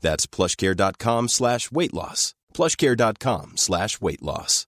That's 0.00 0.26
plushcare.com 0.26 1.28
slash 1.28 1.70
weight 1.70 1.94
loss. 1.94 2.34
plushcare.com 2.54 3.56
slash 3.56 4.00
weight 4.00 4.22
loss. 4.22 4.66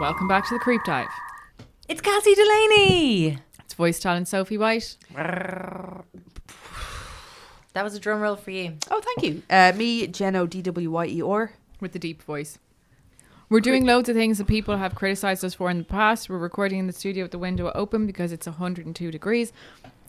Welcome 0.00 0.28
back 0.28 0.46
to 0.46 0.54
the 0.54 0.60
Creep 0.60 0.84
Dive. 0.84 1.08
It's 1.88 2.00
Cassie 2.00 2.34
Delaney. 2.34 3.38
It's 3.58 3.74
voice 3.74 3.98
talent 3.98 4.28
Sophie 4.28 4.56
White. 4.56 4.96
That 7.78 7.84
was 7.84 7.94
a 7.94 8.00
drum 8.00 8.20
roll 8.20 8.34
for 8.34 8.50
you. 8.50 8.76
Oh, 8.90 9.00
thank 9.00 9.22
you. 9.22 9.42
Uh, 9.48 9.72
me, 9.76 10.08
Jeno, 10.08 10.50
D 10.50 10.62
W 10.62 10.90
Y 10.90 11.06
E 11.06 11.22
R. 11.22 11.52
with 11.78 11.92
the 11.92 12.00
deep 12.00 12.20
voice. 12.24 12.58
We're 13.48 13.60
doing 13.60 13.86
loads 13.86 14.08
of 14.08 14.16
things 14.16 14.38
that 14.38 14.48
people 14.48 14.78
have 14.78 14.96
criticized 14.96 15.44
us 15.44 15.54
for 15.54 15.70
in 15.70 15.78
the 15.78 15.84
past. 15.84 16.28
We're 16.28 16.38
recording 16.38 16.80
in 16.80 16.88
the 16.88 16.92
studio 16.92 17.22
with 17.22 17.30
the 17.30 17.38
window 17.38 17.70
open 17.76 18.04
because 18.04 18.32
it's 18.32 18.48
102 18.48 19.12
degrees. 19.12 19.52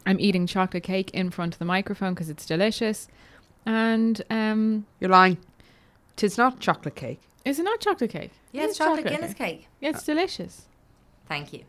I'm 0.07 0.19
eating 0.19 0.47
chocolate 0.47 0.81
cake 0.81 1.11
in 1.11 1.29
front 1.29 1.53
of 1.53 1.59
the 1.59 1.65
microphone 1.65 2.15
because 2.15 2.27
it's 2.27 2.43
delicious. 2.43 3.07
And 3.67 4.19
um, 4.31 4.87
You're 4.99 5.11
lying. 5.11 5.37
Tis 6.15 6.39
not 6.39 6.59
chocolate 6.59 6.95
cake. 6.95 7.21
is 7.45 7.59
it 7.59 7.63
not 7.65 7.79
chocolate 7.81 8.09
cake? 8.09 8.31
Yeah, 8.51 8.63
It 8.63 8.63
it's 8.63 8.71
is 8.73 8.77
chocolate 8.79 9.05
Guinness 9.05 9.35
cake. 9.35 9.67
Yeah, 9.79 9.89
it's 9.89 10.03
delicious. 10.03 10.65
Thank 11.27 11.53
you. 11.53 11.65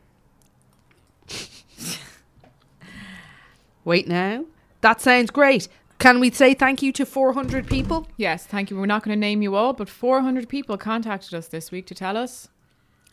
Wait 3.85 4.09
now. 4.09 4.47
That 4.81 5.01
sounds 5.01 5.31
great. 5.31 5.69
Can 6.01 6.19
we 6.19 6.31
say 6.31 6.55
thank 6.55 6.81
you 6.81 6.93
to 6.93 7.05
400 7.05 7.67
people? 7.69 8.09
Yes, 8.17 8.47
thank 8.47 8.71
you. 8.71 8.79
We're 8.79 8.87
not 8.87 9.03
going 9.03 9.15
to 9.15 9.21
name 9.21 9.43
you 9.43 9.55
all, 9.55 9.75
but 9.75 9.91
400 9.91 10.49
people 10.49 10.79
contacted 10.79 11.35
us 11.35 11.47
this 11.47 11.71
week 11.71 11.87
to 11.89 11.95
tell 11.95 12.17
us. 12.17 12.49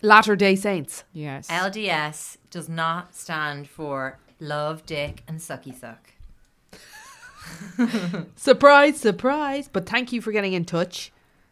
Latter 0.02 0.38
day 0.38 0.56
Saints. 0.56 1.04
Yes. 1.12 1.50
LDS 1.50 2.38
does 2.50 2.70
not 2.70 3.14
stand 3.14 3.68
for 3.68 4.20
love, 4.40 4.86
dick, 4.86 5.22
and 5.28 5.40
sucky 5.40 5.78
suck. 5.78 6.12
Surprise, 8.38 8.98
surprise. 9.02 9.68
But 9.68 9.86
thank 9.86 10.14
you 10.14 10.22
for 10.22 10.32
getting 10.32 10.54
in 10.54 10.64
touch. 10.64 11.12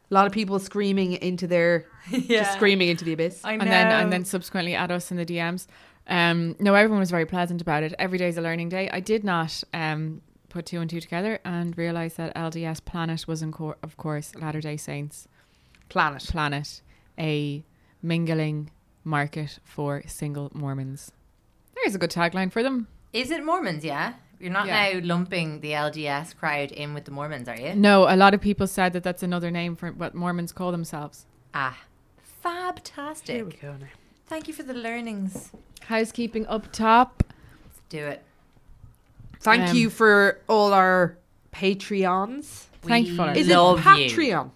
A 0.09 0.13
lot 0.13 0.27
of 0.27 0.31
people 0.31 0.57
screaming 0.57 1.13
into 1.13 1.47
their, 1.47 1.85
just 2.11 2.53
screaming 2.53 2.87
into 2.87 3.03
the 3.03 3.11
abyss. 3.11 3.41
I 3.43 3.57
know. 3.57 3.63
and 3.63 3.71
then 3.71 3.87
and 3.87 4.13
then 4.13 4.23
subsequently 4.23 4.73
at 4.73 4.89
us 4.89 5.11
in 5.11 5.17
the 5.17 5.25
DMs. 5.25 5.67
Um, 6.07 6.55
no, 6.59 6.75
everyone 6.75 6.99
was 6.99 7.11
very 7.11 7.25
pleasant 7.25 7.61
about 7.61 7.83
it. 7.83 7.93
Every 7.99 8.17
day 8.17 8.29
is 8.29 8.37
a 8.37 8.41
learning 8.41 8.69
day. 8.69 8.89
I 8.89 8.99
did 9.01 9.23
not 9.23 9.63
um, 9.73 10.21
put 10.55 10.65
two 10.65 10.79
and 10.79 10.89
two 10.89 11.01
together 11.01 11.37
and 11.43 11.77
realize 11.77 12.13
that 12.15 12.33
LDS 12.33 12.83
Planet 12.85 13.27
was, 13.27 13.41
in 13.41 13.51
cor- 13.51 13.75
of 13.83 13.97
course, 13.97 14.33
Latter 14.35 14.61
Day 14.61 14.77
Saints 14.77 15.27
Planet. 15.89 16.23
Planet, 16.23 16.81
a 17.19 17.63
mingling 18.01 18.71
market 19.03 19.59
for 19.65 20.01
single 20.07 20.49
Mormons. 20.53 21.11
There's 21.75 21.93
a 21.93 21.97
good 21.97 22.09
tagline 22.09 22.51
for 22.53 22.63
them. 22.63 22.87
Is 23.11 23.31
it 23.31 23.43
Mormons, 23.45 23.83
yeah? 23.83 24.13
You're 24.39 24.51
not 24.51 24.67
Yeah. 24.67 24.93
now 24.93 24.99
lumping 25.03 25.59
the 25.59 25.71
LDS 25.73 26.33
crowd 26.37 26.71
in 26.71 26.93
with 26.93 27.03
the 27.05 27.11
Mormons, 27.11 27.47
are 27.49 27.57
you? 27.59 27.75
No, 27.75 28.03
a 28.07 28.15
lot 28.15 28.33
of 28.33 28.39
people 28.41 28.65
said 28.67 28.93
that 28.93 29.03
that's 29.03 29.23
another 29.23 29.51
name 29.51 29.75
for 29.75 29.91
what 29.91 30.15
Mormons 30.15 30.51
call 30.53 30.71
themselves. 30.71 31.25
Ah, 31.53 31.77
fabtastic. 32.43 33.27
Here 33.29 33.45
we 33.45 33.51
go 33.53 33.73
now. 33.79 33.87
Thank 34.25 34.47
you 34.47 34.53
for 34.53 34.63
the 34.63 34.73
learnings. 34.73 35.51
Housekeeping 35.87 36.47
up 36.47 36.71
top. 36.71 37.23
Let's 37.63 37.81
do 37.89 38.05
it. 38.05 38.23
Thank 39.45 39.69
Um, 39.69 39.75
you 39.77 39.89
for 39.89 40.39
all 40.47 40.73
our 40.73 41.17
Patreons. 41.53 42.65
Thankful. 42.81 43.31
We 43.33 43.39
Is 43.39 43.47
love 43.47 43.79
it 43.79 43.99
you. 43.99 44.09
Patreon? 44.09 44.51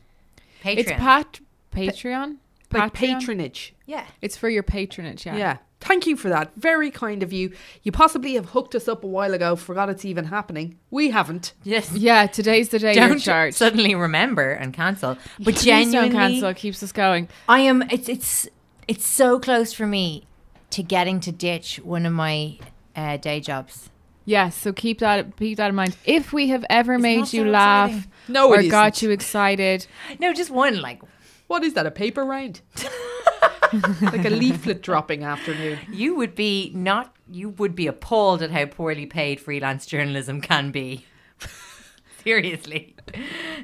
Patreon. 0.63 0.77
It's 0.77 0.91
pat 0.91 1.39
Patreon. 1.73 2.37
Like 2.71 2.93
patronage. 2.93 3.73
Yeah. 3.85 4.05
It's 4.21 4.37
for 4.37 4.49
your 4.49 4.63
patronage, 4.63 5.25
yeah. 5.25 5.37
Yeah. 5.37 5.57
Thank 5.81 6.05
you 6.05 6.17
for 6.17 6.29
that. 6.29 6.51
Very 6.55 6.91
kind 6.91 7.23
of 7.23 7.31
you. 7.31 7.53
You 7.83 7.91
possibly 7.91 8.33
have 8.33 8.49
hooked 8.49 8.75
us 8.75 8.87
up 8.87 9.03
a 9.03 9.07
while 9.07 9.33
ago, 9.33 9.55
forgot 9.55 9.89
it's 9.89 10.03
even 10.05 10.25
happening. 10.25 10.77
We 10.91 11.09
haven't. 11.11 11.53
Yes. 11.63 11.93
Yeah, 11.93 12.27
today's 12.27 12.69
the 12.69 12.79
day 12.79 12.95
you're 12.95 13.17
charged. 13.17 13.55
suddenly 13.57 13.95
remember 13.95 14.51
and 14.51 14.73
cancel. 14.73 15.17
But 15.39 15.55
Please 15.55 15.63
genuinely, 15.63 16.09
don't 16.09 16.17
cancel. 16.19 16.53
Keeps 16.53 16.83
us 16.83 16.91
going. 16.91 17.29
I 17.47 17.61
am. 17.61 17.81
It's 17.89 18.09
it's 18.09 18.47
it's 18.87 19.07
so 19.07 19.39
close 19.39 19.71
for 19.71 19.87
me 19.87 20.27
to 20.71 20.83
getting 20.83 21.19
to 21.21 21.31
ditch 21.31 21.79
one 21.83 22.05
of 22.05 22.13
my 22.13 22.59
uh, 22.95 23.17
day 23.17 23.39
jobs. 23.39 23.89
Yes, 24.29 24.55
so 24.55 24.71
keep 24.71 24.99
that 24.99 25.35
keep 25.37 25.57
that 25.57 25.69
in 25.69 25.75
mind. 25.75 25.97
If 26.05 26.31
we 26.31 26.49
have 26.49 26.63
ever 26.69 26.93
It's 26.93 27.01
made 27.01 27.33
you 27.33 27.45
so 27.45 27.49
laugh 27.49 27.89
exciting. 27.89 28.11
No, 28.27 28.49
or 28.49 28.61
got 28.61 28.93
isn't. 28.93 29.07
you 29.07 29.11
excited, 29.11 29.87
No, 30.19 30.33
just 30.33 30.51
one. 30.51 30.81
Like 30.81 31.01
What 31.47 31.63
is 31.63 31.73
that? 31.73 31.87
A 31.87 31.91
paper 31.91 32.23
round? 32.23 32.61
like 34.01 34.25
a 34.25 34.29
leaflet 34.29 34.83
dropping 34.83 35.23
afternoon. 35.23 35.79
you 35.91 36.13
would 36.13 36.35
be 36.35 36.71
not. 36.75 37.15
You 37.27 37.49
would 37.49 37.73
be 37.73 37.87
appalled 37.87 38.43
at 38.43 38.51
how 38.51 38.65
poorly 38.67 39.07
paid 39.07 39.39
freelance 39.39 39.87
journalism 39.87 40.41
can 40.41 40.69
be. 40.69 41.05
Seriously. 42.23 42.95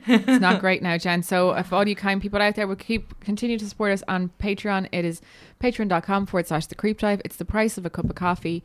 it's 0.07 0.41
not 0.41 0.59
great 0.65 0.81
now, 0.81 0.97
Jen. 0.97 1.21
So 1.21 1.51
if 1.51 1.71
all 1.71 1.87
you 1.87 1.95
kind 1.95 2.19
people 2.19 2.41
out 2.41 2.55
there 2.55 2.67
will 2.67 2.75
keep 2.75 3.19
continue 3.19 3.59
to 3.59 3.69
support 3.69 3.91
us 3.91 4.01
on 4.07 4.31
Patreon, 4.39 4.89
it 4.91 5.05
is 5.05 5.21
patreon.com 5.61 6.25
forward 6.25 6.47
slash 6.47 6.65
the 6.65 6.75
creep 6.75 6.99
dive. 6.99 7.21
It's 7.23 7.35
the 7.35 7.45
price 7.45 7.77
of 7.77 7.85
a 7.85 7.91
cup 7.91 8.05
of 8.05 8.15
coffee. 8.15 8.63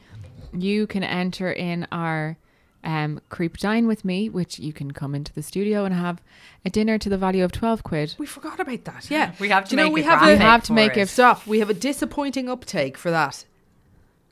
You 0.53 0.87
can 0.87 1.03
enter 1.05 1.51
in 1.53 1.87
our 1.93 2.37
um, 2.83 3.21
creep 3.29 3.59
dine 3.59 3.87
with 3.87 4.05
me, 4.05 4.29
which 4.29 4.59
you 4.59 4.73
can 4.73 4.91
come 4.93 5.15
into 5.15 5.33
the 5.35 5.43
studio 5.43 5.85
and 5.85 5.95
have 5.95 6.23
a 6.65 6.71
dinner 6.71 6.97
to 6.99 7.09
the 7.09 7.19
value 7.19 7.45
of 7.45 7.53
twelve 7.53 7.83
quid. 7.83 8.15
We 8.19 8.27
forgot 8.27 8.59
about 8.61 8.85
that. 8.85 9.11
Yeah, 9.11 9.33
We 9.39 9.49
have 9.51 9.65
to 9.65 9.71
Do 9.71 9.77
you 9.77 9.83
know 9.83 9.89
make 9.89 9.95
we 9.95 10.01
a 10.01 10.05
have 10.05 10.27
We 10.27 10.37
have 10.37 10.63
to 10.65 10.73
make 10.73 10.97
it. 10.97 11.03
a 11.03 11.07
stuff. 11.07 11.47
We 11.47 11.59
have 11.59 11.71
a 11.71 11.75
disappointing 11.75 12.49
uptake 12.49 12.97
for 12.97 13.11
that. 13.11 13.45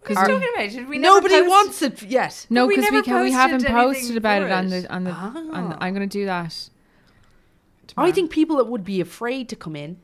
What 0.06 0.16
are 0.16 0.22
you 0.32 0.38
talking 0.40 0.48
about? 0.54 0.70
Did 0.70 0.88
we 0.88 0.96
Nobody 0.98 1.34
post- 1.34 1.48
wants 1.48 1.82
it 1.82 2.02
yet. 2.04 2.46
No, 2.48 2.66
because 2.66 2.84
we, 2.84 2.90
never 2.90 3.02
can, 3.02 3.22
we 3.22 3.32
haven't 3.32 3.66
posted 3.66 4.16
about 4.16 4.42
it 4.42 4.50
on 4.50 4.68
the 4.68 4.90
on 4.94 5.04
the. 5.04 5.10
On 5.10 5.68
the 5.70 5.76
I'm 5.82 5.92
going 5.94 6.08
to 6.08 6.18
do 6.18 6.24
that. 6.24 6.70
I 7.96 8.12
think 8.12 8.30
people 8.30 8.56
that 8.56 8.68
would 8.68 8.84
be 8.84 9.00
afraid 9.00 9.48
to 9.48 9.56
come 9.56 9.74
in 9.74 9.98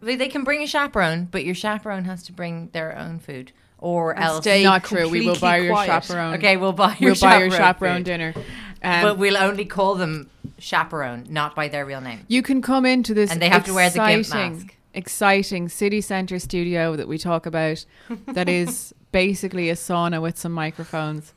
They, 0.00 0.16
they 0.16 0.28
can 0.28 0.44
bring 0.44 0.62
a 0.62 0.66
chaperone, 0.66 1.28
but 1.30 1.44
your 1.44 1.54
chaperone 1.54 2.04
has 2.04 2.22
to 2.24 2.32
bring 2.32 2.68
their 2.72 2.96
own 2.98 3.20
food, 3.20 3.52
or 3.82 4.14
And 4.14 4.24
else. 4.24 4.42
stay 4.44 4.62
Not 4.64 4.84
true. 4.84 5.08
We 5.08 5.26
will 5.26 5.38
buy 5.38 5.58
your 5.58 5.72
quiet. 5.74 6.04
chaperone. 6.04 6.34
Okay, 6.34 6.56
we'll 6.56 6.72
buy 6.72 6.96
your 6.98 7.12
we'll 7.12 7.20
buy 7.20 7.38
your 7.40 7.50
chaperone 7.50 7.58
chaperone 7.58 7.96
food. 7.98 8.04
dinner. 8.04 8.34
Um, 8.82 9.02
but 9.02 9.18
we'll 9.18 9.36
only 9.36 9.64
call 9.64 9.94
them 9.96 10.30
chaperone, 10.58 11.26
not 11.28 11.54
by 11.54 11.68
their 11.68 11.84
real 11.84 12.00
name. 12.00 12.24
You 12.28 12.42
can 12.42 12.62
come 12.62 12.86
into 12.86 13.12
this 13.14 13.30
And 13.30 13.40
they 13.42 13.48
have 13.48 13.64
to 13.66 13.74
wear 13.74 13.90
the 13.90 13.98
gimp 13.98 14.20
exciting, 14.20 14.52
mask. 14.58 14.74
exciting 14.94 15.68
city 15.68 16.00
center 16.00 16.38
studio 16.38 16.96
that 16.96 17.06
we 17.08 17.18
talk 17.18 17.44
about. 17.46 17.84
that 18.28 18.48
is 18.48 18.94
basically 19.12 19.68
a 19.70 19.74
sauna 19.74 20.20
with 20.22 20.38
some 20.38 20.52
microphones. 20.52 21.34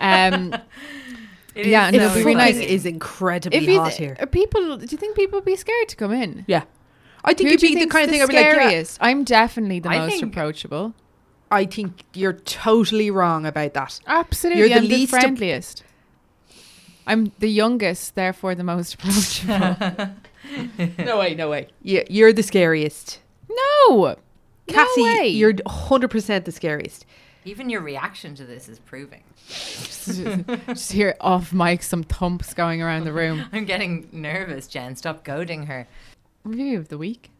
Um, 0.00 0.54
It 1.54 1.66
Yeah, 1.66 1.82
is 1.82 1.86
and 1.88 1.96
It 1.96 2.02
it'll 2.02 2.14
be 2.14 2.22
really 2.22 2.34
nice. 2.36 2.56
is 2.56 2.86
incredibly 2.86 3.58
if 3.66 3.76
hot 3.76 3.92
here. 3.94 4.16
are 4.20 4.26
people, 4.26 4.76
do 4.76 4.86
you 4.88 4.96
think 4.96 5.16
people 5.16 5.38
would 5.38 5.44
be 5.44 5.56
scared 5.56 5.88
to 5.88 5.96
come 5.96 6.12
in? 6.12 6.44
Yeah, 6.46 6.62
I 7.24 7.34
think 7.34 7.48
Who 7.48 7.54
it'd 7.56 7.60
be 7.60 7.74
the 7.74 7.86
kind 7.88 8.04
of 8.04 8.10
thing 8.10 8.20
the 8.20 8.24
I'd 8.26 8.28
be 8.28 8.36
like, 8.64 8.70
yeah. 8.72 8.84
I'm 9.00 9.24
definitely 9.24 9.80
the 9.80 9.88
I 9.88 9.98
most 9.98 10.12
think- 10.20 10.32
approachable. 10.32 10.94
I 11.50 11.64
think 11.64 12.04
you're 12.14 12.34
totally 12.34 13.10
wrong 13.10 13.46
about 13.46 13.74
that. 13.74 14.00
Absolutely, 14.06 14.60
You're 14.60 14.68
the 14.68 14.74
I'm 14.76 14.82
the 14.82 14.88
least 14.88 15.14
ap- 15.14 15.20
friendliest. 15.20 15.82
I'm 17.06 17.32
the 17.38 17.48
youngest, 17.50 18.14
therefore 18.14 18.54
the 18.54 18.64
most 18.64 18.94
approachable. 18.94 20.10
no 21.04 21.18
way, 21.18 21.34
no 21.34 21.48
way. 21.48 21.68
You, 21.82 22.04
you're 22.10 22.32
the 22.34 22.42
scariest. 22.42 23.20
no, 23.48 24.16
Cassie, 24.66 25.02
no 25.02 25.20
way. 25.20 25.28
you're 25.28 25.54
100% 25.54 26.44
the 26.44 26.52
scariest. 26.52 27.06
Even 27.46 27.70
your 27.70 27.80
reaction 27.80 28.34
to 28.34 28.44
this 28.44 28.68
is 28.68 28.78
proving. 28.78 29.22
just 29.48 30.92
hear 30.92 31.16
off 31.20 31.52
mic 31.54 31.82
some 31.82 32.02
thumps 32.02 32.52
going 32.52 32.82
around 32.82 33.04
the 33.04 33.12
room. 33.12 33.46
I'm 33.52 33.64
getting 33.64 34.06
nervous, 34.12 34.66
Jen. 34.66 34.94
Stop 34.96 35.24
goading 35.24 35.64
her. 35.66 35.86
Review 36.44 36.78
of 36.78 36.88
the 36.88 36.98
week 36.98 37.30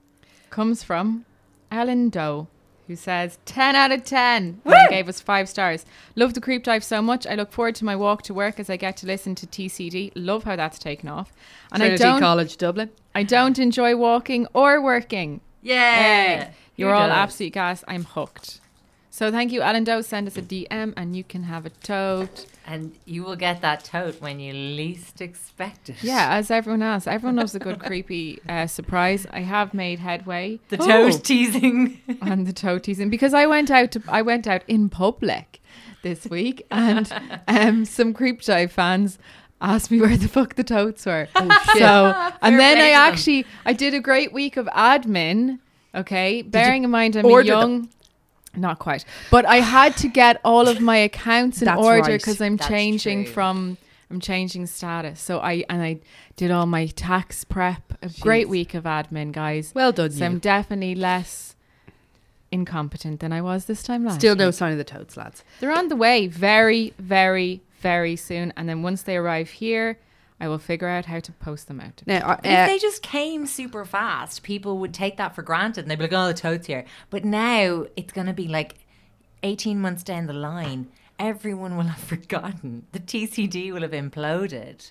comes 0.49 0.83
from 0.83 1.27
Ellen 1.71 2.09
Doe, 2.09 2.49
who 2.89 2.97
says 2.97 3.39
10 3.45 3.77
out 3.77 3.93
of 3.93 4.03
10. 4.05 4.63
And 4.65 4.91
gave 4.91 5.09
us 5.09 5.21
five 5.21 5.49
stars. 5.49 5.87
Love 6.17 6.35
the 6.35 6.41
creep 6.41 6.65
dive 6.65 6.83
so 6.83 7.01
much. 7.01 7.27
I 7.27 7.35
look 7.35 7.53
forward 7.53 7.77
to 7.77 7.85
my 7.85 7.95
walk 7.95 8.23
to 8.23 8.35
work 8.35 8.59
as 8.59 8.69
I 8.69 8.77
get 8.77 8.97
to 8.99 9.07
listen 9.07 9.35
to 9.37 9.47
TCD. 9.47 10.11
Love 10.17 10.45
how 10.45 10.57
that's 10.57 10.79
taken 10.79 11.09
off. 11.09 11.33
And 11.71 11.81
Trinity 11.81 12.03
I 12.03 12.07
don't, 12.09 12.21
College, 12.21 12.57
Dublin. 12.57 12.91
I 13.15 13.23
don't 13.23 13.59
enjoy 13.59 13.95
walking 13.95 14.47
or 14.55 14.83
working. 14.83 15.41
Yeah. 15.63 16.51
You're 16.77 16.95
all 16.95 17.11
absolute 17.11 17.53
gas. 17.53 17.85
I'm 17.87 18.05
hooked. 18.05 18.61
So 19.19 19.33
thank 19.33 19.51
you, 19.51 19.63
Alan 19.63 19.83
Doe. 19.83 20.01
Send 20.01 20.29
us 20.29 20.37
a 20.37 20.43
DM 20.43 20.95
and 20.97 21.17
you 21.17 21.25
can 21.25 21.43
have 21.43 21.67
a 21.67 21.71
tote. 21.71 22.47
And 22.65 22.95
you 23.05 23.25
will 23.25 23.35
get 23.35 23.61
that 23.63 23.83
tote 23.83 24.21
when 24.21 24.39
you 24.39 24.53
least 24.53 25.21
expect 25.21 25.89
it. 25.89 25.97
Yeah, 26.05 26.29
as 26.37 26.53
everyone 26.53 26.83
else. 26.83 27.09
Everyone 27.09 27.35
loves 27.35 27.53
a 27.57 27.59
good 27.59 27.81
creepy 27.89 28.39
uh, 28.49 28.69
surprise. 28.69 29.27
I 29.33 29.41
have 29.41 29.75
made 29.75 29.99
headway 29.99 30.61
The 30.69 30.77
Oh. 30.81 30.87
tote 31.11 31.25
teasing. 31.25 32.01
and 32.23 32.47
the 32.47 32.53
toe 32.53 32.79
teasing 32.79 33.11
because 33.11 33.35
I 33.35 33.47
went 33.47 33.73
out 33.73 33.91
to 33.91 34.03
I 34.07 34.23
went 34.23 34.47
out 34.47 34.63
in 34.69 34.89
public 34.89 35.61
this 36.03 36.27
week 36.27 36.65
and 36.71 37.13
um, 37.49 37.87
some 37.87 38.15
creep 38.15 38.43
dive 38.43 38.71
fans 38.71 39.19
asked 39.61 39.91
me 39.91 40.01
where 40.01 40.17
the 40.17 40.29
fuck 40.29 40.55
the 40.55 40.63
totes 40.63 41.05
were. 41.07 41.27
Oh, 41.35 41.63
shit. 41.73 41.79
So 41.83 42.31
and 42.41 42.57
then 42.57 42.79
I 42.79 42.91
actually 42.91 43.47
I 43.65 43.73
did 43.73 43.95
a 43.95 44.01
great 44.01 44.33
week 44.33 44.57
of 44.57 44.67
admin. 44.67 45.59
Okay, 45.93 46.43
bearing 46.43 46.85
in 46.85 46.91
mind 46.91 47.17
I'm 47.17 47.25
a 47.25 47.43
young. 47.43 47.89
Not 48.59 48.79
quite, 48.79 49.05
but 49.31 49.45
I 49.47 49.57
had 49.57 49.97
to 49.99 50.09
get 50.09 50.41
all 50.45 50.69
of 50.69 50.81
my 50.81 50.97
accounts 50.97 51.63
in 51.63 51.67
That's 51.67 51.81
order 51.81 52.03
right. 52.03 52.21
because 52.21 52.41
I'm 52.41 52.57
That's 52.57 52.69
changing 52.69 53.25
true. 53.25 53.33
from 53.33 53.79
I'm 54.11 54.21
changing 54.21 54.67
status. 54.67 55.21
So 55.21 55.39
I 55.41 55.65
and 55.69 55.83
I 55.83 56.01
did 56.37 56.51
all 56.51 56.67
my 56.67 56.87
tax 56.87 57.45
prep. 57.45 57.83
A 58.03 58.09
great 58.21 58.49
week 58.49 58.75
of 58.75 58.85
admin, 58.85 59.33
guys. 59.33 59.73
Well 59.75 59.93
done, 59.93 60.11
So 60.11 60.25
I'm 60.25 60.39
definitely 60.39 60.95
less 60.95 61.55
incompetent 62.51 63.21
than 63.21 63.33
I 63.33 63.43
was 63.43 63.67
this 63.67 63.83
time 63.83 64.05
last. 64.05 64.17
Still 64.17 64.35
no 64.37 64.47
week. 64.47 64.55
sign 64.55 64.73
of 64.73 64.79
the 64.79 64.85
toads, 64.85 65.17
lads. 65.17 65.45
They're 65.61 65.73
on 65.77 65.89
the 65.89 65.97
way 65.97 66.27
very, 66.27 66.95
very, 66.99 67.61
very 67.81 68.17
soon. 68.17 68.53
And 68.57 68.69
then 68.69 68.83
once 68.83 69.03
they 69.03 69.17
arrive 69.17 69.51
here, 69.51 69.99
I 70.41 70.49
will 70.49 70.59
figure 70.59 70.89
out 70.89 71.07
how 71.07 71.21
to 71.21 71.33
post 71.33 71.67
them 71.67 71.81
out. 71.81 72.03
Now, 72.07 72.21
uh, 72.25 72.41
if 72.45 72.69
they 72.69 72.79
just 72.79 73.03
came 73.03 73.47
super 73.47 73.85
fast, 73.85 74.43
people 74.43 74.79
would 74.79 74.95
take 74.95 75.17
that 75.17 75.35
for 75.35 75.43
granted 75.43 75.83
and 75.83 75.91
they'd 75.91 75.97
be 75.97 76.05
like, 76.05 76.13
oh, 76.13 76.29
the 76.29 76.35
tote's 76.35 76.67
here. 76.67 76.85
But 77.11 77.25
now 77.25 77.87
it's 77.97 78.13
going 78.13 78.29
to 78.29 78.33
be 78.33 78.47
like 78.47 78.77
18 79.43 79.81
months 79.81 80.03
down 80.03 80.27
the 80.27 80.33
line, 80.33 80.89
everyone 81.19 81.77
will 81.77 81.85
have 81.85 81.99
forgotten. 82.05 82.87
The 82.93 83.01
TCD 83.01 83.73
will 83.73 83.83
have 83.83 83.91
imploded. 83.93 84.91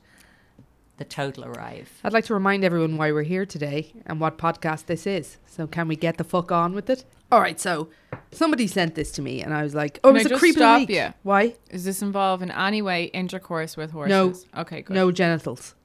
The 0.98 1.06
total 1.06 1.46
arrive. 1.46 1.92
I'd 2.04 2.14
like 2.14 2.26
to 2.26 2.34
remind 2.34 2.64
everyone 2.64 2.98
why 2.98 3.12
we're 3.12 3.22
here 3.24 3.46
today 3.46 3.94
and 4.08 4.20
what 4.20 4.40
podcast 4.40 4.88
this 4.88 5.06
is. 5.06 5.38
So 5.46 5.68
can 5.68 5.88
we 5.88 5.96
get 5.96 6.18
the 6.18 6.24
fuck 6.24 6.52
on 6.52 6.74
with 6.74 6.90
it? 6.90 7.06
All 7.32 7.40
right, 7.40 7.60
so 7.60 7.90
somebody 8.32 8.66
sent 8.66 8.96
this 8.96 9.12
to 9.12 9.22
me 9.22 9.42
and 9.44 9.54
I 9.54 9.62
was 9.62 9.76
like, 9.76 10.00
oh, 10.04 10.10
Can 10.10 10.16
it's 10.18 10.26
I 10.26 10.28
a 10.28 10.30
just 10.30 10.40
creep 10.40 10.56
stop 10.56 10.80
week. 10.80 10.90
you? 10.90 11.14
Why? 11.22 11.54
Does 11.70 11.84
this 11.84 12.02
involve 12.02 12.42
in 12.42 12.50
any 12.50 12.82
way 12.82 13.06
intercourse 13.06 13.78
with 13.78 13.92
horses? 13.92 14.46
No. 14.54 14.62
Okay, 14.62 14.82
good. 14.82 14.96
No 14.96 15.12
genitals. 15.12 15.76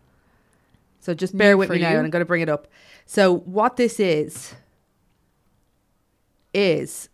So 1.01 1.13
just 1.13 1.37
bear 1.37 1.53
New 1.53 1.59
with 1.59 1.67
for 1.69 1.75
me 1.75 1.81
now 1.81 1.89
and 1.91 2.05
I'm 2.05 2.11
going 2.11 2.21
to 2.23 2.27
bring 2.27 2.43
it 2.43 2.49
up. 2.49 2.69
So 3.05 3.37
what 3.41 3.77
this 3.77 4.01
is 4.01 4.55
is 6.55 7.11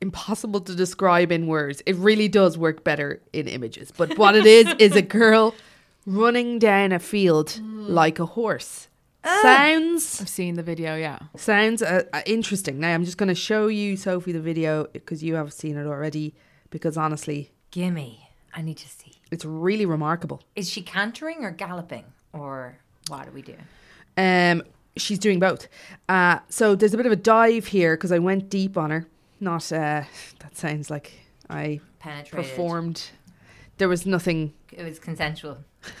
impossible 0.00 0.60
to 0.60 0.74
describe 0.74 1.32
in 1.32 1.46
words. 1.46 1.82
It 1.84 1.96
really 1.96 2.28
does 2.28 2.56
work 2.56 2.84
better 2.84 3.20
in 3.32 3.48
images. 3.48 3.90
But 3.90 4.16
what 4.18 4.36
it 4.36 4.46
is 4.46 4.74
is 4.78 4.94
a 4.96 5.02
girl 5.02 5.54
running 6.06 6.58
down 6.58 6.92
a 6.92 6.98
field 6.98 7.60
like 7.62 8.18
a 8.18 8.26
horse. 8.26 8.88
Sounds 9.24 10.20
I've 10.20 10.28
seen 10.28 10.56
the 10.56 10.62
video, 10.62 10.96
yeah. 10.96 11.18
sounds 11.36 11.80
uh, 11.82 12.02
uh, 12.12 12.20
interesting. 12.26 12.78
Now 12.78 12.92
I'm 12.94 13.04
just 13.06 13.16
going 13.16 13.30
to 13.30 13.34
show 13.34 13.68
you 13.68 13.96
Sophie 13.96 14.32
the 14.32 14.40
video 14.40 14.84
because 14.92 15.22
you 15.22 15.34
have 15.36 15.50
seen 15.52 15.78
it 15.78 15.86
already 15.86 16.34
because 16.68 16.98
honestly, 16.98 17.50
Gimme. 17.70 18.28
I 18.54 18.60
need 18.62 18.76
to 18.76 18.88
see. 18.88 19.14
it's 19.30 19.44
really 19.44 19.86
remarkable. 19.86 20.42
Is 20.54 20.68
she 20.70 20.82
cantering 20.82 21.42
or 21.42 21.50
galloping? 21.50 22.04
Or 22.32 22.76
what 23.08 23.26
are 23.26 23.30
we 23.32 23.42
doing? 23.42 23.64
Um, 24.16 24.62
she's 24.96 25.18
doing 25.18 25.40
both. 25.40 25.68
Uh, 26.08 26.38
so 26.50 26.74
there's 26.74 26.94
a 26.94 26.96
bit 26.96 27.06
of 27.06 27.12
a 27.12 27.16
dive 27.16 27.66
here 27.66 27.96
because 27.96 28.12
I 28.12 28.18
went 28.18 28.50
deep 28.50 28.76
on 28.76 28.90
her. 28.90 29.06
Not 29.40 29.72
uh, 29.72 30.04
that 30.40 30.56
sounds 30.56 30.90
like 30.90 31.12
I 31.48 31.80
Penetrated. 31.98 32.50
performed. 32.50 33.08
There 33.78 33.88
was 33.88 34.06
nothing. 34.06 34.52
It 34.72 34.84
was 34.84 34.98
consensual. 34.98 35.58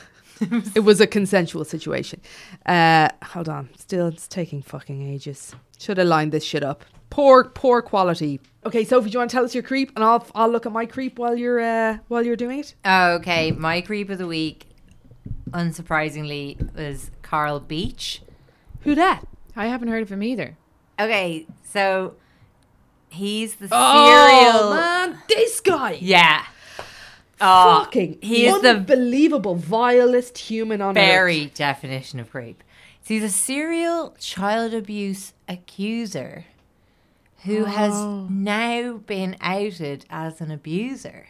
It 0.74 0.80
was 0.80 1.00
a 1.00 1.06
consensual 1.06 1.64
situation. 1.64 2.20
Uh, 2.66 3.08
hold 3.22 3.48
on, 3.48 3.70
still 3.78 4.08
it's 4.08 4.26
taking 4.26 4.62
fucking 4.62 5.00
ages. 5.14 5.54
Should 5.78 5.98
have 5.98 6.08
lined 6.08 6.32
this 6.32 6.42
shit 6.42 6.64
up. 6.64 6.84
Poor, 7.08 7.44
poor 7.44 7.80
quality. 7.82 8.40
Okay, 8.66 8.82
Sophie, 8.84 9.10
do 9.10 9.12
you 9.14 9.18
want 9.20 9.30
to 9.30 9.36
tell 9.36 9.44
us 9.44 9.54
your 9.54 9.62
creep, 9.62 9.92
and 9.94 10.04
I'll 10.04 10.26
I'll 10.34 10.48
look 10.50 10.66
at 10.66 10.72
my 10.72 10.86
creep 10.86 11.20
while 11.20 11.36
you're 11.36 11.60
uh, 11.60 11.98
while 12.08 12.24
you're 12.26 12.34
doing 12.34 12.58
it. 12.58 12.74
Okay, 12.84 13.52
my 13.52 13.80
creep 13.80 14.10
of 14.10 14.18
the 14.18 14.26
week, 14.26 14.66
unsurprisingly, 15.52 16.74
was 16.74 17.10
Carl 17.22 17.60
Beech. 17.60 18.20
Who 18.80 18.94
that? 18.96 19.22
I 19.54 19.66
haven't 19.68 19.88
heard 19.88 20.02
of 20.02 20.10
him 20.10 20.22
either. 20.24 20.56
Okay, 21.00 21.46
so 21.62 22.16
he's 23.08 23.54
the 23.54 23.68
Oh 23.70 24.50
serial. 24.50 24.70
man, 24.74 25.22
this 25.28 25.60
guy. 25.60 25.98
Yeah. 26.00 26.44
Oh, 27.46 27.82
Fucking 27.84 28.18
he 28.22 28.46
is 28.46 28.62
the 28.62 28.70
unbelievable 28.70 29.54
vilest 29.54 30.38
human 30.38 30.80
on 30.80 30.96
earth. 30.96 31.04
very 31.04 31.46
definition 31.46 32.18
of 32.20 32.30
creep. 32.30 32.62
So 33.02 33.12
he's 33.14 33.22
a 33.22 33.28
serial 33.28 34.16
child 34.18 34.72
abuse 34.72 35.34
accuser 35.46 36.46
who 37.44 37.64
has 37.64 37.92
now 38.30 38.94
been 39.06 39.36
outed 39.40 40.06
as 40.08 40.40
an 40.40 40.50
abuser. 40.50 41.26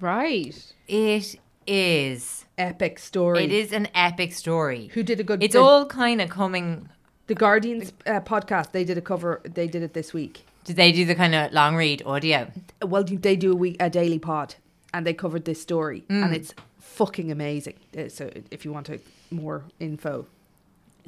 Right. 0.00 0.72
It 0.88 1.36
is. 1.66 2.44
epic 2.56 2.98
story. 2.98 3.44
It 3.44 3.52
is 3.52 3.72
an 3.72 3.88
epic 3.94 4.32
story. 4.32 4.88
Who 4.94 5.02
did 5.02 5.20
a 5.20 5.24
good? 5.24 5.42
It's 5.42 5.52
the, 5.52 5.60
all 5.60 5.84
kind 5.84 6.20
of 6.22 6.30
coming. 6.30 6.88
the 7.26 7.34
Guardians 7.34 7.92
uh, 8.06 8.20
podcast. 8.20 8.72
They 8.72 8.84
did 8.84 8.96
a 8.96 9.02
cover. 9.02 9.40
They 9.44 9.66
did 9.66 9.82
it 9.82 9.92
this 9.92 10.14
week. 10.14 10.46
Did 10.64 10.76
they 10.76 10.92
do 10.92 11.04
the 11.04 11.14
kind 11.14 11.34
of 11.34 11.52
long 11.52 11.76
read 11.76 12.02
audio? 12.06 12.50
Well, 12.82 13.04
they 13.04 13.36
do 13.36 13.52
a 13.52 13.56
week 13.56 13.76
a 13.78 13.88
daily 13.90 14.18
pod, 14.18 14.56
and 14.96 15.06
they 15.06 15.12
covered 15.14 15.44
this 15.44 15.60
story, 15.60 16.00
Mm. 16.08 16.22
and 16.24 16.34
it's 16.34 16.54
fucking 16.80 17.30
amazing. 17.30 17.74
Uh, 17.96 18.08
So 18.08 18.30
if 18.50 18.64
you 18.64 18.72
want 18.72 18.86
to, 18.86 18.98
more 19.30 19.64
info, 19.78 20.26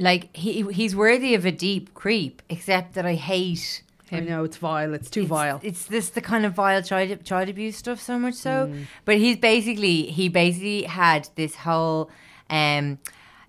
Like 0.01 0.25
he 0.37 0.53
he's 0.81 0.95
worthy 0.95 1.35
of 1.35 1.45
a 1.47 1.51
deep 1.69 1.93
creep, 1.95 2.43
except 2.49 2.95
that 2.95 3.05
I 3.07 3.15
hate 3.15 3.83
I 4.13 4.21
know 4.21 4.45
it's 4.45 4.57
vile. 4.57 4.95
It's 4.95 5.11
too 5.11 5.23
it's, 5.23 5.29
vile. 5.29 5.59
It's 5.63 5.85
this 5.95 6.11
the 6.11 6.21
kind 6.21 6.45
of 6.47 6.53
vile 6.55 6.83
child 6.83 7.25
child 7.25 7.49
abuse 7.49 7.77
stuff 7.77 8.01
so 8.01 8.19
much 8.19 8.35
so. 8.35 8.55
Mm. 8.69 8.85
But 9.05 9.17
he's 9.19 9.37
basically 9.37 10.03
he 10.19 10.29
basically 10.29 10.83
had 10.85 11.29
this 11.35 11.55
whole 11.67 12.11
um 12.51 12.99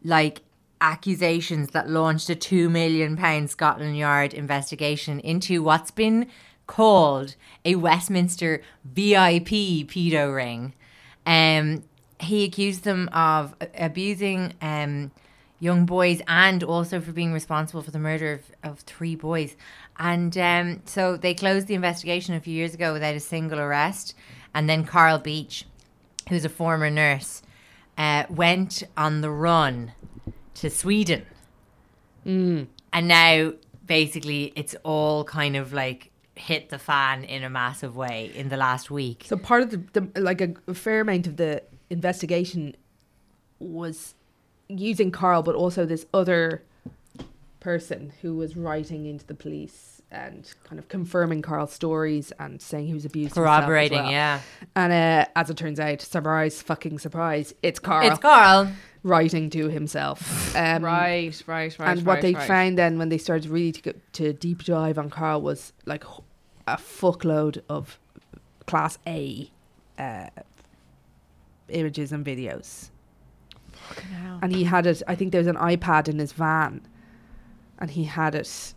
like 0.04 0.42
accusations 0.82 1.70
that 1.76 1.90
launched 1.90 2.30
a 2.30 2.36
two 2.36 2.70
million 2.70 3.16
pound 3.18 3.50
Scotland 3.50 3.98
Yard 3.98 4.34
investigation 4.34 5.20
into 5.20 5.62
what's 5.64 5.92
been 5.92 6.28
called 6.70 7.36
a 7.66 7.76
Westminster 7.76 8.62
VIP 8.86 9.50
pedo 9.90 10.34
ring. 10.34 10.74
Um 11.26 11.84
he 12.20 12.44
accused 12.44 12.84
them 12.84 13.10
of 13.12 13.56
abusing 13.78 14.54
um 14.62 15.12
young 15.60 15.86
boys 15.86 16.22
and 16.28 16.64
also 16.64 17.02
for 17.02 17.12
being 17.12 17.34
responsible 17.34 17.82
for 17.82 17.92
the 17.92 18.00
murder 18.00 18.34
of, 18.34 18.72
of 18.72 18.80
three 18.80 19.16
boys. 19.16 19.56
And 19.98 20.38
um, 20.38 20.82
so 20.86 21.18
they 21.18 21.34
closed 21.34 21.68
the 21.68 21.74
investigation 21.74 22.34
a 22.34 22.40
few 22.40 22.54
years 22.54 22.74
ago 22.74 22.94
without 22.94 23.16
a 23.16 23.20
single 23.20 23.60
arrest. 23.60 24.16
And 24.56 24.70
then 24.70 24.86
Carl 24.86 25.20
Beech, 25.20 25.66
who's 26.30 26.46
a 26.46 26.50
former 26.50 26.90
nurse, 26.90 27.42
uh, 27.98 28.24
went 28.30 28.84
on 28.96 29.20
the 29.20 29.30
run 29.30 29.92
to 30.56 30.70
Sweden. 30.70 31.26
And 32.94 33.08
now 33.08 33.54
basically 33.86 34.54
it's 34.56 34.76
all 34.84 35.26
kind 35.26 35.58
of 35.58 35.74
like 35.74 36.09
hit 36.40 36.70
the 36.70 36.80
fan 36.80 37.24
in 37.26 37.44
a 37.44 37.50
massive 37.50 37.96
way 37.96 38.32
in 38.34 38.50
the 38.50 38.58
last 38.58 38.90
week. 38.90 39.26
So 39.28 39.36
part 39.38 39.62
of 39.62 39.70
the, 39.72 39.78
the 40.00 40.22
like 40.22 40.42
a, 40.42 40.54
a 40.68 40.74
fair 40.74 41.02
amount 41.02 41.28
of 41.28 41.38
the 41.38 41.62
investigation 41.90 42.76
was 43.60 44.16
using 44.68 45.12
Carl, 45.12 45.44
but 45.44 45.56
also 45.56 45.86
this 45.86 46.06
other 46.14 46.64
person 47.60 48.14
who 48.22 48.36
was 48.36 48.56
writing 48.56 49.06
into 49.06 49.26
the 49.26 49.34
police 49.34 50.02
and 50.12 50.52
kind 50.64 50.80
of 50.80 50.88
confirming 50.88 51.42
Carl's 51.42 51.74
stories 51.74 52.32
and 52.40 52.62
saying 52.62 52.88
he 52.88 52.94
was 52.94 53.06
abused. 53.06 53.36
Corroborating, 53.36 54.00
well. 54.04 54.12
yeah. 54.12 54.40
And 54.76 54.92
uh, 54.94 55.26
as 55.36 55.50
it 55.50 55.58
turns 55.58 55.80
out, 55.80 56.02
surprise, 56.02 56.62
fucking 56.62 57.00
surprise, 57.00 57.54
it's 57.62 57.80
Carl 57.80 58.08
It's 58.10 58.18
Carl. 58.20 58.72
writing 59.04 59.50
to 59.52 59.70
himself. 59.70 60.38
Um, 60.56 60.84
Right, 60.84 61.32
right, 61.46 61.78
right. 61.78 61.90
and 61.98 62.06
what 62.06 62.14
right, 62.14 62.22
they 62.24 62.34
right. 62.34 62.48
found 62.48 62.78
then 62.78 62.98
when 62.98 63.10
they 63.10 63.20
started 63.20 63.50
really 63.52 63.72
to, 63.72 63.82
go, 63.82 63.94
to 64.14 64.34
deep 64.34 64.64
dive 64.64 64.98
on 64.98 65.10
Carl 65.12 65.42
was 65.42 65.74
like 65.86 66.04
a 66.74 66.78
fuckload 66.78 67.62
of 67.70 68.00
class 68.68 68.98
A 69.08 69.50
uh, 69.98 70.28
images 71.70 72.12
and 72.12 72.26
videos. 72.26 72.90
And 74.42 74.54
he 74.54 74.64
had 74.64 74.86
it. 74.86 75.02
I 75.08 75.16
think 75.16 75.32
there 75.32 75.40
was 75.40 75.48
an 75.48 75.56
iPad 75.56 76.08
in 76.08 76.20
his 76.20 76.32
van, 76.32 76.82
and 77.80 77.90
he 77.92 78.04
had 78.04 78.36
it. 78.36 78.74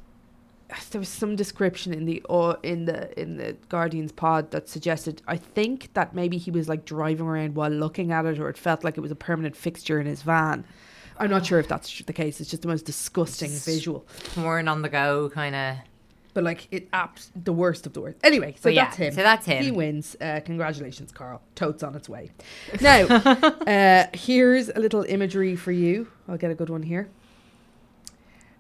There 0.91 1.01
was 1.01 1.09
some 1.09 1.37
description 1.37 1.93
in 1.93 2.07
the 2.07 2.23
or 2.29 2.59
in 2.63 2.87
the 2.87 3.21
in 3.21 3.37
the 3.37 3.57
Guardian's 3.69 4.13
pod 4.13 4.51
that 4.53 4.69
suggested. 4.69 5.21
I 5.29 5.37
think 5.37 5.93
that 5.93 6.15
maybe 6.15 6.39
he 6.39 6.51
was 6.51 6.69
like 6.69 6.85
driving 6.87 7.27
around 7.27 7.55
while 7.55 7.71
looking 7.71 8.11
at 8.11 8.25
it, 8.25 8.39
or 8.39 8.49
it 8.49 8.57
felt 8.57 8.83
like 8.85 8.97
it 8.97 9.01
was 9.01 9.11
a 9.11 9.17
permanent 9.17 9.55
fixture 9.57 10.01
in 10.01 10.07
his 10.07 10.23
van. 10.23 10.65
I'm 11.19 11.31
not 11.31 11.45
sure 11.45 11.59
if 11.59 11.69
that's 11.69 12.03
the 12.03 12.13
case. 12.13 12.41
It's 12.41 12.51
just 12.51 12.63
the 12.63 12.69
most 12.69 12.87
disgusting 12.87 13.51
visual. 13.51 14.07
Porn 14.35 14.67
on 14.67 14.83
the 14.83 14.89
go 14.89 15.29
kind 15.29 15.55
of. 15.55 15.77
But 16.35 16.45
like 16.45 16.67
it, 16.71 16.89
abs- 16.95 17.31
the 17.37 17.53
worst 17.53 17.87
of 17.87 17.93
the 17.93 18.01
worst. 18.01 18.17
Anyway, 18.25 18.55
so 18.59 18.71
yeah, 18.71 18.85
that's 18.85 18.97
him. 18.97 19.13
so 19.13 19.23
that's 19.23 19.47
him. 19.47 19.63
He 19.63 19.71
wins. 19.71 20.17
Uh, 20.21 20.41
congratulations, 20.45 21.13
Carl. 21.13 21.43
Totes 21.55 21.83
on 21.83 21.95
its 21.95 22.09
way. 22.09 22.31
Now, 22.81 23.05
uh, 23.07 24.07
here's 24.15 24.71
a 24.71 24.81
little 24.81 25.03
imagery 25.03 25.57
for 25.57 25.73
you. 25.73 26.09
I'll 26.27 26.39
get 26.39 26.51
a 26.51 26.55
good 26.55 26.71
one 26.71 26.83
here. 26.85 27.11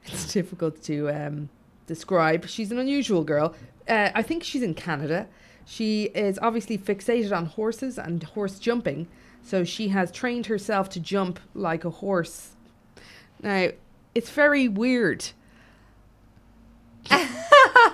It's 0.04 0.32
difficult 0.32 0.82
to 0.84 1.08
um, 1.10 1.48
describe. 1.86 2.46
She's 2.48 2.70
an 2.72 2.78
unusual 2.78 3.24
girl. 3.24 3.54
Uh, 3.88 4.10
I 4.14 4.22
think 4.22 4.44
she's 4.44 4.62
in 4.62 4.74
Canada. 4.74 5.26
She 5.64 6.04
is 6.14 6.38
obviously 6.42 6.76
fixated 6.76 7.34
on 7.34 7.46
horses 7.46 7.98
and 7.98 8.22
horse 8.22 8.58
jumping. 8.58 9.08
So 9.42 9.64
she 9.64 9.88
has 9.88 10.10
trained 10.12 10.46
herself 10.46 10.88
to 10.90 11.00
jump 11.00 11.40
like 11.54 11.84
a 11.84 11.90
horse. 11.90 12.50
Now, 13.42 13.68
it's 14.14 14.30
very 14.30 14.68
weird. 14.68 15.24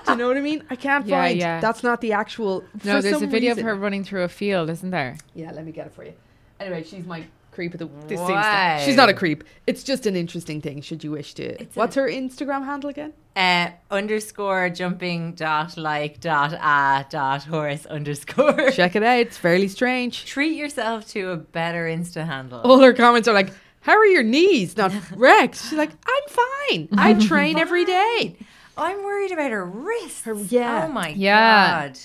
Do 0.07 0.12
you 0.12 0.19
know 0.19 0.28
what 0.28 0.37
I 0.37 0.40
mean? 0.40 0.62
I 0.71 0.76
can't 0.76 1.07
Yeah, 1.07 1.23
find. 1.23 1.38
yeah. 1.38 1.61
That's 1.61 1.83
not 1.83 2.00
the 2.00 2.12
actual. 2.12 2.64
No, 2.85 2.97
for 2.97 3.02
there's 3.02 3.23
a 3.23 3.26
video 3.26 3.50
reason- 3.50 3.64
of 3.64 3.67
her 3.67 3.75
running 3.76 4.05
through 4.05 4.23
a 4.25 4.28
field, 4.28 4.71
isn't 4.71 4.90
there? 4.90 5.17
Yeah, 5.35 5.52
let 5.52 5.64
me 5.64 5.73
get 5.73 5.87
it 5.87 5.93
for 5.93 6.05
you. 6.05 6.12
Anyway, 6.61 6.83
she's 6.85 7.05
my 7.07 7.25
creep 7.52 7.73
of 7.75 7.78
the. 7.81 7.88
This 8.07 8.19
seems 8.19 8.31
Wow. 8.31 8.76
to, 8.78 8.85
she's 8.85 8.97
not 8.97 9.09
a 9.09 9.14
creep. 9.14 9.45
It's 9.67 9.83
just 9.83 10.07
an 10.07 10.17
interesting 10.17 10.61
thing. 10.61 10.81
Should 10.81 11.05
you 11.05 11.11
wish 11.12 11.35
to? 11.35 11.61
It's 11.62 11.76
What's 11.76 11.95
her 11.97 12.09
Instagram 12.09 12.64
handle 12.64 12.90
again? 12.90 13.12
Uh, 13.37 13.71
underscore 13.90 14.69
jumping 14.71 15.33
dot 15.35 15.76
like 15.76 16.19
dot 16.21 16.52
a 16.55 17.07
dot 17.09 17.45
horse 17.45 17.87
underscore. 17.87 18.71
Check 18.73 18.97
it 18.97 19.02
out. 19.05 19.19
It's 19.19 19.37
fairly 19.37 19.69
strange. 19.69 20.25
Treat 20.25 20.57
yourself 20.57 21.07
to 21.11 21.31
a 21.31 21.37
better 21.37 21.85
Insta 21.87 22.26
handle. 22.26 22.61
All 22.62 22.81
her 22.81 22.93
comments 22.93 23.28
are 23.28 23.35
like, 23.35 23.52
"How 23.81 23.93
are 23.97 24.07
your 24.07 24.25
knees 24.25 24.76
not 24.76 24.93
wrecked?" 25.17 25.57
She's 25.62 25.78
like, 25.78 25.90
"I'm 26.07 26.23
fine. 26.28 26.88
I 26.99 27.14
train 27.26 27.59
every 27.59 27.85
day." 27.85 28.37
I'm 28.78 29.02
worried 29.04 29.32
about 29.32 29.50
her 29.50 29.64
wrist. 29.64 30.25
Her- 30.25 30.35
oh 30.35 30.47
yeah. 30.49 30.87
Oh 30.88 30.92
my 30.92 31.08
Yeah. 31.08 31.88
god. 31.88 31.99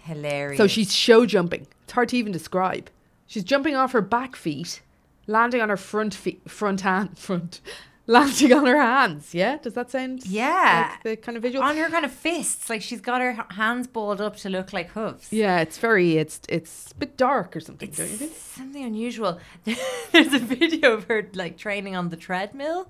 Hilarious. 0.00 0.58
So 0.58 0.66
she's 0.66 0.94
show 0.94 1.26
jumping. 1.26 1.66
It's 1.84 1.92
hard 1.92 2.08
to 2.10 2.16
even 2.16 2.32
describe. 2.32 2.90
She's 3.26 3.44
jumping 3.44 3.76
off 3.76 3.92
her 3.92 4.00
back 4.02 4.34
feet, 4.36 4.82
landing 5.26 5.60
on 5.60 5.68
her 5.68 5.76
front 5.76 6.14
feet, 6.14 6.42
front 6.50 6.80
hand, 6.80 7.16
front, 7.18 7.60
landing 8.06 8.52
on 8.52 8.66
her 8.66 8.80
hands. 8.80 9.32
Yeah, 9.32 9.58
does 9.58 9.74
that 9.74 9.90
sound? 9.92 10.26
Yeah. 10.26 10.90
like 10.94 11.02
the 11.04 11.16
kind 11.16 11.36
of 11.36 11.42
visual. 11.42 11.62
on 11.64 11.76
her 11.76 11.88
kind 11.88 12.04
of 12.04 12.10
fists, 12.12 12.68
like 12.68 12.82
she's 12.82 13.00
got 13.00 13.20
her 13.20 13.46
hands 13.50 13.86
balled 13.86 14.20
up 14.20 14.36
to 14.38 14.48
look 14.50 14.72
like 14.72 14.88
hooves. 14.90 15.32
yeah, 15.32 15.60
it's 15.60 15.78
very. 15.78 16.16
It's 16.18 16.40
it's 16.48 16.90
a 16.90 16.94
bit 16.96 17.16
dark 17.16 17.54
or 17.56 17.60
something. 17.60 17.90
don't 17.90 18.10
you 18.10 18.16
think? 18.16 18.34
Something 18.34 18.84
unusual. 18.84 19.38
There's 20.12 20.32
a 20.34 20.38
video 20.40 20.92
of 20.94 21.04
her 21.04 21.28
like 21.34 21.56
training 21.56 21.94
on 21.94 22.08
the 22.08 22.16
treadmill. 22.16 22.88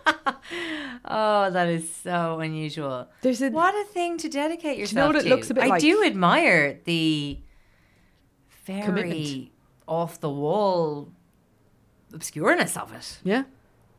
oh, 1.04 1.50
that 1.50 1.68
is 1.68 1.92
so 1.94 2.40
unusual. 2.40 3.08
There's 3.22 3.42
a 3.42 3.50
What 3.50 3.74
a 3.74 3.84
thing 3.92 4.18
to 4.18 4.28
dedicate 4.28 4.78
yourself 4.78 4.92
you 4.92 5.00
know 5.00 5.06
what 5.08 5.16
it 5.16 5.22
to. 5.24 5.34
looks 5.34 5.50
a 5.50 5.54
bit 5.54 5.64
I 5.64 5.68
like? 5.68 5.80
do 5.80 6.04
admire 6.04 6.80
the 6.84 7.38
very 8.64 8.82
Commitment. 8.84 9.48
off 9.88 10.20
the 10.20 10.30
wall 10.30 11.10
obscureness 12.12 12.76
of 12.76 12.92
it. 12.92 13.18
yeah, 13.24 13.44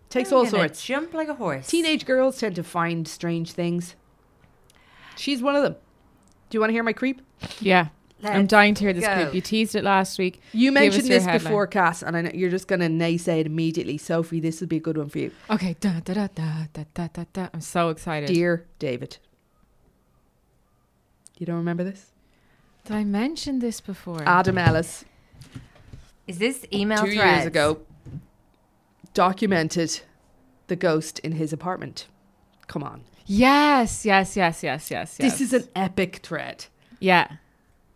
takes 0.10 0.32
I'm 0.32 0.38
all 0.40 0.46
sorts. 0.46 0.84
Jump 0.86 1.14
like 1.14 1.28
a 1.28 1.34
horse. 1.36 1.68
Teenage 1.68 2.06
girls 2.06 2.38
tend 2.40 2.56
to 2.56 2.64
find 2.64 3.08
strange 3.08 3.52
things. 3.54 3.96
She's 5.16 5.42
one 5.42 5.56
of 5.56 5.64
them. 5.64 5.76
Do 6.50 6.56
you 6.56 6.60
want 6.60 6.70
to 6.70 6.74
hear 6.74 6.84
my 6.84 6.94
creep? 6.94 7.22
Yeah. 7.60 7.88
I'm 8.24 8.48
dying 8.48 8.74
to 8.76 8.84
hear 8.84 8.94
this 8.94 9.06
go. 9.06 9.14
clip. 9.14 9.34
You 9.34 9.42
teased 9.42 9.76
it 9.76 9.84
last 9.84 10.18
week. 10.18 10.42
You 10.52 10.68
Give 10.72 10.74
mentioned 10.76 11.08
this 11.08 11.26
headline. 11.26 11.44
before, 11.44 11.68
Cass, 11.68 12.02
and 12.04 12.16
I 12.18 12.22
know 12.22 12.32
you're 12.34 12.50
just 12.50 12.68
going 12.68 12.80
to 12.80 12.88
naysay 12.88 13.40
it 13.42 13.46
immediately. 13.46 13.98
Sophie, 13.98 14.40
this 14.40 14.60
would 14.60 14.70
be 14.70 14.78
a 14.78 14.80
good 14.80 14.98
one 14.98 15.10
for 15.10 15.20
you. 15.20 15.32
Okay. 15.50 15.76
Da, 15.80 16.00
da, 16.00 16.14
da, 16.14 16.28
da, 16.34 16.52
da, 16.74 16.84
da, 16.94 17.08
da, 17.14 17.26
da. 17.34 17.48
I'm 17.54 17.62
so 17.62 17.90
excited. 17.90 18.28
Dear 18.28 18.66
David. 18.80 19.18
You 21.38 21.46
don't 21.46 21.58
remember 21.58 21.84
this? 21.84 22.12
Did 22.86 22.96
I 22.96 23.04
mention 23.04 23.60
this 23.60 23.82
before? 23.82 24.24
Adam 24.26 24.58
Ellis, 24.58 25.04
Is 26.28 26.38
this 26.38 26.66
email 26.72 26.98
two 27.00 27.14
threads? 27.14 27.38
years 27.38 27.46
ago, 27.48 27.80
documented 29.14 30.02
the 30.68 30.76
ghost 30.76 31.20
in 31.20 31.34
his 31.34 31.52
apartment. 31.54 32.08
Come 32.68 32.84
on. 32.84 33.04
yes, 33.26 34.06
yes, 34.06 34.36
yes, 34.38 34.64
yes, 34.64 34.90
yes, 34.92 35.18
yes. 35.18 35.18
This 35.18 35.42
is 35.42 35.54
an 35.54 35.68
epic 35.76 36.18
thread. 36.24 36.66
yeah. 37.00 37.28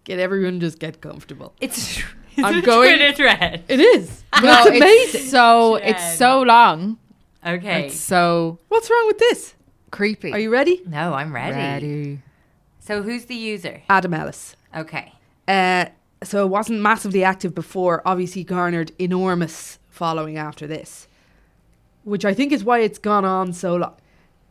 Get 0.08 0.20
everyone 0.20 0.62
just 0.62 0.80
get 0.80 1.02
comfortable. 1.02 1.54
It's 1.60 2.02
I'm 2.38 2.60
a 2.60 2.62
going- 2.62 2.96
Twitter 2.96 3.14
thread. 3.14 3.66
It 3.68 3.82
is. 3.82 4.24
But 4.32 4.42
No, 4.44 4.64
it's 4.68 4.78
amazing. 4.78 5.30
so 5.30 5.76
it's 5.76 6.18
so 6.18 6.42
long. 6.44 6.98
Okay. 7.46 7.88
It's 7.88 8.00
so 8.00 8.58
What's 8.70 8.90
wrong 8.90 9.06
with 9.08 9.18
this? 9.18 9.54
creepy. 9.92 10.32
Are 10.32 10.40
you 10.40 10.50
ready? 10.50 10.82
no, 10.88 11.14
I'm 11.14 11.34
ready. 11.36 11.56
ready? 11.58 12.20
So 12.80 13.02
who's 13.02 13.26
the 13.26 13.36
user? 13.36 13.82
Adam 13.90 14.14
Ellis. 14.14 14.56
Okay. 14.74 15.12
Uh, 15.46 15.88
so 16.24 16.46
it 16.46 16.50
wasn't 16.50 16.80
massively 16.80 17.22
active 17.26 17.54
before. 17.54 18.02
Obviously, 18.06 18.46
garnered 18.46 18.92
enormous 19.00 19.78
following 19.90 20.38
after 20.38 20.68
this, 20.68 21.08
which 22.06 22.24
I 22.24 22.34
think 22.34 22.54
is 22.54 22.64
why 22.64 22.80
it's 22.80 22.98
gone 23.00 23.26
on 23.26 23.52
so 23.52 23.76
long. 23.76 23.96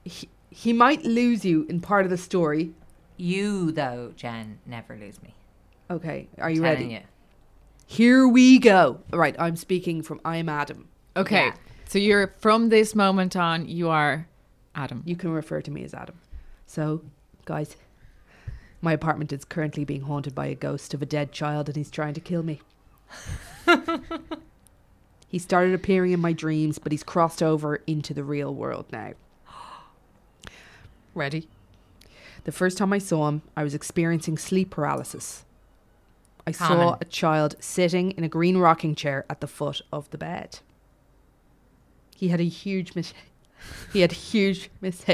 He, 0.05 0.29
he 0.51 0.73
might 0.75 1.03
lose 1.05 1.45
you 1.47 1.65
in 1.71 1.81
part 1.81 2.05
of 2.05 2.11
the 2.11 2.19
story. 2.19 2.73
You 3.17 3.73
though, 3.73 4.13
Jen, 4.17 4.59
never 4.67 4.97
lose 4.97 5.23
me. 5.23 5.35
Okay, 5.91 6.29
are 6.39 6.51
you 6.51 6.63
ready? 6.63 6.87
you. 6.87 7.01
Here 7.87 8.27
we 8.27 8.59
go. 8.59 9.01
Right, 9.13 9.37
I'm 9.39 9.57
speaking 9.57 10.03
from 10.03 10.21
I'm 10.25 10.49
Adam. 10.49 10.89
Okay. 11.17 11.47
Yeah. 11.47 11.55
So 11.89 11.99
you're 11.99 12.29
from 12.39 12.69
this 12.69 12.95
moment 12.95 13.37
on, 13.37 13.69
you 13.69 13.89
are 13.89 14.27
Adam. 14.75 15.03
You 15.07 15.15
can 15.15 15.31
refer 15.31 15.63
to 15.63 15.71
me 15.71 15.85
as 15.85 15.95
Adam. 15.95 16.17
So, 16.67 17.03
guys, 17.45 17.77
my 18.83 18.93
apartment 18.93 19.33
is 19.33 19.45
currently 19.45 19.85
being 19.85 20.03
haunted 20.03 20.35
by 20.35 20.47
a 20.47 20.55
ghost 20.55 20.93
of 20.95 21.03
a 21.03 21.07
dead 21.07 21.31
child, 21.31 21.69
and 21.69 21.77
he's 21.77 21.91
trying 21.91 22.15
to 22.15 22.21
kill 22.21 22.43
me. 22.43 22.61
he 25.29 25.39
started 25.39 25.73
appearing 25.73 26.13
in 26.13 26.21
my 26.21 26.33
dreams, 26.33 26.79
but 26.79 26.91
he's 26.91 27.05
crossed 27.05 27.43
over 27.43 27.77
into 27.87 28.13
the 28.13 28.25
real 28.25 28.53
world 28.53 28.87
now. 28.91 29.13
Ready? 31.15 31.49
The 32.43 32.53
first 32.53 32.77
time 32.79 32.93
I 32.93 32.99
saw 32.99 33.29
him, 33.29 33.43
I 33.57 33.63
was 33.63 33.75
experiencing 33.75 34.39
sleep 34.39 34.71
paralysis. 34.71 35.45
I 36.47 36.53
saw 36.53 36.97
a 37.01 37.05
child 37.05 37.57
sitting 37.61 38.13
in 38.13 38.23
a 38.25 38.29
green 38.29 38.57
rocking 38.59 38.95
chair 38.95 39.25
at 39.29 39.41
the 39.41 39.47
foot 39.49 39.81
of 39.93 40.09
the 40.11 40.19
bed. 40.19 40.61
He 42.15 42.29
had 42.29 42.41
a 42.41 42.45
huge 42.45 42.95
mis- 42.95 43.13
he 43.93 44.01
had 44.01 44.13
huge 44.13 44.71
mis- 44.81 45.05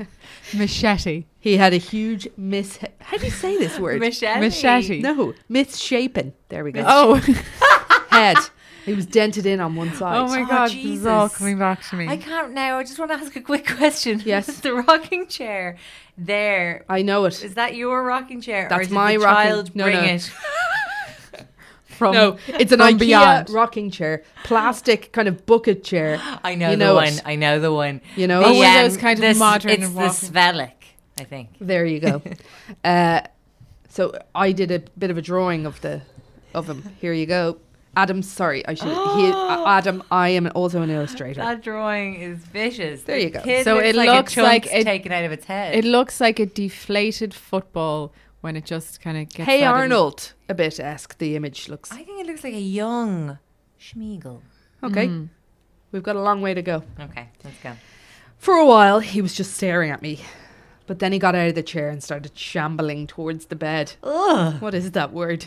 Machete. 0.54 1.24
he 1.38 1.56
had 1.56 1.72
a 1.72 1.76
huge 1.76 2.26
mis 2.36 2.78
How 3.00 3.16
do 3.16 3.24
you 3.24 3.30
say 3.30 3.56
this 3.58 3.78
word? 3.78 4.00
Machete. 4.00 4.40
Machete. 4.40 5.00
no, 5.00 5.34
misshapen. 5.48 6.32
There 6.48 6.64
we 6.64 6.72
go. 6.72 6.84
Oh, 6.86 7.14
head. 8.10 8.36
He 8.84 8.94
was 8.94 9.06
dented 9.06 9.46
in 9.46 9.60
on 9.60 9.76
one 9.76 9.90
oh 9.90 9.94
side. 9.94 10.16
oh 10.18 10.26
my 10.26 10.42
Oh, 10.42 10.46
god, 10.46 10.70
this 10.72 10.84
is 10.84 11.06
all 11.06 11.28
coming 11.28 11.56
back 11.56 11.82
to 11.90 11.96
me. 11.96 12.08
I 12.08 12.16
can't 12.16 12.52
now. 12.52 12.78
I 12.78 12.82
just 12.82 12.98
want 12.98 13.12
to 13.12 13.16
ask 13.16 13.36
a 13.36 13.40
quick 13.40 13.64
question. 13.66 14.20
Yes. 14.26 14.58
the 14.60 14.74
rocking 14.74 15.28
chair 15.28 15.76
there. 16.18 16.84
I 16.88 17.02
know 17.02 17.24
it. 17.26 17.44
Is 17.44 17.54
that 17.54 17.76
your 17.76 18.02
rocking 18.02 18.40
chair? 18.40 18.66
or 18.66 18.68
That's 18.68 18.88
the 18.88 18.94
my 18.94 19.14
rocking- 19.16 19.24
child 19.52 19.76
no, 19.76 19.84
bring 19.84 19.96
no. 19.96 20.02
it? 20.02 20.32
From 21.92 22.14
No, 22.14 22.36
it's 22.48 22.72
an 22.72 22.78
from 22.78 22.94
IKEA 22.94 22.98
beyond. 22.98 23.50
rocking 23.50 23.90
chair, 23.90 24.22
plastic 24.44 25.12
kind 25.12 25.28
of 25.28 25.46
bucket 25.46 25.84
chair. 25.84 26.20
I 26.44 26.54
know 26.54 26.70
You 26.70 26.76
the 26.76 26.84
know 26.84 26.94
one. 26.94 27.08
it. 27.08 27.22
I 27.24 27.36
know 27.36 27.60
the 27.60 27.72
one. 27.72 28.00
You 28.16 28.26
know 28.26 28.40
The? 28.40 28.46
Oh, 28.46 28.54
one 28.54 28.66
of 28.66 28.74
those 28.82 28.96
kind 28.96 29.18
of 29.18 29.20
this- 29.22 29.38
modern 29.38 29.70
It's 29.70 29.88
the 29.92 30.00
Svelik, 30.30 30.72
I 31.20 31.24
think. 31.24 31.50
There 31.60 31.84
you 31.86 32.00
go. 32.00 32.22
uh, 32.84 33.20
so 33.88 34.12
I 34.34 34.52
did 34.52 34.70
a 34.70 34.80
bit 34.98 35.10
of 35.10 35.18
a 35.18 35.22
drawing 35.22 35.66
of 35.66 35.80
the 35.82 36.02
of 36.54 36.68
him. 36.68 36.82
Here 37.00 37.12
you 37.12 37.26
go. 37.26 37.58
Adam, 37.94 38.22
sorry, 38.22 38.66
I 38.66 38.72
should. 38.72 38.88
he, 38.88 38.92
uh, 38.94 39.66
Adam, 39.68 40.02
I 40.10 40.30
am 40.30 40.50
also 40.54 40.80
an 40.80 40.88
illustrator. 40.88 41.42
That 41.42 41.62
drawing 41.62 42.14
is 42.14 42.38
vicious. 42.38 43.02
There 43.02 43.18
you 43.18 43.28
go. 43.28 43.40
So 43.62 43.74
looks 43.74 43.86
it 43.88 43.94
like 43.96 44.08
looks 44.08 44.36
like 44.38 44.66
it- 44.72 44.84
taken 44.84 45.12
out 45.12 45.24
of 45.24 45.32
its 45.32 45.44
head. 45.44 45.74
It 45.74 45.84
looks 45.84 46.18
like 46.20 46.38
a 46.40 46.46
deflated 46.46 47.34
football 47.34 48.12
when 48.42 48.56
it 48.56 48.66
just 48.66 49.00
kind 49.00 49.16
of 49.16 49.28
gets. 49.30 49.48
hey 49.48 49.60
that 49.60 49.70
in- 49.70 49.72
Arnold, 49.72 50.34
a 50.50 50.54
bit 50.54 50.78
esque. 50.78 51.16
The 51.18 51.34
image 51.36 51.68
looks 51.70 51.90
I 51.90 52.02
think 52.04 52.20
it 52.20 52.26
looks 52.26 52.44
like 52.44 52.52
a 52.54 52.60
young 52.60 53.38
Sméagol. 53.80 54.42
okay. 54.84 55.08
Mm. 55.08 55.30
We've 55.90 56.02
got 56.02 56.16
a 56.16 56.20
long 56.22 56.40
way 56.42 56.54
to 56.54 56.62
go. 56.62 56.82
Okay, 57.00 57.28
let's 57.44 57.58
go. 57.62 57.72
For 58.38 58.54
a 58.54 58.66
while, 58.66 59.00
he 59.00 59.20
was 59.22 59.34
just 59.34 59.54
staring 59.54 59.90
at 59.90 60.02
me, 60.02 60.20
but 60.86 60.98
then 60.98 61.12
he 61.12 61.18
got 61.18 61.34
out 61.34 61.48
of 61.48 61.54
the 61.54 61.62
chair 61.62 61.88
and 61.88 62.02
started 62.02 62.36
shambling 62.36 63.06
towards 63.06 63.46
the 63.46 63.56
bed. 63.56 63.94
Ugh. 64.02 64.60
What 64.60 64.74
is 64.74 64.90
that 64.92 65.12
word? 65.12 65.46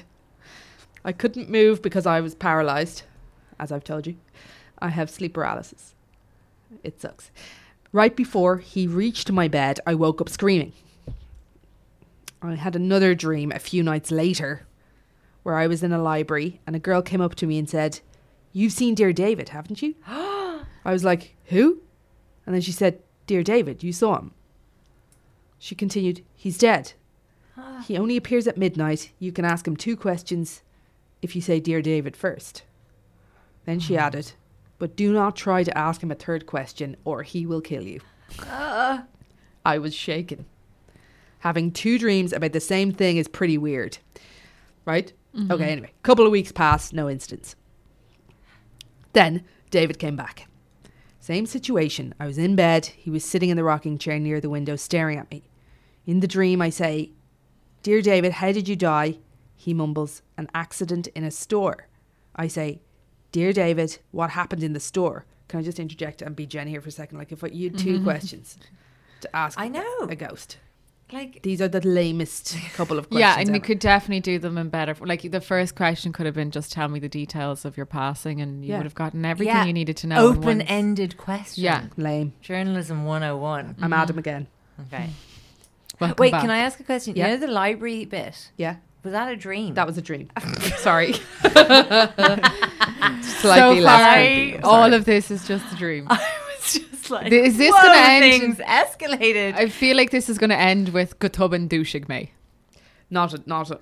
I 1.03 1.11
couldn't 1.11 1.49
move 1.49 1.81
because 1.81 2.05
I 2.05 2.21
was 2.21 2.35
paralyzed, 2.35 3.03
as 3.59 3.71
I've 3.71 3.83
told 3.83 4.07
you. 4.07 4.15
I 4.79 4.89
have 4.89 5.09
sleep 5.09 5.33
paralysis. 5.33 5.93
It 6.83 7.01
sucks. 7.01 7.31
Right 7.91 8.15
before 8.15 8.57
he 8.57 8.87
reached 8.87 9.31
my 9.31 9.47
bed, 9.47 9.79
I 9.85 9.95
woke 9.95 10.21
up 10.21 10.29
screaming. 10.29 10.73
I 12.41 12.55
had 12.55 12.75
another 12.75 13.15
dream 13.15 13.51
a 13.51 13.59
few 13.59 13.83
nights 13.83 14.11
later 14.11 14.65
where 15.43 15.55
I 15.55 15.67
was 15.67 15.83
in 15.83 15.91
a 15.91 16.01
library 16.01 16.59
and 16.65 16.75
a 16.75 16.79
girl 16.79 17.01
came 17.01 17.21
up 17.21 17.35
to 17.35 17.47
me 17.47 17.57
and 17.57 17.69
said, 17.69 17.99
You've 18.51 18.73
seen 18.73 18.95
Dear 18.95 19.13
David, 19.13 19.49
haven't 19.49 19.81
you? 19.81 19.95
I 20.07 20.63
was 20.85 21.03
like, 21.03 21.35
Who? 21.45 21.81
And 22.45 22.53
then 22.53 22.61
she 22.61 22.71
said, 22.71 22.99
Dear 23.27 23.43
David, 23.43 23.83
you 23.83 23.91
saw 23.91 24.17
him. 24.17 24.31
She 25.59 25.75
continued, 25.75 26.23
He's 26.35 26.57
dead. 26.57 26.93
Ah. 27.57 27.83
He 27.87 27.97
only 27.97 28.17
appears 28.17 28.47
at 28.47 28.57
midnight. 28.57 29.11
You 29.19 29.31
can 29.31 29.45
ask 29.45 29.67
him 29.67 29.77
two 29.77 29.95
questions 29.95 30.61
if 31.21 31.35
you 31.35 31.41
say 31.41 31.59
Dear 31.59 31.81
David 31.81 32.15
first. 32.15 32.63
Then 33.65 33.79
she 33.79 33.97
ah. 33.97 34.01
added, 34.01 34.33
But 34.77 34.95
do 34.95 35.11
not 35.11 35.35
try 35.35 35.63
to 35.63 35.77
ask 35.77 36.01
him 36.01 36.11
a 36.11 36.15
third 36.15 36.45
question 36.45 36.97
or 37.03 37.23
he 37.23 37.45
will 37.45 37.61
kill 37.61 37.83
you. 37.83 38.01
Ah. 38.41 39.05
I 39.65 39.79
was 39.79 39.95
shaken. 39.95 40.45
Having 41.45 41.73
two 41.73 41.99
dreams 41.99 42.33
about 42.33 42.53
the 42.53 42.59
same 42.59 42.91
thing 42.91 43.17
is 43.17 43.27
pretty 43.27 43.55
weird. 43.55 43.99
Right? 44.83 45.13
Mm-hmm. 45.35 45.51
Okay, 45.51 45.69
anyway. 45.69 45.91
Couple 46.01 46.25
of 46.25 46.31
weeks 46.31 46.51
passed, 46.51 46.91
no 46.91 47.07
incidents. 47.07 47.55
Then 49.13 49.43
David 49.69 49.99
came 49.99 50.15
back. 50.15 50.47
Same 51.19 51.45
situation. 51.45 52.15
I 52.19 52.25
was 52.25 52.39
in 52.39 52.55
bed. 52.55 52.87
He 52.87 53.11
was 53.11 53.23
sitting 53.23 53.51
in 53.51 53.57
the 53.57 53.63
rocking 53.63 53.99
chair 53.99 54.17
near 54.17 54.41
the 54.41 54.49
window 54.49 54.75
staring 54.75 55.19
at 55.19 55.29
me. 55.29 55.43
In 56.07 56.19
the 56.19 56.27
dream, 56.27 56.63
I 56.63 56.71
say, 56.71 57.11
Dear 57.83 58.01
David, 58.01 58.31
how 58.31 58.51
did 58.51 58.67
you 58.67 58.75
die? 58.75 59.19
He 59.55 59.71
mumbles, 59.71 60.23
An 60.39 60.49
accident 60.55 61.05
in 61.09 61.23
a 61.23 61.29
store. 61.29 61.85
I 62.35 62.47
say, 62.47 62.81
Dear 63.31 63.53
David, 63.53 63.99
what 64.09 64.31
happened 64.31 64.63
in 64.63 64.73
the 64.73 64.79
store? 64.79 65.25
Can 65.47 65.59
I 65.59 65.63
just 65.63 65.79
interject 65.79 66.23
and 66.23 66.35
be 66.35 66.47
Jen 66.47 66.65
here 66.65 66.81
for 66.81 66.89
a 66.89 66.91
second? 66.91 67.19
Like, 67.19 67.31
if 67.31 67.43
I, 67.43 67.49
you 67.49 67.69
had 67.69 67.77
2 67.77 67.97
mm-hmm. 67.97 68.03
questions 68.03 68.57
to 69.21 69.35
ask 69.35 69.59
I 69.59 69.67
know. 69.67 70.07
a 70.09 70.15
ghost. 70.15 70.57
Like, 71.11 71.43
These 71.43 71.61
are 71.61 71.67
the 71.67 71.81
lamest 71.87 72.57
couple 72.73 72.97
of 72.97 73.09
questions. 73.09 73.19
Yeah, 73.19 73.39
and 73.39 73.49
you 73.49 73.55
ever. 73.55 73.63
could 73.65 73.79
definitely 73.79 74.21
do 74.21 74.39
them 74.39 74.57
in 74.57 74.69
better. 74.69 74.95
Like 74.99 75.21
the 75.29 75.39
first 75.39 75.75
question 75.75 76.11
could 76.11 76.25
have 76.25 76.33
been 76.33 76.49
just 76.49 76.71
tell 76.71 76.87
me 76.87 76.99
the 76.99 77.07
details 77.07 77.63
of 77.63 77.77
your 77.77 77.85
passing, 77.85 78.41
and 78.41 78.65
you 78.65 78.71
Yeah. 78.71 78.77
would 78.77 78.85
have 78.85 78.95
gotten 78.95 79.23
everything 79.23 79.55
yeah, 79.55 79.65
you 79.65 79.73
needed 79.73 79.97
to 79.97 80.07
know. 80.07 80.31
in 80.31 80.41
one- 80.41 80.61
Open-ended 80.61 81.15
question. 81.17 81.63
Yeah. 81.63 81.85
Lame. 81.95 82.33
Journalism 82.41 83.05
101. 83.05 83.65
I'm 83.65 83.73
mm-hmm. 83.75 83.93
Adam 83.93 84.17
again. 84.17 84.47
Okay. 84.87 85.09
Welcome 85.99 86.15
Wait, 86.19 86.31
back. 86.31 86.41
can 86.41 86.49
I 86.49 86.57
ask 86.57 86.79
a 86.79 86.83
question? 86.83 87.15
Yeah. 87.15 87.27
You 87.27 87.33
know 87.35 87.45
the 87.45 87.51
library 87.53 88.03
bit? 88.05 88.49
Yeah, 88.57 88.77
Was 89.03 89.13
that 89.13 89.31
a 89.31 89.35
dream? 89.37 89.75
that 89.75 89.85
was 89.87 89.97
a 89.97 90.01
dream. 90.01 90.29
Sorry. 90.77 91.13
So 91.13 91.21
Slightly 93.21 93.81
less 93.81 94.01
far, 94.01 94.15
creepy. 94.15 94.59
all 94.63 94.93
of 94.93 95.05
this 95.05 95.29
is 95.31 95.47
just 95.47 95.71
a 95.71 95.75
dream. 95.75 96.09
I 97.11 97.23
was 97.23 97.23
just 97.23 97.31
like, 97.31 97.31
Is 97.31 97.57
this 97.57 97.71
gonna 97.73 97.97
end- 97.97 98.41
Things 98.41 98.57
escalated. 98.57 99.55
I 99.55 99.69
feel 99.69 99.95
like 99.97 100.09
this 100.11 100.29
is 100.29 100.37
going 100.37 100.49
to 100.49 100.57
end 100.57 100.89
with 100.89 101.19
Gutubin 101.19 101.67
douching 101.69 102.05
me. 102.09 102.31
Not 103.09 103.33
a, 103.33 103.41
not 103.45 103.69
a, 103.71 103.79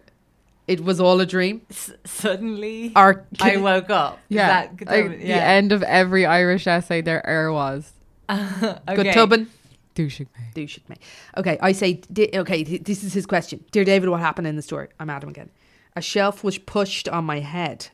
it 0.68 0.84
was 0.84 1.00
all 1.00 1.20
a 1.20 1.26
dream. 1.26 1.62
S- 1.70 1.92
suddenly, 2.06 2.92
Our 2.96 3.26
I 3.42 3.58
woke 3.58 3.90
up. 3.90 4.20
Yeah, 4.30 4.48
that 4.48 4.78
good? 4.78 4.88
like 4.88 5.20
the 5.20 5.26
end 5.34 5.72
of 5.72 5.84
every 5.84 6.26
Irish 6.26 6.68
essay, 6.68 7.02
there 7.02 7.26
ever 7.26 7.52
was 7.54 7.94
okay. 8.30 8.80
Good 8.96 9.48
douching 9.96 10.28
me. 10.38 10.44
Do 10.56 10.68
me. 10.90 10.96
Okay, 11.38 11.58
I 11.62 11.72
say. 11.72 11.94
Di- 12.12 12.32
okay, 12.34 12.64
th- 12.64 12.84
this 12.84 13.04
is 13.04 13.14
his 13.14 13.26
question. 13.26 13.64
Dear 13.72 13.84
David, 13.86 14.10
what 14.10 14.20
happened 14.20 14.48
in 14.48 14.56
the 14.56 14.62
story? 14.62 14.88
I'm 15.00 15.10
Adam 15.10 15.30
again. 15.30 15.50
A 15.96 16.02
shelf 16.02 16.44
was 16.44 16.58
pushed 16.58 17.08
on 17.08 17.26
my 17.26 17.40
head. 17.40 17.88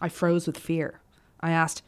I 0.00 0.08
froze 0.08 0.46
with 0.46 0.56
fear. 0.56 1.00
I 1.40 1.50
asked, 1.50 1.82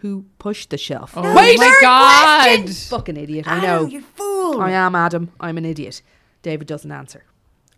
"Who 0.00 0.26
pushed 0.38 0.70
the 0.70 0.78
shelf?" 0.78 1.12
Oh 1.16 1.22
my 1.22 1.78
god! 1.80 2.68
Fucking 2.70 3.16
idiot! 3.16 3.46
I 3.48 3.58
Adam, 3.58 3.62
know. 3.62 3.86
you 3.86 4.00
fool. 4.00 4.60
I 4.60 4.72
am 4.72 4.94
Adam. 4.94 5.30
I'm 5.40 5.58
an 5.58 5.64
idiot. 5.64 6.02
David 6.42 6.66
doesn't 6.66 6.92
answer. 6.92 7.24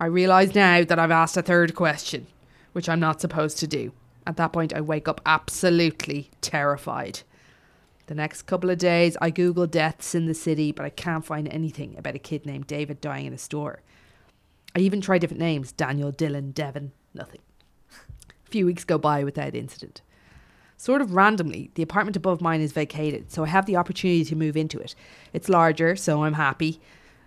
I 0.00 0.06
realise 0.06 0.54
now 0.54 0.84
that 0.84 0.98
I've 0.98 1.10
asked 1.10 1.36
a 1.36 1.42
third 1.42 1.74
question, 1.74 2.26
which 2.72 2.88
I'm 2.88 3.00
not 3.00 3.20
supposed 3.20 3.58
to 3.58 3.66
do. 3.66 3.92
At 4.26 4.36
that 4.36 4.52
point, 4.52 4.72
I 4.72 4.80
wake 4.80 5.08
up 5.08 5.20
absolutely 5.26 6.30
terrified. 6.40 7.20
The 8.06 8.14
next 8.14 8.42
couple 8.42 8.70
of 8.70 8.78
days, 8.78 9.16
I 9.20 9.30
Google 9.30 9.66
deaths 9.66 10.14
in 10.14 10.26
the 10.26 10.34
city, 10.34 10.72
but 10.72 10.84
I 10.84 10.90
can't 10.90 11.24
find 11.24 11.48
anything 11.48 11.96
about 11.96 12.14
a 12.14 12.20
kid 12.20 12.46
named 12.46 12.66
David 12.66 13.00
dying 13.00 13.26
in 13.26 13.32
a 13.32 13.38
store. 13.38 13.80
I 14.76 14.80
even 14.80 15.00
try 15.00 15.18
different 15.18 15.40
names 15.40 15.72
Daniel, 15.72 16.12
Dylan, 16.12 16.52
Devon, 16.52 16.92
nothing. 17.14 17.40
A 18.46 18.50
few 18.50 18.66
weeks 18.66 18.84
go 18.84 18.98
by 18.98 19.24
without 19.24 19.54
incident. 19.54 20.02
Sort 20.76 21.00
of 21.00 21.14
randomly, 21.14 21.70
the 21.74 21.82
apartment 21.82 22.16
above 22.16 22.40
mine 22.40 22.60
is 22.60 22.72
vacated, 22.72 23.30
so 23.30 23.44
I 23.44 23.48
have 23.48 23.66
the 23.66 23.76
opportunity 23.76 24.24
to 24.24 24.36
move 24.36 24.56
into 24.56 24.78
it. 24.78 24.94
It's 25.32 25.48
larger, 25.48 25.94
so 25.94 26.24
I'm 26.24 26.32
happy. 26.34 26.80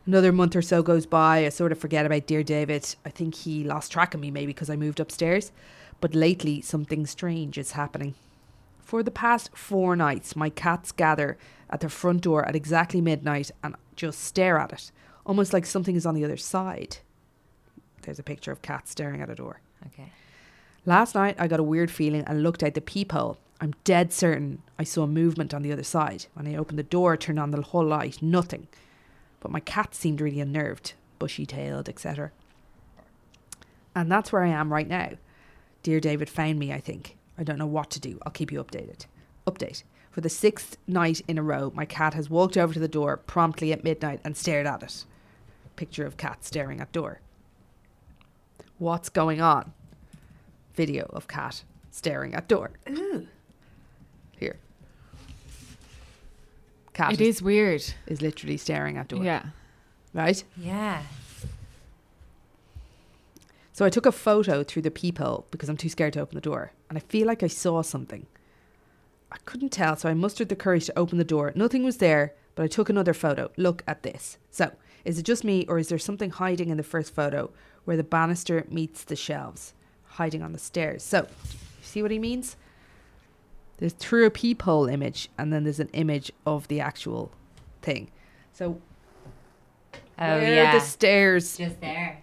Another 0.06 0.32
month 0.32 0.56
or 0.56 0.62
so 0.62 0.84
goes 0.84 1.06
by, 1.06 1.46
I 1.46 1.50
sort 1.50 1.72
of 1.72 1.80
forget 1.80 2.06
about 2.06 2.28
Dear 2.28 2.44
David. 2.44 2.96
I 3.06 3.10
think 3.10 3.34
he 3.34 3.64
lost 3.64 3.92
track 3.92 4.14
of 4.14 4.20
me 4.20 4.30
maybe 4.30 4.48
because 4.48 4.70
I 4.70 4.76
moved 4.76 5.00
upstairs. 5.00 5.52
But 6.02 6.14
lately, 6.14 6.62
something 6.62 7.06
strange 7.06 7.58
is 7.58 7.72
happening. 7.72 8.14
For 8.80 9.02
the 9.02 9.10
past 9.10 9.56
four 9.56 9.96
nights, 9.96 10.36
my 10.36 10.50
cats 10.50 10.92
gather 10.92 11.38
at 11.70 11.80
the 11.80 11.90
front 11.90 12.22
door 12.22 12.46
at 12.46 12.56
exactly 12.56 13.02
midnight 13.02 13.50
and 13.64 13.76
just 13.96 14.20
stare 14.22 14.60
at 14.60 14.74
it, 14.74 14.92
almost 15.26 15.54
like 15.54 15.66
something 15.66 15.96
is 15.96 16.06
on 16.06 16.14
the 16.14 16.24
other 16.24 16.38
side. 16.38 16.98
There's 18.04 18.20
a 18.20 18.24
picture 18.24 18.52
of 18.52 18.62
cats 18.62 18.92
staring 18.92 19.22
at 19.22 19.30
a 19.30 19.36
door. 19.36 19.62
Okay. 19.88 20.12
Last 20.88 21.16
night, 21.16 21.36
I 21.40 21.48
got 21.48 21.60
a 21.60 21.64
weird 21.64 21.90
feeling 21.90 22.24
and 22.28 22.44
looked 22.44 22.62
out 22.62 22.76
the 22.76 22.82
peephole. 22.82 23.40
I'm 23.60 23.74
dead 23.84 24.14
certain 24.14 24.62
I 24.78 24.84
saw 24.84 25.08
movement 25.08 25.54
on 25.54 25.64
the 25.64 25.72
other 25.72 25.84
side. 25.84 26.28
When 26.36 26.48
I 26.48 26.56
opened 26.56 26.78
the 26.78 26.84
door, 26.84 27.18
turned 27.18 27.40
on 27.40 27.50
the 27.50 27.62
whole 27.62 27.86
light, 27.86 28.22
nothing. 28.22 28.68
But 29.40 29.52
my 29.52 29.60
cat 29.60 29.96
seemed 29.96 30.22
really 30.22 30.40
unnerved, 30.40 30.94
bushy 31.18 31.46
tailed, 31.46 31.90
etc. 31.90 32.32
And 33.96 34.12
that's 34.12 34.32
where 34.32 34.44
I 34.44 34.50
am 34.50 34.72
right 34.72 34.88
now. 34.88 35.12
Dear 35.82 36.00
David 36.00 36.30
found 36.30 36.60
me, 36.60 36.72
I 36.72 36.80
think. 36.80 37.18
I 37.38 37.44
don't 37.44 37.58
know 37.58 37.66
what 37.66 37.90
to 37.92 38.00
do. 38.00 38.20
I'll 38.24 38.32
keep 38.32 38.52
you 38.52 38.64
updated. 38.64 39.06
Update. 39.48 39.84
For 40.12 40.22
the 40.22 40.30
sixth 40.30 40.78
night 40.88 41.22
in 41.28 41.40
a 41.40 41.44
row, 41.44 41.72
my 41.74 41.86
cat 41.86 42.14
has 42.14 42.30
walked 42.30 42.58
over 42.58 42.74
to 42.74 42.80
the 42.80 42.88
door 42.88 43.18
promptly 43.18 43.74
at 43.74 43.84
midnight 43.84 44.22
and 44.24 44.38
stared 44.38 44.68
at 44.68 44.84
it. 44.84 45.06
Picture 45.76 46.06
of 46.06 46.18
cat 46.18 46.46
staring 46.46 46.80
at 46.80 46.92
door. 46.92 47.22
What's 48.78 49.10
going 49.10 49.42
on? 49.42 49.74
Video 50.76 51.10
of 51.14 51.28
cat 51.28 51.64
staring 51.92 52.34
at 52.34 52.48
door. 52.48 52.72
Ooh. 52.90 53.28
Here. 54.38 54.58
cat 56.94 57.14
It 57.14 57.22
is 57.22 57.42
weird. 57.42 57.84
is 58.08 58.22
literally 58.22 58.58
staring 58.58 58.98
at 58.98 59.08
door. 59.08 59.24
Yeah. 59.24 59.44
Right? 60.14 60.44
Yeah. 60.58 61.04
So 63.74 63.84
I 63.84 63.90
took 63.90 64.06
a 64.06 64.12
photo 64.12 64.64
through 64.64 64.84
the 64.84 64.92
peephole 64.92 65.48
because 65.52 65.68
I'm 65.68 65.76
too 65.76 65.90
scared 65.90 66.14
to 66.14 66.22
open 66.22 66.36
the 66.36 66.42
door. 66.42 66.72
And 66.90 66.98
I 66.98 67.02
feel 67.02 67.28
like 67.28 67.44
I 67.44 67.48
saw 67.48 67.82
something. 67.82 68.26
I 69.32 69.38
couldn't 69.44 69.74
tell, 69.74 69.98
so 69.98 70.08
I 70.08 70.14
mustered 70.14 70.48
the 70.48 70.56
courage 70.56 70.86
to 70.86 70.98
open 70.98 71.18
the 71.18 71.26
door. 71.26 71.52
Nothing 71.56 71.84
was 71.84 71.98
there, 71.98 72.34
but 72.56 72.64
I 72.64 72.68
took 72.68 72.90
another 72.90 73.14
photo. 73.14 73.52
Look 73.58 73.84
at 73.86 74.04
this. 74.04 74.38
So, 74.50 74.72
is 75.04 75.20
it 75.20 75.24
just 75.24 75.44
me, 75.44 75.66
or 75.68 75.78
is 75.78 75.90
there 75.90 76.00
something 76.00 76.30
hiding 76.30 76.70
in 76.70 76.78
the 76.78 76.84
first 76.84 77.14
photo 77.14 77.52
where 77.84 77.98
the 77.98 78.04
banister 78.04 78.66
meets 78.70 79.04
the 79.04 79.18
shelves? 79.18 79.74
Hiding 80.16 80.42
on 80.42 80.52
the 80.54 80.60
stairs. 80.60 81.04
So, 81.04 81.28
see 81.82 82.02
what 82.02 82.12
he 82.12 82.20
means? 82.20 82.56
There's 83.78 83.94
through 83.94 84.26
a 84.26 84.30
peephole 84.32 84.88
image, 84.88 85.30
and 85.38 85.52
then 85.52 85.64
there's 85.64 85.80
an 85.82 85.90
image 85.94 86.32
of 86.46 86.68
the 86.70 86.80
actual 86.80 87.32
thing. 87.82 88.10
So, 88.54 88.80
Oh 90.18 90.38
where 90.38 90.54
yeah. 90.64 90.72
the 90.74 90.80
stairs 90.80 91.58
Just 91.58 91.82
there. 91.82 92.20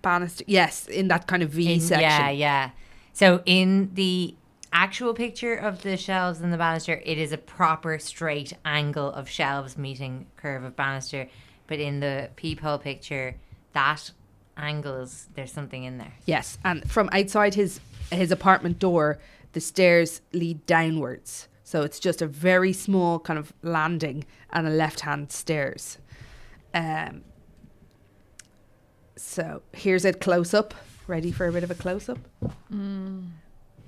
banister. 0.00 0.44
Yes, 0.46 0.86
in 0.86 1.08
that 1.08 1.26
kind 1.26 1.42
of 1.42 1.50
V 1.50 1.74
In- 1.74 1.80
section. 1.80 2.00
Yeah, 2.02 2.30
yeah. 2.30 2.70
So 3.12 3.42
in 3.44 3.90
the 3.92 4.34
actual 4.72 5.12
picture 5.12 5.54
of 5.54 5.82
the 5.82 5.98
shelves 5.98 6.40
and 6.40 6.50
the 6.50 6.56
banister, 6.56 7.02
it 7.04 7.18
is 7.18 7.32
a 7.32 7.38
proper 7.38 7.98
straight 7.98 8.54
angle 8.64 9.12
of 9.12 9.28
shelves 9.28 9.76
meeting 9.76 10.26
curve 10.38 10.64
of 10.64 10.76
banister. 10.76 11.28
But 11.66 11.78
in 11.78 12.00
the 12.00 12.30
peephole 12.36 12.78
picture, 12.78 13.36
that 13.74 14.12
angle 14.56 15.00
is 15.02 15.28
there's 15.34 15.52
something 15.52 15.84
in 15.84 15.98
there. 15.98 16.12
Yes, 16.24 16.58
and 16.64 16.88
from 16.90 17.08
outside 17.12 17.54
his 17.54 17.80
his 18.10 18.30
apartment 18.30 18.78
door, 18.78 19.18
the 19.52 19.60
stairs 19.60 20.20
lead 20.32 20.64
downwards. 20.66 21.48
So 21.64 21.82
it's 21.82 21.98
just 21.98 22.22
a 22.22 22.26
very 22.26 22.72
small 22.72 23.18
kind 23.18 23.38
of 23.38 23.52
landing 23.62 24.24
and 24.50 24.66
a 24.66 24.70
left-hand 24.70 25.32
stairs. 25.32 25.98
Um. 26.74 27.22
So 29.16 29.62
here's 29.72 30.04
a 30.04 30.12
close 30.12 30.52
up. 30.54 30.74
Ready 31.06 31.32
for 31.32 31.46
a 31.46 31.52
bit 31.52 31.62
of 31.64 31.70
a 31.70 31.74
close 31.74 32.08
up? 32.08 32.18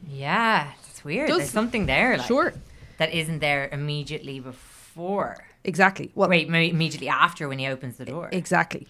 Yeah, 0.08 0.70
it's 0.88 1.04
weird. 1.04 1.28
Does- 1.28 1.38
there's 1.38 1.50
something 1.50 1.86
there, 1.86 2.16
like, 2.16 2.26
Sure. 2.26 2.52
that 2.98 3.12
isn't 3.12 3.40
there 3.40 3.68
immediately 3.72 4.40
before. 4.40 5.36
Exactly. 5.64 6.12
Well, 6.14 6.28
Wait, 6.28 6.46
immediately 6.48 7.08
after 7.08 7.48
when 7.48 7.58
he 7.58 7.66
opens 7.66 7.96
the 7.96 8.04
door. 8.04 8.28
Exactly. 8.32 8.86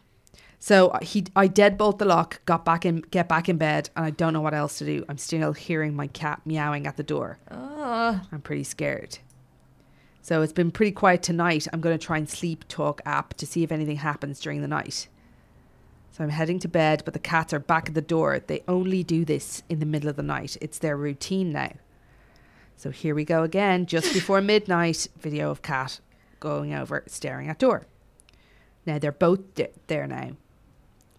So 0.60 0.88
uh, 0.88 0.98
he, 1.00 1.24
I 1.36 1.48
deadbolt 1.48 1.98
the 1.98 2.04
lock, 2.04 2.44
got 2.44 2.64
back 2.64 2.84
in, 2.84 3.00
get 3.10 3.28
back 3.28 3.48
in 3.48 3.58
bed, 3.58 3.90
and 3.94 4.04
I 4.04 4.10
don't 4.10 4.32
know 4.32 4.40
what 4.40 4.54
else 4.54 4.78
to 4.78 4.84
do. 4.84 5.04
I'm 5.08 5.18
still 5.18 5.52
hearing 5.52 5.94
my 5.94 6.08
cat 6.08 6.40
meowing 6.44 6.86
at 6.86 6.96
the 6.96 7.02
door. 7.02 7.38
Oh, 7.50 8.20
I'm 8.32 8.40
pretty 8.40 8.64
scared. 8.64 9.18
So 10.20 10.42
it's 10.42 10.52
been 10.52 10.70
pretty 10.70 10.92
quiet 10.92 11.22
tonight. 11.22 11.66
I'm 11.72 11.80
going 11.80 11.96
to 11.96 12.04
try 12.04 12.18
and 12.18 12.28
sleep 12.28 12.66
talk 12.68 13.00
app 13.06 13.34
to 13.34 13.46
see 13.46 13.62
if 13.62 13.72
anything 13.72 13.96
happens 13.96 14.40
during 14.40 14.60
the 14.60 14.68
night. 14.68 15.08
So 16.10 16.24
I'm 16.24 16.30
heading 16.30 16.58
to 16.60 16.68
bed, 16.68 17.02
but 17.04 17.14
the 17.14 17.20
cats 17.20 17.54
are 17.54 17.60
back 17.60 17.88
at 17.88 17.94
the 17.94 18.02
door. 18.02 18.40
They 18.40 18.64
only 18.66 19.04
do 19.04 19.24
this 19.24 19.62
in 19.68 19.78
the 19.78 19.86
middle 19.86 20.10
of 20.10 20.16
the 20.16 20.22
night. 20.22 20.56
It's 20.60 20.78
their 20.78 20.96
routine 20.96 21.52
now. 21.52 21.72
So 22.76 22.90
here 22.90 23.14
we 23.14 23.24
go 23.24 23.44
again, 23.44 23.86
just 23.86 24.12
before 24.12 24.40
midnight. 24.40 25.06
Video 25.18 25.50
of 25.50 25.62
cat 25.62 26.00
going 26.40 26.74
over, 26.74 27.04
staring 27.06 27.48
at 27.48 27.58
door. 27.58 27.86
Now 28.84 28.98
they're 28.98 29.12
both 29.12 29.54
d- 29.54 29.68
there 29.86 30.06
now. 30.06 30.32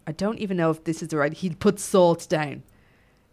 I 0.09 0.11
don't 0.11 0.39
even 0.39 0.57
know 0.57 0.71
if 0.71 0.85
this 0.85 1.03
is 1.03 1.09
the 1.09 1.17
right. 1.17 1.31
He 1.31 1.51
put 1.51 1.79
salt 1.79 2.27
down 2.27 2.63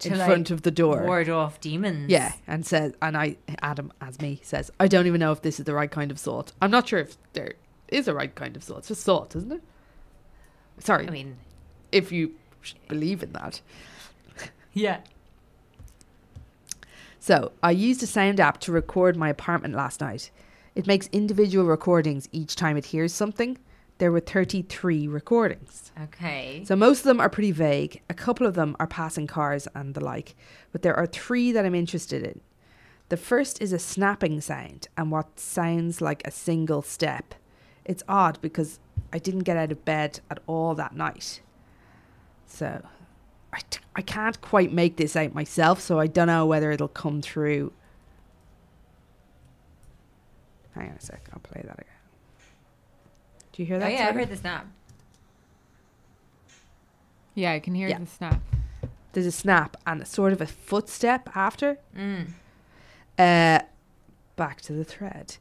in 0.04 0.18
like, 0.18 0.26
front 0.26 0.50
of 0.50 0.60
the 0.60 0.70
door. 0.70 1.04
ward 1.04 1.30
off 1.30 1.58
demons. 1.58 2.10
Yeah, 2.10 2.34
and 2.46 2.66
says, 2.66 2.92
and 3.00 3.16
I, 3.16 3.38
Adam, 3.62 3.94
as 4.02 4.20
me, 4.20 4.40
says, 4.42 4.70
I 4.78 4.86
don't 4.86 5.06
even 5.06 5.18
know 5.18 5.32
if 5.32 5.40
this 5.40 5.58
is 5.58 5.64
the 5.64 5.72
right 5.72 5.90
kind 5.90 6.10
of 6.10 6.18
salt. 6.18 6.52
I'm 6.60 6.70
not 6.70 6.86
sure 6.86 6.98
if 6.98 7.16
there 7.32 7.54
is 7.88 8.08
a 8.08 8.14
right 8.14 8.34
kind 8.34 8.56
of 8.56 8.62
salt. 8.62 8.80
It's 8.80 8.88
just 8.88 9.04
salt, 9.04 9.34
isn't 9.34 9.52
it? 9.52 9.62
Sorry, 10.80 11.08
I 11.08 11.10
mean, 11.10 11.38
if 11.92 12.12
you 12.12 12.34
believe 12.88 13.22
in 13.22 13.32
that. 13.32 13.62
yeah. 14.74 14.98
So 17.20 17.52
I 17.62 17.70
used 17.70 18.02
a 18.02 18.06
sound 18.06 18.38
app 18.38 18.60
to 18.60 18.70
record 18.70 19.16
my 19.16 19.30
apartment 19.30 19.74
last 19.74 20.02
night. 20.02 20.30
It 20.74 20.86
makes 20.86 21.08
individual 21.10 21.64
recordings 21.64 22.28
each 22.32 22.54
time 22.54 22.76
it 22.76 22.84
hears 22.84 23.14
something. 23.14 23.56
There 23.98 24.12
were 24.12 24.20
33 24.20 25.08
recordings. 25.08 25.90
Okay. 26.02 26.62
So 26.66 26.76
most 26.76 26.98
of 26.98 27.04
them 27.04 27.20
are 27.20 27.30
pretty 27.30 27.52
vague. 27.52 28.02
A 28.10 28.14
couple 28.14 28.46
of 28.46 28.54
them 28.54 28.76
are 28.78 28.86
passing 28.86 29.26
cars 29.26 29.66
and 29.74 29.94
the 29.94 30.04
like, 30.04 30.34
but 30.70 30.82
there 30.82 30.94
are 30.94 31.06
three 31.06 31.50
that 31.52 31.64
I'm 31.64 31.74
interested 31.74 32.22
in. 32.22 32.40
The 33.08 33.16
first 33.16 33.62
is 33.62 33.72
a 33.72 33.78
snapping 33.78 34.40
sound 34.40 34.88
and 34.96 35.10
what 35.10 35.38
sounds 35.38 36.00
like 36.00 36.26
a 36.26 36.30
single 36.30 36.82
step. 36.82 37.34
It's 37.84 38.02
odd 38.08 38.38
because 38.42 38.80
I 39.12 39.18
didn't 39.18 39.44
get 39.44 39.56
out 39.56 39.72
of 39.72 39.84
bed 39.84 40.20
at 40.30 40.40
all 40.46 40.74
that 40.74 40.94
night. 40.94 41.40
So 42.46 42.82
I, 43.52 43.60
t- 43.70 43.80
I 43.94 44.02
can't 44.02 44.40
quite 44.40 44.72
make 44.72 44.96
this 44.96 45.16
out 45.16 45.34
myself, 45.34 45.80
so 45.80 45.98
I 46.00 46.06
don't 46.06 46.26
know 46.26 46.44
whether 46.46 46.70
it'll 46.72 46.88
come 46.88 47.22
through. 47.22 47.72
Hang 50.74 50.90
on 50.90 50.96
a 50.96 51.00
sec, 51.00 51.28
I'll 51.32 51.40
play 51.40 51.62
that 51.64 51.78
again. 51.78 51.86
Do 53.56 53.62
you 53.62 53.66
hear 53.66 53.78
that? 53.78 53.86
Oh 53.86 53.88
that? 53.88 53.94
yeah, 53.94 54.00
I 54.00 54.04
sort 54.04 54.10
of? 54.10 54.16
heard 54.20 54.28
the 54.28 54.36
snap. 54.36 54.66
Yeah, 57.34 57.52
I 57.52 57.58
can 57.58 57.74
hear 57.74 57.88
Yeah. 57.88 57.98
the 57.98 58.06
snap. 58.06 58.40
there's 59.12 59.24
a 59.26 59.32
snap 59.32 59.78
and 59.86 60.02
a 60.02 60.04
sort 60.04 60.34
of 60.34 60.42
a 60.42 60.46
footstep 60.46 61.34
after. 61.34 61.78
Mm. 61.96 62.26
Uh, 63.18 63.60
back 64.36 64.60
to 64.60 64.74
the 64.74 64.84
thread. 64.84 65.38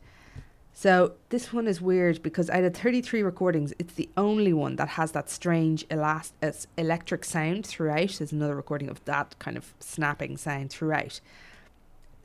So 0.73 1.15
this 1.27 1.51
one 1.51 1.67
is 1.67 1.81
weird 1.81 2.23
because 2.23 2.49
out 2.49 2.63
of 2.63 2.73
33 2.73 3.21
recordings, 3.21 3.73
it's 3.77 3.93
the 3.95 4.07
only 4.15 4.53
one 4.53 4.77
that 4.77 4.87
has 4.89 5.11
that 5.11 5.29
strange 5.29 5.85
elast- 5.89 6.31
uh, 6.41 6.53
electric 6.77 7.25
sound 7.25 7.67
throughout. 7.67 8.11
There's 8.17 8.31
another 8.31 8.55
recording 8.55 8.87
of 8.89 9.03
that 9.03 9.35
kind 9.39 9.57
of 9.57 9.73
snapping 9.81 10.37
sound 10.37 10.69
throughout. 10.69 11.19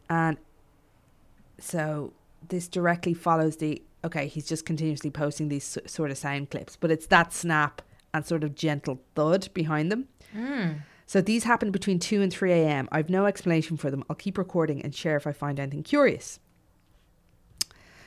And 0.08 0.36
so 1.58 2.12
this 2.48 2.68
directly 2.68 3.12
follows 3.14 3.56
the 3.56 3.82
okay, 4.04 4.26
he's 4.26 4.46
just 4.46 4.64
continuously 4.64 5.10
posting 5.10 5.48
these 5.48 5.78
sort 5.86 6.10
of 6.10 6.18
sound 6.18 6.50
clips, 6.50 6.76
but 6.76 6.90
it's 6.90 7.06
that 7.06 7.32
snap 7.32 7.82
and 8.12 8.24
sort 8.24 8.44
of 8.44 8.54
gentle 8.54 9.00
thud 9.14 9.48
behind 9.54 9.90
them. 9.92 10.08
Hmm. 10.32 10.72
So 11.06 11.20
these 11.20 11.44
happened 11.44 11.72
between 11.72 11.98
2 11.98 12.22
and 12.22 12.32
3 12.32 12.52
a.m. 12.52 12.88
I've 12.92 13.10
no 13.10 13.26
explanation 13.26 13.76
for 13.76 13.90
them. 13.90 14.04
I'll 14.08 14.16
keep 14.16 14.38
recording 14.38 14.80
and 14.82 14.94
share 14.94 15.16
if 15.16 15.26
I 15.26 15.32
find 15.32 15.58
anything 15.58 15.82
curious. 15.82 16.38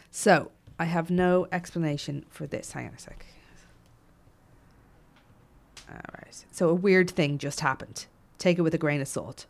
So 0.09 0.51
I 0.79 0.85
have 0.85 1.11
no 1.11 1.47
explanation 1.51 2.25
for 2.29 2.47
this. 2.47 2.71
Hang 2.71 2.87
on 2.87 2.93
a 2.93 2.99
sec. 2.99 3.25
All 5.89 5.97
right. 6.15 6.45
So 6.51 6.69
a 6.69 6.73
weird 6.73 7.09
thing 7.09 7.37
just 7.37 7.59
happened. 7.59 8.05
Take 8.37 8.57
it 8.57 8.61
with 8.61 8.73
a 8.73 8.77
grain 8.77 9.01
of 9.01 9.07
salt. 9.07 9.45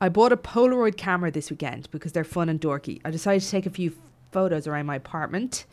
I 0.00 0.08
bought 0.08 0.32
a 0.32 0.36
Polaroid 0.36 0.96
camera 0.96 1.30
this 1.30 1.50
weekend 1.50 1.90
because 1.90 2.12
they're 2.12 2.24
fun 2.24 2.48
and 2.48 2.60
dorky. 2.60 3.00
I 3.04 3.10
decided 3.10 3.42
to 3.42 3.50
take 3.50 3.66
a 3.66 3.70
few 3.70 3.94
photos 4.32 4.66
around 4.66 4.86
my 4.86 4.96
apartment. 4.96 5.64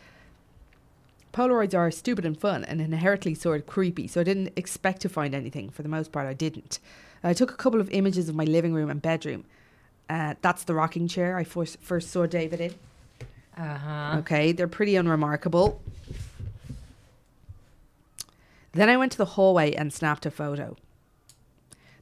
Polaroids 1.33 1.77
are 1.77 1.91
stupid 1.91 2.25
and 2.25 2.39
fun 2.39 2.63
and 2.63 2.81
inherently 2.81 3.35
sort 3.35 3.59
of 3.61 3.67
creepy, 3.67 4.07
so 4.07 4.21
I 4.21 4.23
didn't 4.23 4.53
expect 4.55 5.01
to 5.01 5.09
find 5.09 5.35
anything. 5.35 5.69
For 5.69 5.83
the 5.83 5.89
most 5.89 6.11
part, 6.11 6.25
I 6.27 6.33
didn't. 6.33 6.79
I 7.23 7.33
took 7.33 7.51
a 7.51 7.55
couple 7.55 7.79
of 7.81 7.89
images 7.91 8.29
of 8.29 8.35
my 8.35 8.43
living 8.45 8.73
room 8.73 8.89
and 8.89 9.01
bedroom. 9.01 9.45
Uh, 10.09 10.35
that's 10.41 10.63
the 10.63 10.73
rocking 10.73 11.07
chair 11.07 11.37
I 11.37 11.43
first, 11.43 11.79
first 11.81 12.09
saw 12.09 12.25
David 12.25 12.61
in. 12.61 12.73
Uh 13.57 13.77
huh. 13.77 14.15
Okay, 14.19 14.51
they're 14.51 14.67
pretty 14.67 14.95
unremarkable. 14.95 15.81
Then 18.71 18.89
I 18.89 18.97
went 18.97 19.11
to 19.13 19.17
the 19.17 19.25
hallway 19.25 19.73
and 19.73 19.91
snapped 19.91 20.25
a 20.25 20.31
photo. 20.31 20.77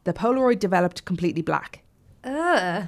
The 0.04 0.13
Polaroid 0.13 0.60
developed 0.60 1.06
completely 1.06 1.41
black. 1.41 1.82
Ugh. 2.24 2.88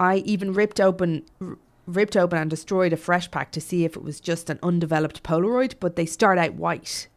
I 0.00 0.16
even 0.24 0.52
ripped 0.52 0.80
open 0.80 1.24
r- 1.40 1.58
ripped 1.88 2.16
open 2.16 2.38
and 2.38 2.50
destroyed 2.50 2.92
a 2.92 2.96
fresh 2.96 3.30
pack 3.30 3.50
to 3.52 3.60
see 3.60 3.84
if 3.84 3.96
it 3.96 4.02
was 4.02 4.20
just 4.20 4.50
an 4.50 4.58
undeveloped 4.62 5.22
Polaroid, 5.22 5.74
but 5.80 5.96
they 5.96 6.06
start 6.06 6.38
out 6.38 6.54
white. 6.54 7.08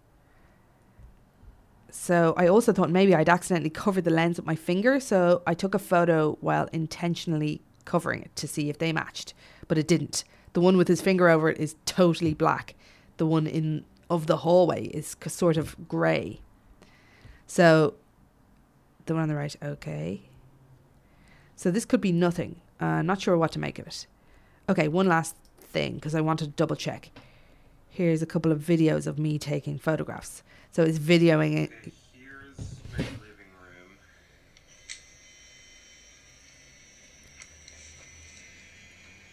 So 1.92 2.34
I 2.38 2.48
also 2.48 2.72
thought 2.72 2.90
maybe 2.90 3.14
I'd 3.14 3.28
accidentally 3.28 3.70
covered 3.70 4.06
the 4.06 4.12
lens 4.12 4.38
with 4.38 4.46
my 4.46 4.56
finger, 4.56 5.00
so 5.00 5.44
I 5.46 5.54
took 5.54 5.76
a 5.76 5.80
photo 5.80 6.38
while 6.40 6.70
intentionally 6.72 7.62
covering 7.84 8.22
it 8.22 8.36
to 8.38 8.48
see 8.48 8.70
if 8.70 8.78
they 8.78 8.94
matched, 8.94 9.34
but 9.68 9.78
it 9.78 9.88
didn't. 9.88 10.24
The 10.54 10.62
one 10.62 10.78
with 10.78 10.88
his 10.88 11.02
finger 11.02 11.28
over 11.28 11.50
it 11.50 11.60
is 11.60 11.76
totally 11.86 12.34
black. 12.34 12.76
The 13.18 13.26
one 13.26 13.46
in 13.46 13.84
of 14.10 14.28
the 14.28 14.38
hallway 14.38 14.88
is 14.88 15.16
sort 15.28 15.56
of 15.56 15.88
grey. 15.88 16.42
So 17.48 17.94
the 19.06 19.14
one 19.14 19.24
on 19.24 19.30
the 19.30 19.36
right, 19.36 19.56
okay. 19.64 20.24
So 21.56 21.72
this 21.72 21.86
could 21.86 22.02
be 22.02 22.12
nothing. 22.12 22.60
Uh, 22.80 23.02
not 23.02 23.22
sure 23.22 23.38
what 23.38 23.52
to 23.54 23.60
make 23.60 23.80
of 23.80 23.88
it. 23.88 24.08
Okay, 24.70 24.88
one 24.88 25.08
last 25.08 25.36
thing 25.60 25.96
because 25.96 26.16
I 26.16 26.22
wanted 26.22 26.46
to 26.46 26.52
double 26.52 26.76
check. 26.76 27.10
Here's 27.90 28.22
a 28.22 28.26
couple 28.26 28.52
of 28.52 28.60
videos 28.60 29.06
of 29.06 29.20
me 29.20 29.38
taking 29.38 29.78
photographs. 29.78 30.44
So 30.72 30.84
it's 30.84 30.98
videoing 30.98 31.58
it. 31.58 31.72
Here's 32.14 32.58
my 32.94 32.98
living 33.00 33.52
room. 33.62 33.98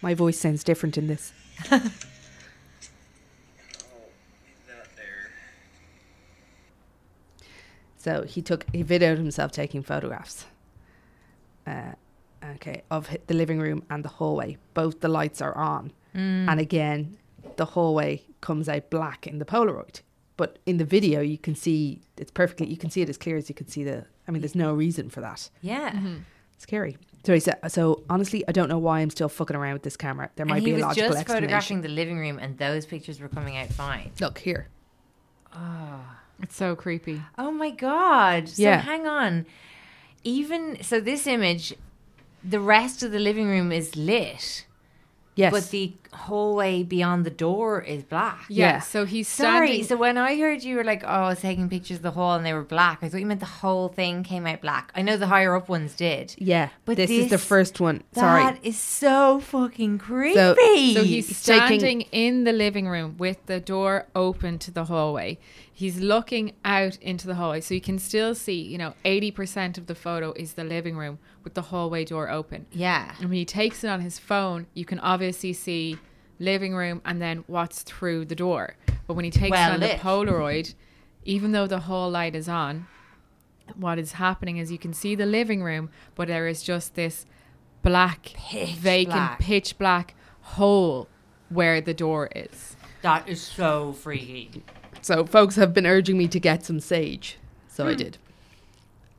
My 0.03 0.15
voice 0.15 0.39
sounds 0.39 0.65
different 0.65 0.99
in 0.99 1.07
this. 1.07 1.33
Oh, 1.71 1.79
he's 1.79 1.91
not 4.69 4.89
there. 4.97 5.31
So 7.99 8.23
he 8.23 8.43
took 8.43 8.67
he 8.73 8.83
videoed 8.83 9.19
himself 9.19 9.53
taking 9.53 9.85
photographs. 9.85 10.47
Uh, 11.65 11.93
okay, 12.57 12.83
of 12.91 13.09
the 13.27 13.35
living 13.35 13.59
room 13.59 13.83
and 13.91 14.05
the 14.05 14.09
hallway. 14.09 14.57
Both 14.75 15.01
the 15.01 15.09
lights 15.09 15.41
are 15.41 15.57
on, 15.57 15.93
and 16.15 16.59
again, 16.61 17.17
the 17.57 17.65
hallway 17.65 18.23
comes 18.41 18.69
out 18.69 18.91
black 18.91 19.27
in 19.27 19.39
the 19.39 19.45
Polaroid. 19.45 20.01
But 20.37 20.59
in 20.67 20.77
the 20.79 20.85
video, 20.85 21.21
you 21.21 21.37
can 21.39 21.55
see 21.55 22.01
it's 22.17 22.31
perfectly. 22.31 22.67
You 22.69 22.77
can 22.77 22.91
see 22.91 23.03
it 23.03 23.09
as 23.09 23.17
clear 23.19 23.37
as 23.37 23.49
you 23.49 23.55
can 23.55 23.67
see 23.69 23.83
the. 23.85 24.07
I 24.27 24.31
mean, 24.31 24.41
there's 24.41 24.55
no 24.55 24.73
reason 24.73 25.11
for 25.11 25.21
that. 25.21 25.49
Yeah. 25.63 25.99
Scary. 26.59 26.97
So 27.25 27.35
he 27.35 27.41
said. 27.41 27.59
So 27.69 28.05
honestly, 28.09 28.45
I 28.47 28.53
don't 28.53 28.69
know 28.69 28.79
why 28.79 29.01
I'm 29.01 29.11
still 29.11 29.29
fucking 29.29 29.57
around 29.57 29.73
with 29.75 29.83
this 29.83 29.97
camera. 29.97 30.31
There 30.37 30.47
might 30.47 30.57
and 30.57 30.65
be 30.65 30.71
he 30.71 30.75
a 30.75 30.77
was 30.77 30.83
logical 30.97 31.09
just 31.11 31.21
explanation. 31.21 31.49
photographing 31.49 31.81
the 31.83 31.89
living 31.89 32.19
room, 32.19 32.39
and 32.39 32.57
those 32.59 32.87
pictures 32.87 33.21
were 33.21 33.29
coming 33.29 33.57
out 33.57 33.69
fine. 33.69 34.13
Look 34.21 34.39
here. 34.39 34.69
Ah. 35.53 36.21
It's 36.41 36.55
so 36.55 36.77
creepy. 36.77 37.21
Oh 37.37 37.51
my 37.51 37.71
god! 37.71 38.49
So 38.49 38.63
Yeah. 38.63 38.81
hang 38.81 39.07
on. 39.09 39.45
Even 40.23 40.81
so, 40.83 41.01
this 41.01 41.27
image, 41.27 41.75
the 42.45 42.61
rest 42.61 43.03
of 43.03 43.13
the 43.13 43.19
living 43.19 43.47
room 43.49 43.73
is 43.73 43.97
lit, 43.97 44.65
Yes. 45.35 45.53
but 45.53 45.71
the 45.71 45.93
hallway 46.13 46.83
beyond 46.83 47.25
the 47.25 47.31
door 47.31 47.81
is 47.81 48.03
black. 48.03 48.47
Yeah. 48.49 48.67
Yeah. 48.73 48.81
So 48.81 49.05
he's 49.05 49.29
Sorry. 49.29 49.83
So 49.85 49.97
when 49.97 50.19
I 50.19 50.37
heard 50.37 50.65
you 50.65 50.75
were 50.77 50.83
like, 50.85 51.05
"Oh, 51.05 51.07
I 51.07 51.29
was 51.29 51.41
taking 51.41 51.69
pictures 51.69 51.99
of 51.99 52.03
the 52.03 52.11
hall 52.11 52.35
and 52.35 52.45
they 52.45 52.53
were 52.55 52.65
black," 52.65 52.99
I 53.03 53.09
thought 53.09 53.21
you 53.21 53.27
meant 53.27 53.39
the 53.41 53.47
whole 53.47 53.89
thing 53.89 54.25
came 54.25 54.47
out 54.47 54.61
black. 54.63 54.91
I 54.97 55.03
know 55.03 55.17
the 55.17 55.29
higher 55.29 55.55
up 55.55 55.69
ones 55.69 55.95
did. 55.95 56.35
yeah. 56.39 56.71
But 56.85 56.97
this, 56.97 57.11
is 57.11 57.31
the 57.31 57.39
first 57.39 57.79
one. 57.79 58.03
Sorry. 58.13 58.43
That 58.43 58.59
is 58.65 58.77
so 58.79 59.39
fucking 59.39 59.99
creepy. 59.99 60.35
So- 60.35 60.55
So 60.57 61.05
he's 61.05 61.29
He's 61.29 61.43
taking- 61.45 61.79
standing 61.81 62.01
in 62.11 62.43
the 62.45 62.53
living 62.53 62.89
room 62.89 63.17
with 63.17 63.45
the 63.47 63.61
door 63.61 64.07
open 64.17 64.59
to 64.61 64.71
the 64.73 64.87
hallway. 64.87 65.39
He's 65.73 66.01
looking 66.01 66.55
out 66.65 66.97
into 67.01 67.29
the 67.29 67.37
hallway. 67.37 67.61
So 67.61 67.75
you 67.75 67.81
can 67.81 68.01
still 68.01 68.35
see, 68.35 68.61
you 68.61 68.79
know, 68.79 68.95
80% 69.05 69.79
of 69.79 69.87
the 69.87 69.95
photo 69.95 70.33
is 70.33 70.55
the 70.55 70.65
living 70.65 70.97
room 70.97 71.21
with 71.49 71.55
the 71.55 71.63
hallway 71.63 72.05
door 72.05 72.29
open. 72.29 72.67
yeah. 72.73 73.15
And 73.21 73.31
when 73.31 73.39
he 73.39 73.47
takes 73.47 73.83
it 73.83 73.89
on 73.89 74.03
his 74.03 74.19
phone, 74.19 74.67
you 74.75 74.85
can 74.85 74.99
obviously 74.99 75.55
see 75.55 75.99
living 76.39 76.75
room 76.75 77.01
and 77.07 77.23
then 77.23 77.43
what's 77.47 77.83
through 77.83 78.27
the 78.27 78.35
door. 78.35 78.77
But 79.07 79.15
when 79.15 79.25
he 79.25 79.31
takes 79.31 79.53
Well 79.53 79.71
it 79.71 79.75
on 79.75 79.81
lit. 79.81 79.97
the 79.97 80.05
Polaroid, 80.05 80.75
even 81.25 81.53
though 81.53 81.67
the 81.67 81.81
whole 81.81 82.11
light 82.11 82.35
is 82.35 82.51
on, 82.51 82.87
what 83.77 83.99
is 83.99 84.13
happening 84.13 84.59
is 84.59 84.71
you 84.71 84.79
can 84.79 84.93
see 84.93 85.15
the 85.15 85.25
living 85.25 85.63
room, 85.63 85.89
but 86.15 86.29
there 86.29 86.47
is 86.47 86.63
just 86.63 86.95
this 86.95 87.25
black, 87.83 88.25
Pitch 88.35 88.75
vacant, 88.75 89.15
black. 89.15 89.39
pitch 89.39 89.79
black 89.79 90.15
hole 90.43 91.09
where 91.49 91.81
the 91.81 91.95
door 91.95 92.29
is. 92.37 92.77
That 93.01 93.27
is 93.27 93.41
so 93.41 93.95
freaky. 93.95 94.65
So 95.01 95.25
folks 95.25 95.57
have 95.57 95.73
been 95.73 95.87
urging 95.87 96.19
me 96.19 96.29
to 96.29 96.39
get 96.39 96.67
some 96.67 96.79
sage. 96.79 97.39
So 97.69 97.87
I 97.87 97.93
hmm. 97.93 97.97
did. 97.97 98.19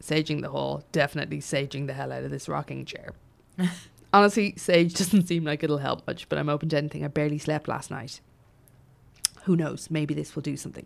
Saging 0.01 0.41
the 0.41 0.49
hall, 0.49 0.83
definitely 0.91 1.39
saging 1.39 1.87
the 1.87 1.93
hell 1.93 2.11
out 2.11 2.23
of 2.23 2.31
this 2.31 2.47
rocking 2.47 2.85
chair. 2.85 3.13
Honestly, 4.13 4.53
sage 4.57 4.93
doesn't 4.95 5.27
seem 5.27 5.43
like 5.43 5.63
it'll 5.63 5.77
help 5.77 6.07
much, 6.07 6.27
but 6.29 6.39
I'm 6.39 6.49
open 6.49 6.69
to 6.69 6.77
anything. 6.77 7.03
I 7.03 7.09
barely 7.09 7.37
slept 7.37 7.67
last 7.67 7.91
night. 7.91 8.21
Who 9.43 9.55
knows? 9.55 9.89
Maybe 9.91 10.13
this 10.13 10.35
will 10.35 10.41
do 10.41 10.57
something. 10.57 10.85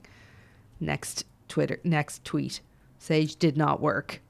Next 0.80 1.26
Twitter, 1.48 1.80
next 1.84 2.26
tweet. 2.26 2.62
Sage 2.98 3.36
did 3.36 3.56
not 3.58 3.82
work. 3.82 4.22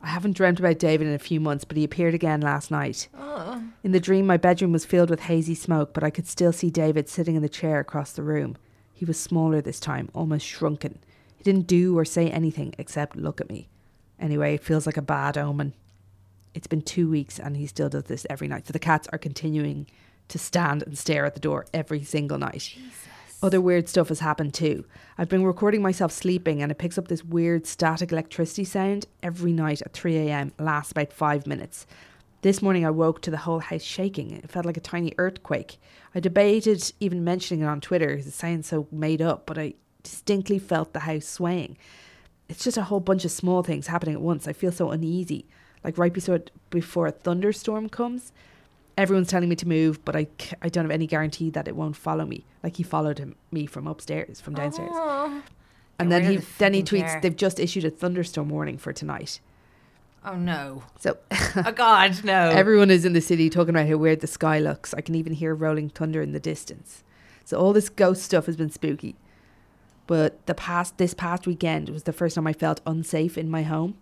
I 0.00 0.08
haven't 0.08 0.36
dreamt 0.36 0.60
about 0.60 0.78
David 0.78 1.06
in 1.06 1.14
a 1.14 1.18
few 1.18 1.40
months, 1.40 1.64
but 1.64 1.76
he 1.76 1.84
appeared 1.84 2.14
again 2.14 2.40
last 2.40 2.70
night. 2.70 3.08
Oh. 3.18 3.62
In 3.82 3.92
the 3.92 4.00
dream, 4.00 4.26
my 4.26 4.36
bedroom 4.36 4.72
was 4.72 4.84
filled 4.84 5.10
with 5.10 5.20
hazy 5.20 5.54
smoke, 5.54 5.92
but 5.92 6.04
I 6.04 6.10
could 6.10 6.26
still 6.26 6.52
see 6.52 6.70
David 6.70 7.08
sitting 7.08 7.34
in 7.34 7.42
the 7.42 7.48
chair 7.48 7.80
across 7.80 8.12
the 8.12 8.22
room. 8.22 8.56
He 8.94 9.04
was 9.04 9.18
smaller 9.18 9.60
this 9.60 9.80
time, 9.80 10.08
almost 10.14 10.46
shrunken. 10.46 10.98
He 11.36 11.44
didn't 11.44 11.66
do 11.66 11.98
or 11.98 12.04
say 12.04 12.30
anything 12.30 12.74
except 12.78 13.16
look 13.16 13.40
at 13.40 13.48
me. 13.48 13.68
Anyway, 14.20 14.54
it 14.54 14.64
feels 14.64 14.86
like 14.86 14.96
a 14.96 15.02
bad 15.02 15.38
omen. 15.38 15.74
It's 16.54 16.66
been 16.66 16.82
two 16.82 17.08
weeks 17.08 17.38
and 17.38 17.56
he 17.56 17.66
still 17.66 17.88
does 17.88 18.04
this 18.04 18.26
every 18.28 18.48
night. 18.48 18.66
So 18.66 18.72
the 18.72 18.78
cats 18.78 19.08
are 19.12 19.18
continuing 19.18 19.86
to 20.28 20.38
stand 20.38 20.82
and 20.82 20.96
stare 20.96 21.24
at 21.24 21.34
the 21.34 21.40
door 21.40 21.66
every 21.72 22.02
single 22.04 22.38
night. 22.38 22.76
Other 23.40 23.60
weird 23.60 23.88
stuff 23.88 24.08
has 24.08 24.18
happened 24.18 24.52
too. 24.52 24.84
I've 25.16 25.28
been 25.28 25.44
recording 25.44 25.80
myself 25.80 26.10
sleeping 26.10 26.60
and 26.60 26.72
it 26.72 26.78
picks 26.78 26.98
up 26.98 27.06
this 27.06 27.24
weird 27.24 27.66
static 27.66 28.10
electricity 28.10 28.64
sound 28.64 29.06
every 29.22 29.52
night 29.52 29.80
at 29.82 29.92
3 29.92 30.16
a.m. 30.16 30.52
lasts 30.58 30.90
about 30.90 31.12
five 31.12 31.46
minutes. 31.46 31.86
This 32.42 32.62
morning 32.62 32.84
I 32.84 32.90
woke 32.90 33.22
to 33.22 33.30
the 33.30 33.36
whole 33.36 33.60
house 33.60 33.82
shaking. 33.82 34.32
It 34.32 34.50
felt 34.50 34.66
like 34.66 34.76
a 34.76 34.80
tiny 34.80 35.12
earthquake. 35.18 35.78
I 36.14 36.20
debated 36.20 36.92
even 36.98 37.22
mentioning 37.22 37.64
it 37.64 37.68
on 37.68 37.80
Twitter 37.80 38.08
because 38.08 38.26
it 38.26 38.32
sounds 38.32 38.66
so 38.66 38.88
made 38.90 39.22
up, 39.22 39.46
but 39.46 39.58
I 39.58 39.74
distinctly 40.02 40.58
felt 40.58 40.92
the 40.92 41.00
house 41.00 41.26
swaying. 41.26 41.76
It's 42.48 42.64
just 42.64 42.76
a 42.76 42.82
whole 42.84 43.00
bunch 43.00 43.24
of 43.24 43.30
small 43.30 43.62
things 43.62 43.86
happening 43.88 44.14
at 44.14 44.20
once. 44.20 44.48
I 44.48 44.52
feel 44.52 44.72
so 44.72 44.90
uneasy. 44.90 45.44
Like 45.84 45.98
right 45.98 46.12
before, 46.12 46.40
before 46.70 47.06
a 47.06 47.12
thunderstorm 47.12 47.88
comes, 47.88 48.32
everyone's 48.96 49.28
telling 49.28 49.48
me 49.48 49.56
to 49.56 49.68
move, 49.68 50.04
but 50.04 50.16
I, 50.16 50.26
I 50.62 50.68
don't 50.68 50.84
have 50.84 50.90
any 50.90 51.06
guarantee 51.06 51.50
that 51.50 51.68
it 51.68 51.76
won't 51.76 51.96
follow 51.96 52.24
me. 52.24 52.44
Like 52.62 52.76
he 52.76 52.82
followed 52.82 53.18
him, 53.18 53.36
me 53.52 53.66
from 53.66 53.86
upstairs, 53.86 54.40
from 54.40 54.54
downstairs. 54.54 54.90
and 55.98 56.10
then 56.10 56.24
he 56.24 56.36
the 56.38 56.46
then 56.58 56.74
he 56.74 56.82
tweets 56.82 57.20
they've 57.22 57.36
just 57.36 57.60
issued 57.60 57.84
a 57.84 57.90
thunderstorm 57.90 58.48
warning 58.48 58.78
for 58.78 58.92
tonight. 58.92 59.40
Oh 60.24 60.34
no. 60.36 60.82
So 60.98 61.16
Oh 61.56 61.72
God, 61.72 62.24
no. 62.24 62.50
everyone 62.50 62.90
is 62.90 63.04
in 63.04 63.12
the 63.12 63.20
city 63.20 63.48
talking 63.48 63.70
about 63.70 63.88
how 63.88 63.96
weird 63.96 64.20
the 64.20 64.26
sky 64.26 64.58
looks. 64.58 64.92
I 64.94 65.00
can 65.00 65.14
even 65.14 65.32
hear 65.34 65.54
rolling 65.54 65.90
thunder 65.90 66.20
in 66.20 66.32
the 66.32 66.40
distance. 66.40 67.04
So 67.44 67.58
all 67.58 67.72
this 67.72 67.88
ghost 67.88 68.22
stuff 68.22 68.46
has 68.46 68.56
been 68.56 68.70
spooky. 68.70 69.16
But 70.08 70.46
the 70.46 70.54
past 70.54 70.96
this 70.96 71.12
past 71.12 71.46
weekend 71.46 71.90
was 71.90 72.04
the 72.04 72.14
first 72.14 72.34
time 72.34 72.46
I 72.46 72.54
felt 72.54 72.80
unsafe 72.86 73.38
in 73.38 73.50
my 73.50 73.62
home. 73.62 73.98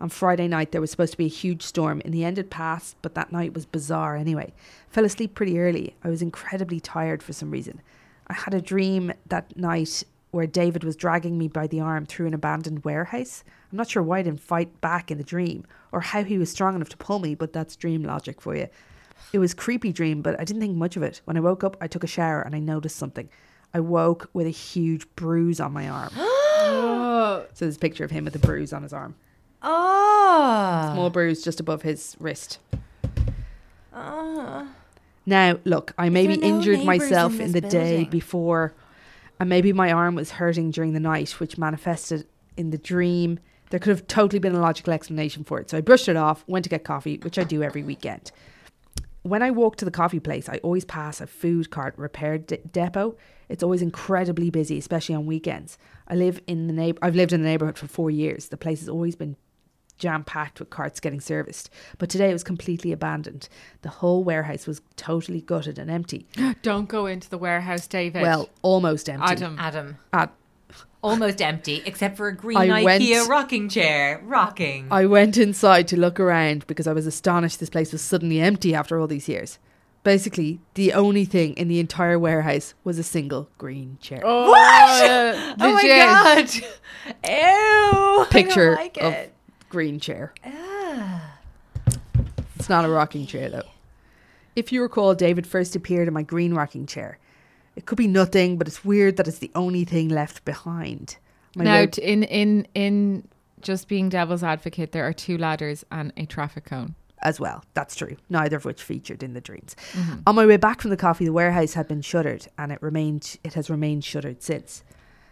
On 0.00 0.08
Friday 0.08 0.46
night 0.46 0.70
there 0.70 0.80
was 0.80 0.92
supposed 0.92 1.10
to 1.12 1.18
be 1.18 1.26
a 1.26 1.28
huge 1.28 1.62
storm. 1.62 2.00
In 2.02 2.12
the 2.12 2.24
end 2.24 2.38
it 2.38 2.50
passed, 2.50 2.96
but 3.02 3.16
that 3.16 3.32
night 3.32 3.52
was 3.52 3.66
bizarre 3.66 4.16
anyway. 4.16 4.54
Fell 4.88 5.04
asleep 5.04 5.34
pretty 5.34 5.58
early. 5.58 5.96
I 6.04 6.08
was 6.08 6.22
incredibly 6.22 6.78
tired 6.78 7.20
for 7.20 7.32
some 7.32 7.50
reason. 7.50 7.82
I 8.28 8.34
had 8.34 8.54
a 8.54 8.60
dream 8.60 9.12
that 9.26 9.56
night 9.56 10.04
where 10.30 10.46
David 10.46 10.84
was 10.84 10.94
dragging 10.94 11.36
me 11.36 11.48
by 11.48 11.66
the 11.66 11.80
arm 11.80 12.06
through 12.06 12.28
an 12.28 12.34
abandoned 12.34 12.84
warehouse. 12.84 13.42
I'm 13.72 13.76
not 13.76 13.90
sure 13.90 14.04
why 14.04 14.20
I 14.20 14.22
didn't 14.22 14.40
fight 14.40 14.80
back 14.80 15.10
in 15.10 15.18
the 15.18 15.24
dream 15.24 15.66
or 15.90 16.00
how 16.00 16.22
he 16.22 16.38
was 16.38 16.48
strong 16.48 16.76
enough 16.76 16.90
to 16.90 16.96
pull 16.96 17.18
me, 17.18 17.34
but 17.34 17.52
that's 17.52 17.74
dream 17.74 18.04
logic 18.04 18.40
for 18.40 18.54
you. 18.54 18.68
It 19.32 19.40
was 19.40 19.52
creepy 19.52 19.92
dream, 19.92 20.22
but 20.22 20.38
I 20.38 20.44
didn't 20.44 20.62
think 20.62 20.76
much 20.76 20.96
of 20.96 21.02
it. 21.02 21.20
When 21.24 21.36
I 21.36 21.40
woke 21.40 21.64
up, 21.64 21.76
I 21.80 21.88
took 21.88 22.04
a 22.04 22.06
shower 22.06 22.40
and 22.40 22.54
I 22.54 22.60
noticed 22.60 22.96
something. 22.96 23.28
I 23.72 23.80
woke 23.80 24.30
with 24.32 24.46
a 24.46 24.50
huge 24.50 25.06
bruise 25.16 25.60
on 25.60 25.72
my 25.72 25.88
arm. 25.88 26.10
so 27.52 27.64
there's 27.64 27.76
a 27.76 27.80
picture 27.80 28.04
of 28.04 28.10
him 28.10 28.24
with 28.24 28.34
a 28.34 28.38
bruise 28.38 28.72
on 28.72 28.82
his 28.82 28.92
arm. 28.92 29.14
oh. 29.62 30.90
Small 30.92 31.10
bruise 31.10 31.42
just 31.42 31.60
above 31.60 31.82
his 31.82 32.16
wrist. 32.18 32.58
Oh. 33.92 34.68
Now, 35.26 35.58
look, 35.64 35.92
I 35.98 36.08
maybe 36.08 36.36
no 36.36 36.46
injured 36.46 36.84
myself 36.84 37.34
in 37.34 37.42
in, 37.42 37.52
the 37.52 37.60
day 37.60 38.04
before, 38.04 38.74
and 39.38 39.48
maybe 39.48 39.72
my 39.72 39.92
arm 39.92 40.14
was 40.14 40.32
hurting 40.32 40.70
during 40.70 40.92
the 40.92 41.00
night, 41.00 41.32
which 41.32 41.58
manifested 41.58 42.26
in 42.56 42.70
the 42.70 42.78
dream. 42.78 43.38
There 43.70 43.78
could 43.78 43.90
have 43.90 44.06
totally 44.06 44.40
been 44.40 44.54
a 44.54 44.60
logical 44.60 44.92
explanation 44.92 45.44
for 45.44 45.60
it. 45.60 45.70
So 45.70 45.78
I 45.78 45.80
brushed 45.80 46.08
it 46.08 46.16
off, 46.16 46.44
went 46.48 46.64
to 46.64 46.68
get 46.68 46.84
coffee, 46.84 47.18
which 47.18 47.38
I 47.38 47.44
do 47.44 47.62
every 47.62 47.82
weekend. 47.82 48.32
When 49.22 49.42
I 49.42 49.50
walk 49.50 49.76
to 49.76 49.84
the 49.84 49.90
coffee 49.90 50.20
place, 50.20 50.48
I 50.48 50.58
always 50.58 50.84
pass 50.84 51.20
a 51.20 51.26
food 51.26 51.70
cart 51.70 51.94
repair 51.96 52.38
de- 52.38 52.56
depot. 52.58 53.16
It's 53.48 53.62
always 53.62 53.82
incredibly 53.82 54.48
busy, 54.48 54.78
especially 54.78 55.14
on 55.14 55.26
weekends. 55.26 55.76
I 56.08 56.14
live 56.14 56.40
in 56.46 56.68
the 56.68 56.72
neighbor. 56.72 56.98
I've 57.02 57.16
lived 57.16 57.32
in 57.32 57.42
the 57.42 57.48
neighborhood 57.48 57.76
for 57.76 57.86
four 57.86 58.10
years. 58.10 58.48
The 58.48 58.56
place 58.56 58.80
has 58.80 58.88
always 58.88 59.16
been 59.16 59.36
jam 59.98 60.24
packed 60.24 60.58
with 60.58 60.70
carts 60.70 60.98
getting 60.98 61.20
serviced. 61.20 61.70
But 61.98 62.08
today 62.08 62.30
it 62.30 62.32
was 62.32 62.42
completely 62.42 62.90
abandoned. 62.90 63.48
The 63.82 63.90
whole 63.90 64.24
warehouse 64.24 64.66
was 64.66 64.80
totally 64.96 65.42
gutted 65.42 65.78
and 65.78 65.90
empty. 65.90 66.26
Don't 66.62 66.88
go 66.88 67.06
into 67.06 67.28
the 67.28 67.38
warehouse, 67.38 67.86
David. 67.86 68.22
Well, 68.22 68.48
almost 68.62 69.08
empty. 69.08 69.30
Adam. 69.30 69.56
Adam. 69.58 69.98
Uh, 70.12 70.26
Almost 71.02 71.40
empty, 71.40 71.82
except 71.86 72.16
for 72.18 72.28
a 72.28 72.36
green 72.36 72.58
I 72.58 72.68
IKEA 72.68 72.84
went- 72.84 73.28
rocking 73.30 73.68
chair. 73.70 74.20
Rocking. 74.22 74.86
I 74.90 75.06
went 75.06 75.38
inside 75.38 75.88
to 75.88 75.98
look 75.98 76.20
around 76.20 76.66
because 76.66 76.86
I 76.86 76.92
was 76.92 77.06
astonished 77.06 77.58
this 77.58 77.70
place 77.70 77.90
was 77.92 78.02
suddenly 78.02 78.40
empty 78.40 78.74
after 78.74 78.98
all 79.00 79.06
these 79.06 79.28
years. 79.28 79.58
Basically, 80.02 80.60
the 80.74 80.92
only 80.92 81.24
thing 81.24 81.54
in 81.54 81.68
the 81.68 81.78
entire 81.78 82.18
warehouse 82.18 82.74
was 82.84 82.98
a 82.98 83.02
single 83.02 83.48
green 83.58 83.98
chair. 84.00 84.20
Oh, 84.24 84.52
uh, 84.52 85.54
oh 85.60 85.72
my 85.74 85.86
god. 85.86 86.50
Ew. 87.28 88.26
Picture 88.30 88.72
I 88.72 88.74
don't 88.74 88.82
like 88.84 88.96
of 89.02 89.12
it. 89.12 89.34
green 89.68 90.00
chair. 90.00 90.32
It's 92.56 92.68
not 92.68 92.84
a 92.84 92.88
rocking 92.88 93.26
chair 93.26 93.48
though. 93.48 93.68
If 94.56 94.72
you 94.72 94.82
recall, 94.82 95.14
David 95.14 95.46
first 95.46 95.74
appeared 95.76 96.08
in 96.08 96.14
my 96.14 96.22
green 96.22 96.54
rocking 96.54 96.86
chair. 96.86 97.18
It 97.80 97.86
could 97.86 97.96
be 97.96 98.06
nothing, 98.06 98.58
but 98.58 98.68
it's 98.68 98.84
weird 98.84 99.16
that 99.16 99.26
it's 99.26 99.38
the 99.38 99.50
only 99.54 99.84
thing 99.84 100.10
left 100.10 100.44
behind. 100.44 101.16
My 101.56 101.64
Now, 101.64 101.78
road- 101.78 101.96
in 101.96 102.24
in 102.24 102.66
in 102.74 103.26
just 103.62 103.88
being 103.88 104.10
devil's 104.10 104.42
advocate, 104.42 104.92
there 104.92 105.06
are 105.08 105.14
two 105.14 105.38
ladders 105.38 105.82
and 105.90 106.12
a 106.18 106.26
traffic 106.26 106.66
cone. 106.66 106.94
as 107.22 107.38
well. 107.40 107.64
That's 107.74 107.94
true. 107.96 108.16
Neither 108.30 108.56
of 108.58 108.64
which 108.66 108.82
featured 108.82 109.22
in 109.22 109.32
the 109.34 109.40
dreams. 109.42 109.76
Mm-hmm. 109.92 110.20
On 110.26 110.34
my 110.34 110.44
way 110.46 110.56
back 110.58 110.80
from 110.82 110.90
the 110.90 110.96
coffee, 110.96 111.24
the 111.26 111.32
warehouse 111.34 111.72
had 111.74 111.86
been 111.88 112.00
shuttered, 112.02 112.46
and 112.58 112.70
it 112.72 112.82
remained. 112.82 113.38
It 113.44 113.54
has 113.54 113.68
remained 113.70 114.04
shuttered 114.04 114.42
since. 114.42 114.82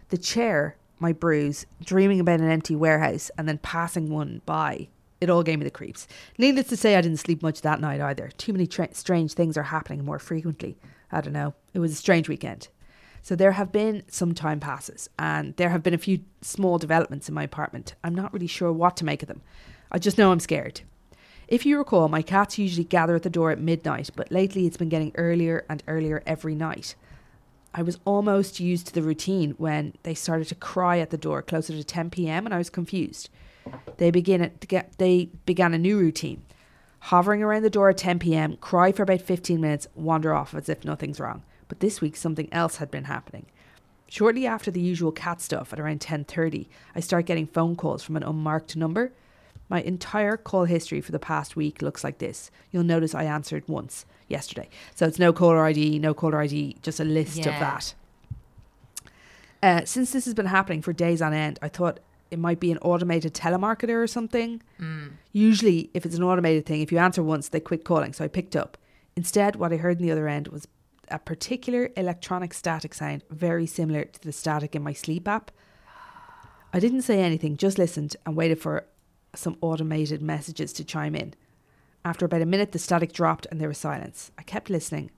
The 0.09 0.17
chair, 0.17 0.75
my 0.99 1.13
bruise, 1.13 1.65
dreaming 1.83 2.19
about 2.19 2.39
an 2.41 2.49
empty 2.49 2.75
warehouse, 2.75 3.29
and 3.37 3.47
then 3.47 3.59
passing 3.59 4.09
one 4.09 4.41
by. 4.47 4.87
It 5.21 5.29
all 5.29 5.43
gave 5.43 5.59
me 5.59 5.65
the 5.65 5.71
creeps. 5.71 6.07
Needless 6.39 6.67
to 6.69 6.77
say, 6.77 6.95
I 6.95 7.01
didn't 7.01 7.17
sleep 7.25 7.41
much 7.43 7.61
that 7.61 7.79
night 7.81 8.01
either. 8.01 8.29
Too 8.37 8.53
many 8.53 8.65
tra- 8.67 8.93
strange 8.93 9.33
things 9.33 9.55
are 9.57 9.63
happening 9.63 10.03
more 10.05 10.19
frequently. 10.19 10.77
I 11.11 11.21
don't 11.21 11.33
know. 11.33 11.53
It 11.73 11.79
was 11.79 11.91
a 11.91 11.95
strange 11.95 12.29
weekend. 12.29 12.67
So 13.21 13.35
there 13.35 13.51
have 13.53 13.71
been 13.71 14.03
some 14.07 14.33
time 14.33 14.59
passes, 14.59 15.09
and 15.19 15.55
there 15.57 15.69
have 15.69 15.83
been 15.83 15.93
a 15.93 15.97
few 15.97 16.21
small 16.41 16.77
developments 16.77 17.27
in 17.27 17.35
my 17.35 17.43
apartment. 17.43 17.95
I'm 18.03 18.15
not 18.15 18.33
really 18.33 18.47
sure 18.47 18.71
what 18.71 18.95
to 18.97 19.05
make 19.05 19.21
of 19.21 19.27
them. 19.27 19.41
I 19.91 19.99
just 19.99 20.17
know 20.17 20.31
I'm 20.31 20.39
scared. 20.39 20.81
If 21.47 21.65
you 21.65 21.77
recall, 21.77 22.07
my 22.07 22.21
cats 22.21 22.57
usually 22.57 22.83
gather 22.83 23.15
at 23.15 23.23
the 23.23 23.29
door 23.29 23.51
at 23.51 23.59
midnight, 23.59 24.11
but 24.15 24.31
lately 24.31 24.67
it's 24.67 24.77
been 24.77 24.89
getting 24.89 25.11
earlier 25.15 25.65
and 25.67 25.83
earlier 25.87 26.21
every 26.27 26.55
night. 26.55 26.95
I 27.73 27.81
was 27.81 27.99
almost 28.05 28.59
used 28.59 28.87
to 28.87 28.93
the 28.93 29.01
routine 29.01 29.51
when 29.57 29.93
they 30.03 30.13
started 30.13 30.47
to 30.49 30.55
cry 30.55 30.99
at 30.99 31.09
the 31.09 31.17
door 31.17 31.41
closer 31.41 31.73
to 31.73 31.83
10 31.83 32.11
p.m. 32.11 32.45
and 32.45 32.53
I 32.53 32.57
was 32.57 32.69
confused. 32.69 33.29
They 33.97 34.11
begin 34.11 34.51
get 34.67 34.97
they 34.97 35.29
began 35.45 35.73
a 35.73 35.77
new 35.77 35.97
routine. 35.97 36.43
Hovering 37.01 37.41
around 37.41 37.63
the 37.63 37.69
door 37.69 37.89
at 37.89 37.97
10 37.97 38.19
p.m., 38.19 38.57
cry 38.57 38.91
for 38.91 39.03
about 39.03 39.21
15 39.21 39.59
minutes, 39.59 39.87
wander 39.95 40.33
off 40.33 40.53
as 40.53 40.69
if 40.69 40.83
nothing's 40.83 41.19
wrong. 41.19 41.43
But 41.67 41.79
this 41.79 42.01
week 42.01 42.15
something 42.15 42.49
else 42.51 42.77
had 42.77 42.91
been 42.91 43.05
happening. 43.05 43.45
Shortly 44.07 44.47
after 44.47 44.71
the 44.71 44.81
usual 44.81 45.11
cat 45.11 45.39
stuff 45.39 45.71
at 45.71 45.79
around 45.79 46.01
10:30, 46.01 46.67
I 46.95 46.99
start 46.99 47.27
getting 47.27 47.45
phone 47.45 47.75
calls 47.75 48.03
from 48.03 48.17
an 48.17 48.23
unmarked 48.23 48.75
number. 48.75 49.13
My 49.69 49.81
entire 49.81 50.35
call 50.35 50.65
history 50.65 50.99
for 50.99 51.11
the 51.11 51.19
past 51.19 51.55
week 51.55 51.83
looks 51.83 52.03
like 52.03 52.17
this. 52.17 52.49
You'll 52.71 52.83
notice 52.83 53.13
I 53.13 53.25
answered 53.25 53.63
once 53.67 54.07
yesterday. 54.27 54.67
So 54.95 55.05
it's 55.05 55.19
no 55.19 55.31
caller 55.31 55.63
ID, 55.63 55.99
no 55.99 56.15
caller 56.15 56.41
ID, 56.41 56.77
just 56.81 56.99
a 56.99 57.03
list 57.03 57.39
of 57.39 57.53
that. 57.59 57.93
Uh, 59.61 59.85
since 59.85 60.11
this 60.11 60.25
has 60.25 60.33
been 60.33 60.47
happening 60.47 60.81
for 60.81 60.91
days 60.91 61.21
on 61.21 61.33
end, 61.33 61.59
I 61.61 61.67
thought 61.67 61.99
it 62.31 62.39
might 62.39 62.59
be 62.59 62.71
an 62.71 62.77
automated 62.79 63.33
telemarketer 63.33 64.01
or 64.01 64.07
something. 64.07 64.61
Mm. 64.79 65.13
Usually, 65.31 65.89
if 65.93 66.05
it's 66.05 66.15
an 66.15 66.23
automated 66.23 66.65
thing, 66.65 66.81
if 66.81 66.91
you 66.91 66.97
answer 66.97 67.23
once, 67.23 67.49
they 67.49 67.59
quit 67.59 67.83
calling. 67.83 68.13
So 68.13 68.23
I 68.23 68.27
picked 68.27 68.55
up. 68.55 68.77
Instead, 69.15 69.55
what 69.55 69.73
I 69.73 69.77
heard 69.77 69.99
in 69.99 70.05
the 70.05 70.11
other 70.11 70.27
end 70.27 70.47
was 70.49 70.67
a 71.09 71.19
particular 71.19 71.89
electronic 71.97 72.53
static 72.53 72.93
sound, 72.93 73.23
very 73.29 73.65
similar 73.65 74.05
to 74.05 74.21
the 74.21 74.31
static 74.31 74.75
in 74.75 74.83
my 74.83 74.93
sleep 74.93 75.27
app. 75.27 75.51
I 76.71 76.79
didn't 76.79 77.01
say 77.01 77.21
anything, 77.21 77.57
just 77.57 77.79
listened 77.79 78.15
and 78.25 78.35
waited 78.35 78.59
for 78.59 78.85
some 79.35 79.57
automated 79.61 80.21
messages 80.21 80.71
to 80.73 80.83
chime 80.83 81.15
in. 81.15 81.33
After 82.05 82.25
about 82.25 82.41
a 82.41 82.45
minute, 82.45 82.71
the 82.71 82.79
static 82.79 83.11
dropped 83.11 83.47
and 83.49 83.59
there 83.59 83.67
was 83.67 83.77
silence. 83.77 84.31
I 84.37 84.43
kept 84.43 84.69
listening 84.69 85.11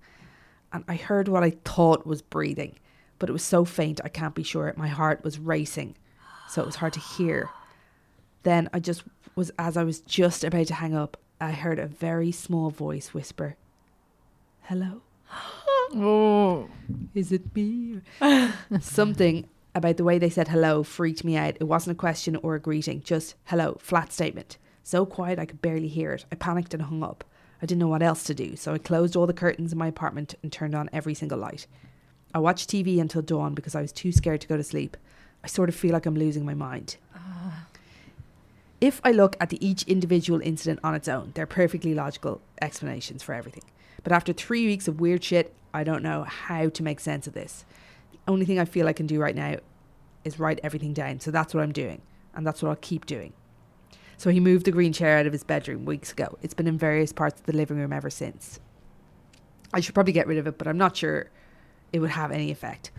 and 0.74 0.84
I 0.88 0.96
heard 0.96 1.28
what 1.28 1.44
I 1.44 1.52
thought 1.66 2.08
was 2.08 2.22
breathing, 2.22 2.80
but 3.20 3.30
it 3.30 3.34
was 3.34 3.44
so 3.44 3.66
faint 3.66 4.02
I 4.04 4.10
can't 4.10 4.36
be 4.36 4.44
sure. 4.44 4.74
My 4.78 4.88
heart 4.88 5.24
was 5.24 5.40
racing, 5.40 5.96
so 6.52 6.62
it 6.62 6.66
was 6.66 6.76
hard 6.76 6.94
to 6.94 7.00
hear. 7.00 7.50
Then 8.44 8.70
I 8.74 8.80
just 8.80 9.04
was, 9.36 9.52
as 9.58 9.78
I 9.78 9.84
was 9.84 10.02
just 10.02 10.44
about 10.44 10.68
to 10.68 10.74
hang 10.74 10.94
up, 10.94 11.16
I 11.40 11.52
heard 11.52 11.80
a 11.80 11.88
very 11.88 12.32
small 12.32 12.70
voice 12.70 13.14
whisper, 13.14 13.56
Hello? 14.64 15.02
Oh, 15.94 16.70
Is 17.14 17.34
it 17.34 17.54
me? 17.54 18.00
Something 18.80 19.50
about 19.76 19.98
the 19.98 20.06
way 20.06 20.20
they 20.20 20.30
said 20.30 20.48
hello 20.48 20.84
freaked 20.84 21.26
me 21.26 21.36
out. 21.36 21.58
It 21.60 21.66
wasn't 21.66 21.98
a 21.98 22.00
question 22.00 22.38
or 22.38 22.56
a 22.56 22.62
greeting, 22.62 23.02
just 23.02 23.36
hello, 23.46 23.78
flat 23.82 24.14
statement. 24.14 24.58
So 24.84 25.06
quiet 25.06 25.38
I 25.38 25.46
could 25.46 25.62
barely 25.62 25.90
hear 25.90 26.14
it. 26.14 26.24
I 26.32 26.36
panicked 26.36 26.74
and 26.74 26.84
hung 26.84 27.04
up. 27.04 27.26
I 27.62 27.66
didn't 27.66 27.80
know 27.80 27.90
what 27.90 28.02
else 28.02 28.24
to 28.24 28.34
do, 28.34 28.56
so 28.56 28.74
I 28.74 28.78
closed 28.78 29.18
all 29.18 29.28
the 29.28 29.34
curtains 29.34 29.74
in 29.74 29.78
my 29.78 29.88
apartment 29.88 30.36
and 30.42 30.50
turned 30.50 30.76
on 30.76 30.90
every 30.94 31.14
single 31.14 31.38
light. 31.38 31.68
I 32.34 32.40
watched 32.40 32.70
TV 32.70 33.02
until 33.02 33.22
dawn 33.22 33.54
because 33.54 33.76
I 33.76 33.82
was 33.82 33.92
too 33.92 34.14
scared 34.14 34.40
to 34.42 34.48
go 34.48 34.56
to 34.56 34.64
sleep. 34.64 34.96
I 35.44 35.48
sort 35.48 35.70
of 35.70 35.76
feel 35.76 35.92
like 35.94 36.06
I'm 36.06 36.16
losing 36.16 36.46
my 36.46 36.54
mind. 36.54 36.98
Ah. 37.16 37.68
If 38.80 39.02
I 39.04 39.12
look 39.12 39.36
at 39.40 39.50
the 39.50 39.66
each 39.66 39.84
individual 39.84 40.42
incident 40.42 40.80
on 40.84 40.96
its 40.96 41.08
own, 41.08 41.32
they're 41.36 41.46
perfectly 41.46 41.94
logical 41.94 42.42
explanations 42.62 43.24
for 43.24 43.34
everything. 43.34 43.64
But 44.04 44.14
after 44.14 44.34
three 44.34 44.66
weeks 44.66 44.88
of 44.88 45.00
weird 45.00 45.24
shit, 45.24 45.54
I 45.74 45.84
don't 45.84 46.04
know 46.04 46.24
how 46.24 46.70
to 46.70 46.84
make 46.84 47.00
sense 47.00 47.28
of 47.28 47.34
this. 47.34 47.66
The 48.12 48.20
only 48.28 48.46
thing 48.46 48.60
I 48.60 48.66
feel 48.66 48.88
I 48.88 48.94
can 48.94 49.08
do 49.08 49.20
right 49.20 49.36
now 49.36 49.58
is 50.24 50.40
write 50.40 50.60
everything 50.64 50.94
down. 50.94 51.20
So 51.20 51.32
that's 51.32 51.54
what 51.54 51.64
I'm 51.64 51.72
doing. 51.72 52.02
And 52.34 52.46
that's 52.46 52.62
what 52.62 52.70
I'll 52.70 52.76
keep 52.76 53.06
doing. 53.06 53.34
So 54.18 54.30
he 54.30 54.40
moved 54.40 54.66
the 54.66 54.72
green 54.72 54.94
chair 54.94 55.18
out 55.18 55.26
of 55.26 55.34
his 55.34 55.44
bedroom 55.44 55.86
weeks 55.86 56.12
ago. 56.12 56.38
It's 56.42 56.54
been 56.54 56.68
in 56.68 56.78
various 56.78 57.12
parts 57.12 57.40
of 57.40 57.46
the 57.46 57.56
living 57.56 57.78
room 57.78 57.92
ever 57.92 58.10
since. 58.10 58.60
I 59.74 59.80
should 59.80 59.96
probably 59.96 60.14
get 60.14 60.28
rid 60.28 60.38
of 60.38 60.48
it, 60.48 60.58
but 60.58 60.68
I'm 60.68 60.78
not 60.78 60.96
sure 60.96 61.30
it 61.92 62.00
would 62.00 62.12
have 62.12 62.32
any 62.32 62.52
effect. 62.52 62.92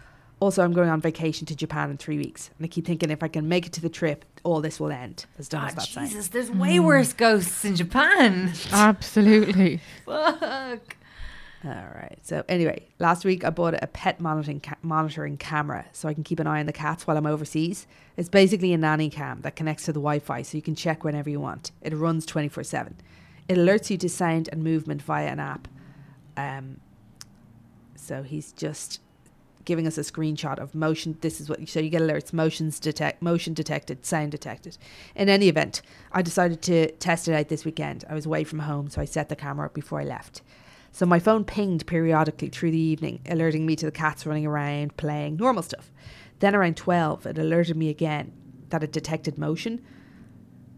Also, 0.43 0.65
I'm 0.65 0.73
going 0.73 0.89
on 0.91 1.01
vacation 1.01 1.47
to 1.47 1.55
Japan 1.55 1.89
in 1.89 1.97
three 1.99 2.19
weeks, 2.19 2.51
and 2.59 2.65
I 2.65 2.69
keep 2.69 2.85
thinking 2.85 3.13
if 3.13 3.23
I 3.23 3.29
can 3.29 3.49
make 3.49 3.65
it 3.65 3.73
to 3.75 3.81
the 3.81 3.89
trip, 3.89 4.25
all 4.43 4.61
this 4.61 4.81
will 4.81 4.91
end. 4.91 5.25
As 5.39 5.49
dumb 5.49 5.67
as 5.67 5.77
that 5.77 5.83
sounds. 5.83 6.11
Jesus, 6.11 6.27
there's 6.27 6.51
way 6.51 6.81
worse 6.81 7.13
ghosts 7.13 7.65
in 7.65 7.77
Japan. 7.77 8.53
absolutely. 8.73 9.79
Fuck. 10.05 10.97
All 11.65 11.71
right. 11.95 12.19
So 12.23 12.43
anyway, 12.49 12.89
last 12.99 13.25
week 13.25 13.45
I 13.45 13.51
bought 13.51 13.81
a 13.81 13.87
pet 13.87 14.19
monitoring 14.19 14.59
ca- 14.59 14.79
monitoring 14.83 15.37
camera 15.37 15.85
so 15.93 16.09
I 16.09 16.15
can 16.15 16.25
keep 16.25 16.41
an 16.41 16.49
eye 16.49 16.59
on 16.59 16.67
the 16.67 16.73
cats 16.73 17.07
while 17.07 17.17
I'm 17.17 17.25
overseas. 17.25 17.87
It's 18.17 18.29
basically 18.29 18.73
a 18.73 18.79
nanny 18.79 19.11
cam 19.11 19.43
that 19.43 19.55
connects 19.55 19.85
to 19.85 19.93
the 19.93 20.01
Wi-Fi 20.01 20.43
so 20.43 20.59
you 20.59 20.63
can 20.63 20.75
check 20.75 21.05
whenever 21.05 21.31
you 21.31 21.39
want. 21.39 21.71
It 21.83 21.95
runs 21.95 22.27
24/7. 22.27 22.95
It 23.47 23.59
alerts 23.59 23.91
you 23.91 23.97
to 23.99 24.09
sound 24.09 24.49
and 24.51 24.65
movement 24.65 25.03
via 25.03 25.29
an 25.29 25.39
app. 25.39 25.69
Um 26.37 26.81
so 27.95 28.25
he's 28.25 28.51
just 28.51 28.99
giving 29.65 29.87
us 29.87 29.99
a 29.99 30.03
screenshot 30.03 30.59
of 30.59 30.75
motion. 30.75 31.17
This 31.21 31.41
is 31.41 31.49
what 31.49 31.61
you 31.61 31.67
so 31.67 31.81
you 31.81 31.91
get 31.91 32.03
alerts, 32.03 32.33
motions 32.33 32.81
detect, 32.81 33.23
motion 33.23 33.55
detected, 33.55 34.05
sound 34.05 34.33
detected. 34.33 34.79
In 35.15 35.29
any 35.29 35.49
event, 35.49 35.83
I 36.11 36.23
decided 36.23 36.63
to 36.63 36.91
test 36.93 37.29
it 37.29 37.35
out 37.35 37.49
this 37.49 37.65
weekend. 37.65 38.05
I 38.09 38.15
was 38.15 38.27
away 38.27 38.45
from 38.45 38.61
home, 38.61 38.91
so 38.91 39.01
I 39.01 39.05
set 39.05 39.29
the 39.29 39.37
camera 39.37 39.67
up 39.67 39.75
before 39.75 40.01
I 40.01 40.05
left. 40.05 40.43
So 40.91 41.07
my 41.07 41.19
phone 41.19 41.45
pinged 41.45 41.87
periodically 41.87 42.49
through 42.49 42.73
the 42.73 42.79
evening, 42.79 43.21
alerting 43.27 43.65
me 43.65 43.77
to 43.77 43.87
the 43.87 43.93
cats 43.93 44.27
running 44.27 44.47
around, 44.47 44.97
playing, 44.97 45.37
normal 45.37 45.63
stuff. 45.63 45.91
Then 46.41 46.55
around 46.55 46.77
12, 46.77 47.27
it 47.27 47.39
alerted 47.39 47.77
me 47.77 47.89
again 47.89 48.33
that 48.69 48.83
it 48.83 48.93
detected 48.93 49.39
motion. 49.39 49.83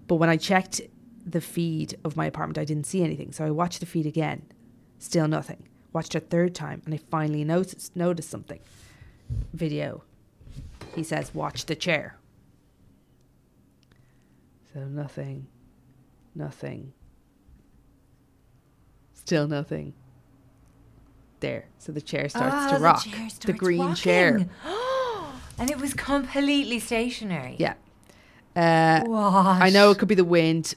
But 0.07 0.17
when 0.17 0.29
I 0.29 0.37
checked 0.37 0.83
the 1.25 1.41
feed 1.41 1.97
of 2.05 2.17
my 2.17 2.27
apartment, 2.27 2.59
I 2.59 2.65
didn't 2.65 2.87
see 2.87 3.03
anything. 3.03 3.33
So 3.33 3.45
I 3.45 3.51
watched 3.51 3.81
the 3.81 3.87
feed 3.87 4.07
again, 4.07 4.43
still 4.99 5.27
nothing. 5.27 5.69
Watched 5.95 6.17
a 6.17 6.21
third 6.21 6.57
time, 6.57 6.83
and 6.85 6.93
I 6.93 6.99
finally 7.09 7.45
noticed, 7.45 7.95
noticed 7.95 8.29
something. 8.29 8.59
Video. 9.53 10.03
He 10.97 11.05
says, 11.05 11.33
Watch 11.33 11.67
the 11.67 11.77
chair. 11.77 12.17
So 14.73 14.81
nothing, 14.87 15.47
nothing, 16.35 16.93
still 19.15 19.47
nothing. 19.47 19.95
There. 21.39 21.67
So 21.79 21.93
the 21.93 22.01
chair 22.01 22.29
starts 22.29 22.55
Ah, 22.57 22.69
to 22.71 22.75
the 22.79 22.81
rock. 22.81 23.05
chair 23.05 23.25
The, 23.27 23.31
starts 23.31 23.59
green 23.61 23.95
chair. 23.95 24.47
and 25.59 25.71
it 25.71 25.79
was 25.81 25.95
completely 25.95 26.81
stationary. 26.81 27.55
Yeah. 27.61 27.75
Uh? 28.57 29.05
I 29.61 29.71
know 29.71 29.91
it 29.93 29.99
could 29.99 30.09
be 30.09 30.15
the 30.17 30.25
wind. 30.25 30.75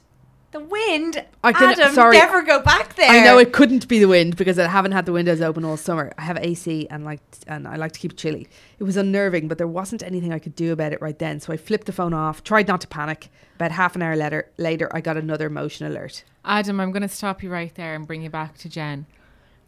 The 0.50 0.60
wind. 0.60 1.22
I 1.44 1.52
can- 1.52 1.72
Adam, 1.72 1.92
sorry. 1.94 2.16
never 2.16 2.42
go 2.42 2.62
back 2.62 2.94
there. 2.94 3.10
I 3.10 3.22
know 3.22 3.36
it 3.36 3.52
couldn't 3.52 3.86
be 3.86 3.98
the 3.98 4.08
wind 4.08 4.36
because 4.36 4.58
I 4.58 4.66
haven't 4.66 4.92
had 4.92 5.04
the 5.04 5.12
windows 5.12 5.42
open 5.42 5.62
all 5.62 5.76
summer. 5.76 6.10
I 6.16 6.22
have 6.22 6.38
AC 6.38 6.86
and 6.90 7.04
like 7.04 7.20
and 7.46 7.68
I 7.68 7.76
like 7.76 7.92
to 7.92 8.00
keep 8.00 8.12
it 8.12 8.18
chilly. 8.18 8.48
It 8.78 8.84
was 8.84 8.96
unnerving, 8.96 9.46
but 9.48 9.58
there 9.58 9.66
wasn't 9.68 10.02
anything 10.02 10.32
I 10.32 10.38
could 10.38 10.56
do 10.56 10.72
about 10.72 10.92
it 10.94 11.02
right 11.02 11.18
then. 11.18 11.38
So 11.40 11.52
I 11.52 11.58
flipped 11.58 11.84
the 11.86 11.92
phone 11.92 12.14
off, 12.14 12.42
tried 12.44 12.66
not 12.66 12.80
to 12.80 12.88
panic. 12.88 13.28
About 13.56 13.72
half 13.72 13.94
an 13.96 14.02
hour 14.02 14.16
later, 14.16 14.50
later 14.56 14.88
I 14.94 15.00
got 15.00 15.16
another 15.16 15.50
motion 15.50 15.86
alert. 15.86 16.24
Adam, 16.44 16.80
I'm 16.80 16.92
going 16.92 17.02
to 17.02 17.08
stop 17.08 17.42
you 17.42 17.50
right 17.50 17.74
there 17.74 17.94
and 17.94 18.06
bring 18.06 18.22
you 18.22 18.30
back 18.30 18.56
to 18.58 18.68
Jen. 18.68 19.04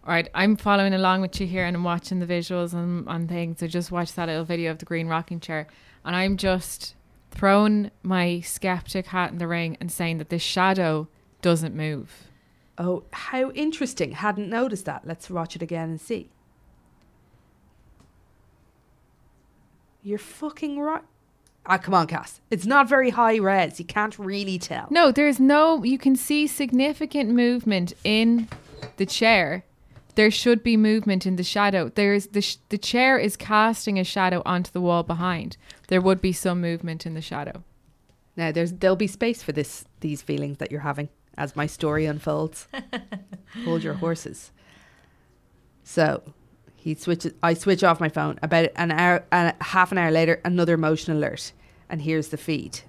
All 0.05 0.15
right, 0.15 0.29
I'm 0.35 0.57
following 0.57 0.95
along 0.95 1.21
with 1.21 1.39
you 1.41 1.47
here 1.47 1.65
and 1.67 1.77
I'm 1.77 1.85
watching 1.85 2.21
the 2.21 2.27
visuals 2.27 2.73
and, 2.73 3.07
and 3.07 3.29
things. 3.29 3.63
I 3.63 3.67
just 3.67 3.91
watched 3.93 4.17
that 4.17 4.29
little 4.29 4.45
video 4.45 4.71
of 4.71 4.79
the 4.79 4.87
green 4.87 5.09
rocking 5.09 5.41
chair 5.41 5.67
and 6.05 6.17
I'm 6.17 6.39
just 6.39 6.95
throwing 7.31 7.91
my 8.03 8.41
skeptic 8.41 9.07
hat 9.07 9.33
in 9.33 9.39
the 9.39 9.47
ring 9.47 9.77
and 9.81 9.91
saying 9.91 10.19
that 10.19 10.29
this 10.29 10.43
shadow 10.43 11.09
doesn't 11.43 11.75
move. 11.75 12.29
Oh, 12.79 13.05
how 13.13 13.51
interesting! 13.51 14.13
Hadn't 14.13 14.49
noticed 14.49 14.87
that. 14.87 15.07
Let's 15.07 15.29
watch 15.31 15.55
it 15.55 15.63
again 15.63 15.91
and 15.91 16.01
see. 16.01 16.31
You're 20.03 20.19
fucking 20.19 20.79
right. 20.81 21.03
Ah, 21.67 21.77
come 21.77 21.93
on, 21.93 22.07
Cass. 22.07 22.41
It's 22.51 22.65
not 22.65 22.89
very 22.89 23.11
high 23.11 23.37
res. 23.37 23.79
You 23.79 23.85
can't 23.85 24.19
really 24.19 24.59
tell. 24.59 24.89
No, 24.91 25.13
there's 25.13 25.39
no, 25.39 25.85
you 25.85 25.99
can 25.99 26.17
see 26.17 26.47
significant 26.47 27.31
movement 27.31 27.93
in 28.03 28.49
the 28.97 29.05
chair. 29.05 29.65
There 30.17 30.31
should 30.31 30.63
be 30.63 30.77
movement 30.77 31.27
in 31.27 31.37
the 31.37 31.45
shadow. 31.45 31.89
There's 31.95 32.29
the, 32.29 32.43
sh- 32.43 32.57
the 32.69 32.79
chair 32.79 33.19
is 33.19 33.37
casting 33.37 33.99
a 33.99 34.05
shadow 34.05 34.43
onto 34.45 34.71
the 34.71 34.81
wall 34.81 35.03
behind. 35.03 35.57
There 35.89 36.01
would 36.01 36.21
be 36.21 36.33
some 36.33 36.61
movement 36.61 37.07
in 37.07 37.15
the 37.15 37.23
shadow. 37.23 37.63
Now 38.37 38.53
there's 38.53 38.73
there'll 38.73 38.97
be 38.97 39.07
space 39.07 39.43
for 39.43 39.53
this 39.53 39.85
these 40.01 40.23
feelings 40.23 40.59
that 40.59 40.71
you're 40.71 40.81
having. 40.81 41.09
as 41.37 41.57
my 41.57 41.67
story 41.67 42.07
unfolds. 42.07 42.69
Hold 43.65 43.83
your 43.83 43.95
horses. 43.95 44.53
So 45.85 46.23
he 46.77 46.95
switches. 46.95 47.33
I 47.43 47.55
switch 47.55 47.83
off 47.85 48.01
my 48.01 48.09
phone. 48.09 48.39
About 48.43 48.69
an 48.77 48.91
hour, 48.93 49.25
and 49.33 49.55
half 49.61 49.93
an 49.93 49.99
hour 49.99 50.11
later, 50.11 50.41
another 50.45 50.77
motion 50.77 51.15
alert, 51.15 51.53
and 51.89 52.03
here's 52.03 52.29
the 52.29 52.37
feed. 52.37 52.81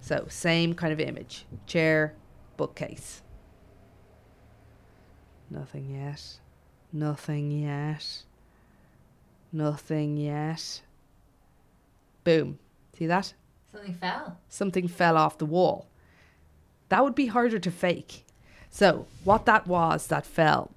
So 0.00 0.26
same 0.28 0.74
kind 0.74 0.92
of 0.92 1.00
image: 1.00 1.46
chair, 1.66 2.14
bookcase. 2.56 3.22
Nothing 5.52 5.94
yet. 5.94 6.38
Nothing 6.92 7.50
yet. 7.50 8.22
Nothing 9.52 10.16
yet. 10.16 10.80
Boom. 12.24 12.58
See 12.96 13.06
that? 13.06 13.34
Something 13.70 13.94
fell. 13.94 14.38
Something 14.48 14.88
fell 14.88 15.16
off 15.18 15.36
the 15.36 15.46
wall. 15.46 15.86
That 16.88 17.04
would 17.04 17.14
be 17.14 17.26
harder 17.26 17.58
to 17.58 17.70
fake. 17.70 18.24
So, 18.70 19.06
what 19.24 19.44
that 19.44 19.66
was 19.66 20.06
that 20.06 20.24
fell 20.24 20.70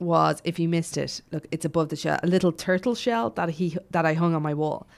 was, 0.00 0.40
if 0.42 0.58
you 0.58 0.68
missed 0.68 0.96
it, 0.96 1.20
look, 1.30 1.46
it's 1.52 1.64
above 1.64 1.90
the 1.90 1.96
shell, 1.96 2.18
a 2.22 2.26
little 2.26 2.52
turtle 2.52 2.96
shell 2.96 3.30
that 3.30 3.50
he 3.50 3.76
that 3.90 4.04
I 4.04 4.14
hung 4.14 4.34
on 4.34 4.42
my 4.42 4.54
wall. 4.54 4.88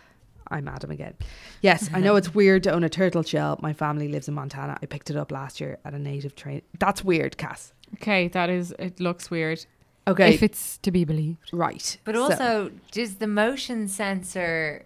I'm 0.48 0.68
Adam 0.68 0.90
again. 0.90 1.14
Yes, 1.60 1.90
I 1.92 2.00
know 2.00 2.16
it's 2.16 2.34
weird 2.40 2.62
to 2.64 2.72
own 2.72 2.84
a 2.84 2.88
turtle 2.88 3.22
shell. 3.22 3.58
My 3.60 3.72
family 3.72 4.08
lives 4.08 4.28
in 4.28 4.34
Montana. 4.34 4.78
I 4.82 4.86
picked 4.86 5.10
it 5.10 5.16
up 5.16 5.30
last 5.30 5.60
year 5.60 5.78
at 5.84 5.92
a 5.92 5.98
native 5.98 6.34
train. 6.34 6.62
That's 6.78 7.04
weird, 7.04 7.36
Cass. 7.36 7.72
Okay, 7.94 8.28
that 8.28 8.50
is. 8.50 8.74
It 8.78 9.00
looks 9.00 9.30
weird. 9.30 9.64
Okay, 10.08 10.34
If 10.34 10.42
it's 10.42 10.78
to 10.78 10.90
be 10.90 11.04
believed. 11.04 11.50
right. 11.52 11.96
But 12.04 12.14
So- 12.16 12.22
also, 12.22 12.70
does 12.90 13.16
the 13.16 13.26
motion 13.28 13.86
sensor 13.88 14.84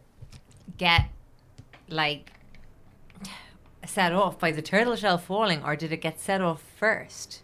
get 0.77 1.07
like 1.89 2.33
set 3.87 4.13
off 4.13 4.39
by 4.39 4.51
the 4.51 4.61
turtle 4.63 4.97
shell 4.97 5.17
falling, 5.19 5.63
or 5.65 5.77
did 5.77 5.93
it 5.93 5.99
get 6.03 6.21
set 6.21 6.41
off 6.41 6.63
first? 6.79 7.43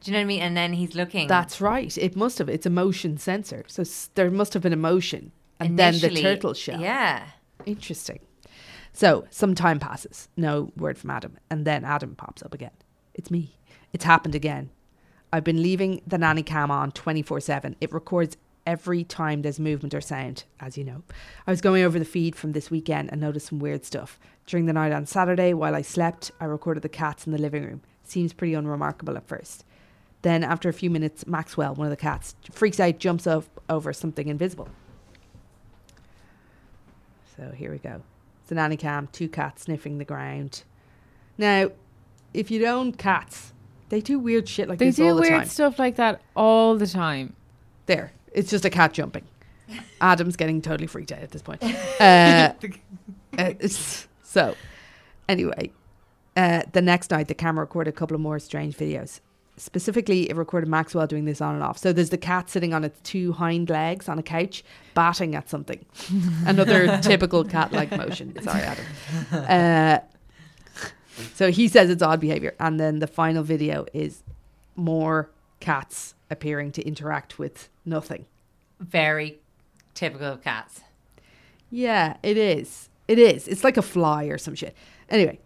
Do 0.00 0.10
you 0.10 0.14
know 0.14 0.20
what 0.20 0.24
I 0.24 0.26
mean? 0.26 0.40
And 0.40 0.56
then 0.56 0.72
he's 0.72 0.94
looking. 0.94 1.28
That's 1.28 1.60
right. 1.60 1.96
It 1.98 2.16
must 2.16 2.38
have. 2.38 2.48
It's 2.48 2.64
a 2.64 2.70
motion 2.70 3.18
sensor. 3.18 3.64
So 3.66 3.82
s- 3.82 4.08
there 4.14 4.30
must 4.30 4.54
have 4.54 4.62
been 4.62 4.72
a 4.72 4.76
motion. 4.76 5.32
And 5.58 5.78
then 5.78 5.98
the 5.98 6.08
turtle 6.08 6.54
shell. 6.54 6.80
Yeah. 6.80 7.26
Interesting. 7.66 8.20
So 8.94 9.26
some 9.30 9.54
time 9.54 9.78
passes. 9.78 10.28
No 10.38 10.72
word 10.76 10.96
from 10.96 11.10
Adam. 11.10 11.36
And 11.50 11.66
then 11.66 11.84
Adam 11.84 12.14
pops 12.16 12.42
up 12.42 12.54
again. 12.54 12.70
It's 13.12 13.30
me. 13.30 13.56
It's 13.92 14.04
happened 14.04 14.34
again. 14.34 14.70
I've 15.32 15.44
been 15.44 15.62
leaving 15.62 16.02
the 16.06 16.18
nanny 16.18 16.42
cam 16.42 16.70
on 16.70 16.92
24 16.92 17.40
7. 17.40 17.76
It 17.80 17.92
records 17.92 18.36
every 18.66 19.04
time 19.04 19.42
there's 19.42 19.60
movement 19.60 19.94
or 19.94 20.00
sound, 20.00 20.44
as 20.58 20.76
you 20.76 20.84
know. 20.84 21.02
I 21.46 21.50
was 21.50 21.60
going 21.60 21.82
over 21.82 21.98
the 21.98 22.04
feed 22.04 22.36
from 22.36 22.52
this 22.52 22.70
weekend 22.70 23.10
and 23.10 23.20
noticed 23.20 23.48
some 23.48 23.58
weird 23.58 23.84
stuff. 23.84 24.18
During 24.46 24.66
the 24.66 24.72
night 24.72 24.92
on 24.92 25.06
Saturday, 25.06 25.54
while 25.54 25.74
I 25.74 25.82
slept, 25.82 26.30
I 26.40 26.44
recorded 26.44 26.82
the 26.82 26.88
cats 26.88 27.26
in 27.26 27.32
the 27.32 27.38
living 27.38 27.64
room. 27.64 27.82
Seems 28.04 28.32
pretty 28.32 28.54
unremarkable 28.54 29.16
at 29.16 29.26
first. 29.26 29.64
Then, 30.22 30.44
after 30.44 30.68
a 30.68 30.72
few 30.72 30.90
minutes, 30.90 31.26
Maxwell, 31.26 31.74
one 31.74 31.86
of 31.86 31.90
the 31.90 31.96
cats, 31.96 32.34
freaks 32.50 32.78
out, 32.78 32.98
jumps 32.98 33.26
up 33.26 33.44
over 33.68 33.92
something 33.92 34.28
invisible. 34.28 34.68
So 37.36 37.52
here 37.52 37.70
we 37.70 37.78
go. 37.78 38.02
It's 38.42 38.52
a 38.52 38.54
nanny 38.54 38.76
cam, 38.76 39.08
two 39.12 39.28
cats 39.28 39.62
sniffing 39.62 39.98
the 39.98 40.04
ground. 40.04 40.64
Now, 41.38 41.70
if 42.34 42.50
you 42.50 42.66
own 42.66 42.92
cats, 42.92 43.52
they 43.90 44.00
do 44.00 44.18
weird 44.18 44.48
shit 44.48 44.68
like 44.68 44.78
They 44.78 44.86
this 44.86 44.96
do 44.96 45.08
all 45.08 45.16
the 45.16 45.20
weird 45.20 45.40
time. 45.40 45.48
stuff 45.48 45.78
like 45.78 45.96
that 45.96 46.22
all 46.34 46.76
the 46.76 46.86
time. 46.86 47.34
There, 47.86 48.12
it's 48.32 48.48
just 48.50 48.64
a 48.64 48.70
cat 48.70 48.92
jumping. 48.92 49.24
Adam's 50.00 50.36
getting 50.36 50.62
totally 50.62 50.86
freaked 50.86 51.12
out 51.12 51.20
at 51.20 51.30
this 51.30 51.42
point. 51.42 51.62
Uh, 52.00 52.54
uh, 53.38 53.52
so, 54.22 54.54
anyway, 55.28 55.70
uh, 56.34 56.62
the 56.72 56.80
next 56.80 57.10
night 57.10 57.28
the 57.28 57.34
camera 57.34 57.62
recorded 57.62 57.90
a 57.90 57.92
couple 57.92 58.14
of 58.14 58.20
more 58.22 58.38
strange 58.38 58.74
videos. 58.74 59.20
Specifically, 59.58 60.30
it 60.30 60.36
recorded 60.36 60.66
Maxwell 60.70 61.06
doing 61.06 61.26
this 61.26 61.42
on 61.42 61.54
and 61.54 61.62
off. 61.62 61.76
So 61.76 61.92
there's 61.92 62.08
the 62.08 62.16
cat 62.16 62.48
sitting 62.48 62.72
on 62.72 62.82
its 62.84 62.98
two 63.02 63.32
hind 63.32 63.68
legs 63.68 64.08
on 64.08 64.18
a 64.18 64.22
couch, 64.22 64.64
batting 64.94 65.34
at 65.34 65.50
something. 65.50 65.84
Another 66.46 66.98
typical 67.02 67.44
cat-like 67.44 67.90
motion. 67.90 68.40
Sorry, 68.42 68.62
Adam. 68.62 70.06
So 71.34 71.50
he 71.50 71.68
says 71.68 71.90
it's 71.90 72.02
odd 72.02 72.20
behavior, 72.20 72.54
and 72.58 72.78
then 72.78 72.98
the 72.98 73.06
final 73.06 73.42
video 73.42 73.86
is 73.92 74.22
more 74.76 75.30
cats 75.60 76.14
appearing 76.30 76.72
to 76.72 76.82
interact 76.82 77.38
with 77.38 77.68
nothing. 77.84 78.26
Very 78.78 79.38
typical 79.94 80.28
of 80.28 80.42
cats. 80.42 80.80
Yeah, 81.70 82.16
it 82.22 82.36
is. 82.36 82.88
It 83.06 83.18
is. 83.18 83.48
It's 83.48 83.64
like 83.64 83.76
a 83.76 83.82
fly 83.82 84.24
or 84.24 84.38
some 84.38 84.54
shit. 84.54 84.74
Anyway, 85.08 85.38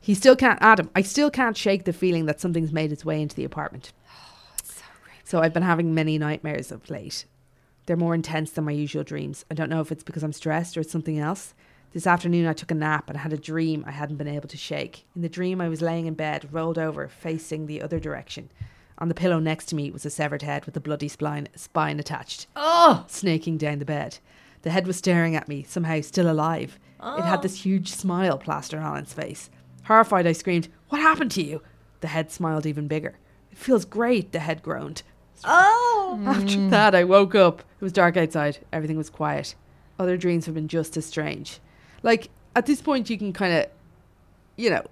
he 0.00 0.14
still 0.14 0.36
can't. 0.36 0.58
Adam, 0.60 0.90
I 0.94 1.02
still 1.02 1.30
can't 1.30 1.56
shake 1.56 1.84
the 1.84 1.92
feeling 1.92 2.26
that 2.26 2.40
something's 2.40 2.72
made 2.72 2.92
its 2.92 3.04
way 3.04 3.20
into 3.22 3.36
the 3.36 3.44
apartment. 3.44 3.92
Oh, 4.04 5.38
so 5.38 5.40
I've 5.40 5.54
been 5.54 5.62
having 5.62 5.94
many 5.94 6.18
nightmares 6.18 6.70
of 6.70 6.90
late. 6.90 7.24
They're 7.86 7.96
more 7.96 8.14
intense 8.14 8.50
than 8.50 8.64
my 8.64 8.72
usual 8.72 9.02
dreams. 9.02 9.46
I 9.50 9.54
don't 9.54 9.70
know 9.70 9.80
if 9.80 9.90
it's 9.90 10.02
because 10.02 10.22
I'm 10.22 10.32
stressed 10.32 10.76
or 10.76 10.80
it's 10.80 10.92
something 10.92 11.18
else. 11.18 11.54
This 11.92 12.06
afternoon, 12.06 12.46
I 12.46 12.54
took 12.54 12.70
a 12.70 12.74
nap 12.74 13.10
and 13.10 13.18
had 13.18 13.34
a 13.34 13.36
dream 13.38 13.84
I 13.86 13.90
hadn't 13.90 14.16
been 14.16 14.26
able 14.26 14.48
to 14.48 14.56
shake. 14.56 15.04
In 15.14 15.20
the 15.20 15.28
dream, 15.28 15.60
I 15.60 15.68
was 15.68 15.82
laying 15.82 16.06
in 16.06 16.14
bed, 16.14 16.48
rolled 16.50 16.78
over, 16.78 17.06
facing 17.06 17.66
the 17.66 17.82
other 17.82 18.00
direction. 18.00 18.50
On 18.96 19.08
the 19.08 19.14
pillow 19.14 19.38
next 19.38 19.66
to 19.66 19.74
me 19.74 19.90
was 19.90 20.06
a 20.06 20.10
severed 20.10 20.40
head 20.40 20.64
with 20.64 20.74
a 20.74 20.80
bloody 20.80 21.08
spine, 21.08 21.48
spine 21.54 22.00
attached 22.00 22.46
Oh, 22.56 23.04
snaking 23.08 23.58
down 23.58 23.78
the 23.78 23.84
bed. 23.84 24.20
The 24.62 24.70
head 24.70 24.86
was 24.86 24.96
staring 24.96 25.36
at 25.36 25.48
me, 25.48 25.64
somehow 25.64 26.00
still 26.00 26.30
alive. 26.30 26.78
It 27.02 27.24
had 27.24 27.40
oh. 27.40 27.42
this 27.42 27.62
huge 27.62 27.90
smile 27.90 28.38
plastered 28.38 28.80
on 28.80 28.96
its 28.96 29.12
face. 29.12 29.50
Horrified, 29.84 30.26
I 30.26 30.32
screamed, 30.32 30.68
What 30.88 31.02
happened 31.02 31.32
to 31.32 31.42
you? 31.42 31.60
The 32.00 32.08
head 32.08 32.32
smiled 32.32 32.64
even 32.64 32.88
bigger. 32.88 33.18
It 33.50 33.58
feels 33.58 33.84
great, 33.84 34.32
the 34.32 34.38
head 34.38 34.62
groaned. 34.62 35.02
oh. 35.44 36.22
After 36.24 36.56
mm. 36.56 36.70
that, 36.70 36.94
I 36.94 37.04
woke 37.04 37.34
up. 37.34 37.60
It 37.60 37.84
was 37.84 37.92
dark 37.92 38.16
outside. 38.16 38.58
Everything 38.72 38.96
was 38.96 39.10
quiet. 39.10 39.56
Other 39.98 40.16
dreams 40.16 40.46
have 40.46 40.54
been 40.54 40.68
just 40.68 40.96
as 40.96 41.04
strange. 41.04 41.58
Like, 42.02 42.30
at 42.56 42.66
this 42.66 42.80
point, 42.80 43.08
you 43.10 43.16
can 43.18 43.32
kind 43.32 43.52
of, 43.54 43.66
you 44.56 44.70
know, 44.70 44.84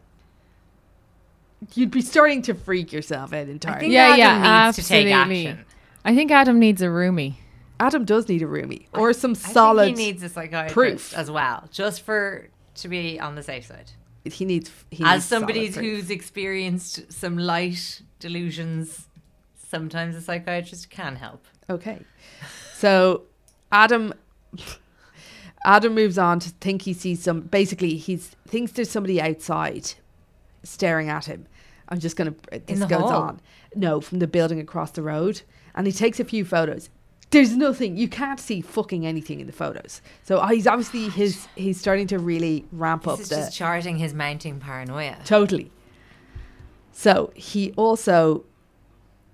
you'd 1.74 1.90
be 1.90 2.00
starting 2.00 2.42
to 2.42 2.54
freak 2.54 2.92
yourself 2.92 3.32
out 3.32 3.48
entirely. 3.48 3.88
yeah, 3.92 4.08
Adam 4.08 4.18
yeah, 4.18 4.64
needs 4.66 4.76
to 4.76 4.84
take 4.86 5.12
action. 5.12 5.64
I 6.04 6.14
think 6.14 6.30
Adam 6.30 6.58
needs 6.58 6.80
a 6.82 6.86
roomie. 6.86 7.34
Adam 7.78 8.04
does 8.04 8.28
need 8.28 8.42
a 8.42 8.46
roomie 8.46 8.86
or 8.94 9.12
some 9.12 9.30
I 9.32 9.34
solid. 9.34 9.84
think 9.86 9.98
he 9.98 10.04
needs 10.06 10.22
a 10.22 10.28
psychiatrist 10.28 10.74
proof. 10.74 11.14
as 11.14 11.30
well, 11.30 11.66
just 11.70 12.02
for 12.02 12.48
to 12.76 12.88
be 12.88 13.18
on 13.18 13.34
the 13.34 13.42
safe 13.42 13.66
side. 13.66 13.90
he 14.24 14.44
needs. 14.44 14.70
He 14.90 15.02
As 15.04 15.12
needs 15.16 15.24
somebody 15.26 15.70
solid 15.72 15.84
proof. 15.86 16.00
who's 16.02 16.11
experienced 16.11 17.11
some 17.12 17.36
light 17.38 18.02
delusions, 18.18 19.08
sometimes 19.68 20.14
a 20.14 20.20
psychiatrist 20.20 20.90
can 20.90 21.16
help. 21.16 21.44
Okay. 21.70 21.98
So 22.74 23.22
Adam 23.72 24.12
Adam 25.64 25.94
moves 25.94 26.18
on 26.18 26.40
to 26.40 26.50
think 26.61 26.82
he 26.82 26.92
sees 26.92 27.22
some 27.22 27.42
basically 27.42 27.96
he 27.96 28.16
thinks 28.16 28.72
there's 28.72 28.90
somebody 28.90 29.20
outside 29.20 29.92
staring 30.62 31.08
at 31.08 31.26
him. 31.26 31.46
I'm 31.88 31.98
just 31.98 32.16
gonna 32.16 32.34
this 32.66 32.80
goes 32.84 33.00
hall? 33.00 33.22
on. 33.22 33.40
No, 33.74 34.00
from 34.00 34.20
the 34.20 34.26
building 34.26 34.61
across 34.61 34.92
the 34.92 35.02
road. 35.02 35.42
And 35.74 35.86
he 35.86 35.92
takes 35.92 36.18
a 36.18 36.24
few 36.24 36.44
photos. 36.44 36.88
There's 37.30 37.56
nothing. 37.56 37.96
You 37.96 38.08
can't 38.08 38.40
see 38.40 38.61
fucking 38.61 39.06
anything 39.06 39.38
in 39.40 39.46
the 39.46 39.52
photos. 39.52 40.02
So 40.24 40.38
uh, 40.38 40.48
he's 40.48 40.66
obviously 40.66 41.08
his 41.08 41.46
he's 41.54 41.78
starting 41.78 42.06
to 42.08 42.18
really 42.18 42.66
ramp 42.72 43.06
up 43.06 43.18
This 43.18 43.30
is 43.30 43.30
the 43.30 43.36
just 43.36 43.56
charting 43.56 43.98
his 43.98 44.12
mounting 44.14 44.58
paranoia. 44.58 45.18
Totally. 45.24 45.70
So 46.92 47.32
he 47.34 47.72
also, 47.76 48.44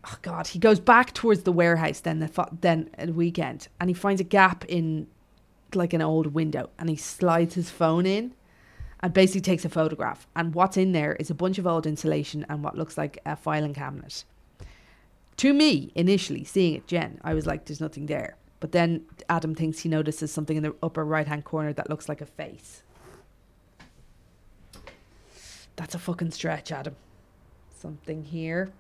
oh 0.04 0.16
God, 0.22 0.48
he 0.48 0.58
goes 0.58 0.78
back 0.78 1.14
towards 1.14 1.44
the 1.44 1.52
warehouse 1.52 2.00
then 2.00 2.18
the 2.18 2.48
then 2.60 2.90
at 2.94 3.06
the 3.06 3.12
weekend, 3.14 3.68
and 3.80 3.88
he 3.88 3.94
finds 3.94 4.20
a 4.20 4.24
gap 4.24 4.64
in 4.66 5.06
like 5.74 5.92
an 5.92 6.02
old 6.02 6.28
window, 6.34 6.70
and 6.78 6.88
he 6.88 6.96
slides 6.96 7.54
his 7.54 7.70
phone 7.70 8.06
in, 8.06 8.34
and 9.00 9.12
basically 9.12 9.40
takes 9.40 9.64
a 9.64 9.68
photograph. 9.68 10.26
And 10.34 10.54
what's 10.54 10.76
in 10.76 10.92
there 10.92 11.14
is 11.14 11.30
a 11.30 11.34
bunch 11.34 11.58
of 11.58 11.66
old 11.66 11.86
insulation 11.86 12.46
and 12.48 12.62
what 12.62 12.76
looks 12.76 12.96
like 12.96 13.18
a 13.26 13.36
filing 13.36 13.74
cabinet. 13.74 14.24
To 15.38 15.52
me, 15.52 15.92
initially 15.94 16.44
seeing 16.44 16.74
it, 16.74 16.86
Jen, 16.86 17.20
I 17.22 17.34
was 17.34 17.46
like, 17.46 17.66
"There's 17.66 17.80
nothing 17.80 18.06
there." 18.06 18.36
But 18.58 18.72
then 18.72 19.04
Adam 19.28 19.54
thinks 19.54 19.80
he 19.80 19.88
notices 19.88 20.32
something 20.32 20.56
in 20.56 20.62
the 20.62 20.74
upper 20.82 21.04
right 21.04 21.26
hand 21.26 21.44
corner 21.44 21.72
that 21.74 21.90
looks 21.90 22.08
like 22.08 22.22
a 22.22 22.26
face. 22.26 22.82
That's 25.76 25.94
a 25.94 25.98
fucking 25.98 26.30
stretch, 26.30 26.72
Adam. 26.72 26.96
Something 27.78 28.24
here. 28.24 28.72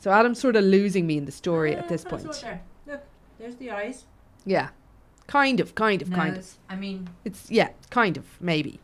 So 0.00 0.10
Adam's 0.10 0.38
sort 0.38 0.54
of 0.54 0.64
losing 0.64 1.06
me 1.06 1.16
in 1.16 1.24
the 1.24 1.32
story 1.32 1.74
at 1.74 1.88
this 1.88 2.04
uh, 2.04 2.10
point. 2.10 2.26
Look, 2.86 3.00
there's 3.38 3.56
the 3.56 3.70
eyes. 3.70 4.04
Yeah. 4.44 4.68
Kind 5.28 5.60
of, 5.60 5.74
kind 5.76 6.02
of, 6.02 6.10
kind 6.10 6.36
of. 6.36 6.54
I 6.68 6.74
mean, 6.74 7.08
It's 7.24 7.48
yeah, 7.50 7.68
kind 7.90 8.16
of, 8.16 8.24
maybe. 8.40 8.80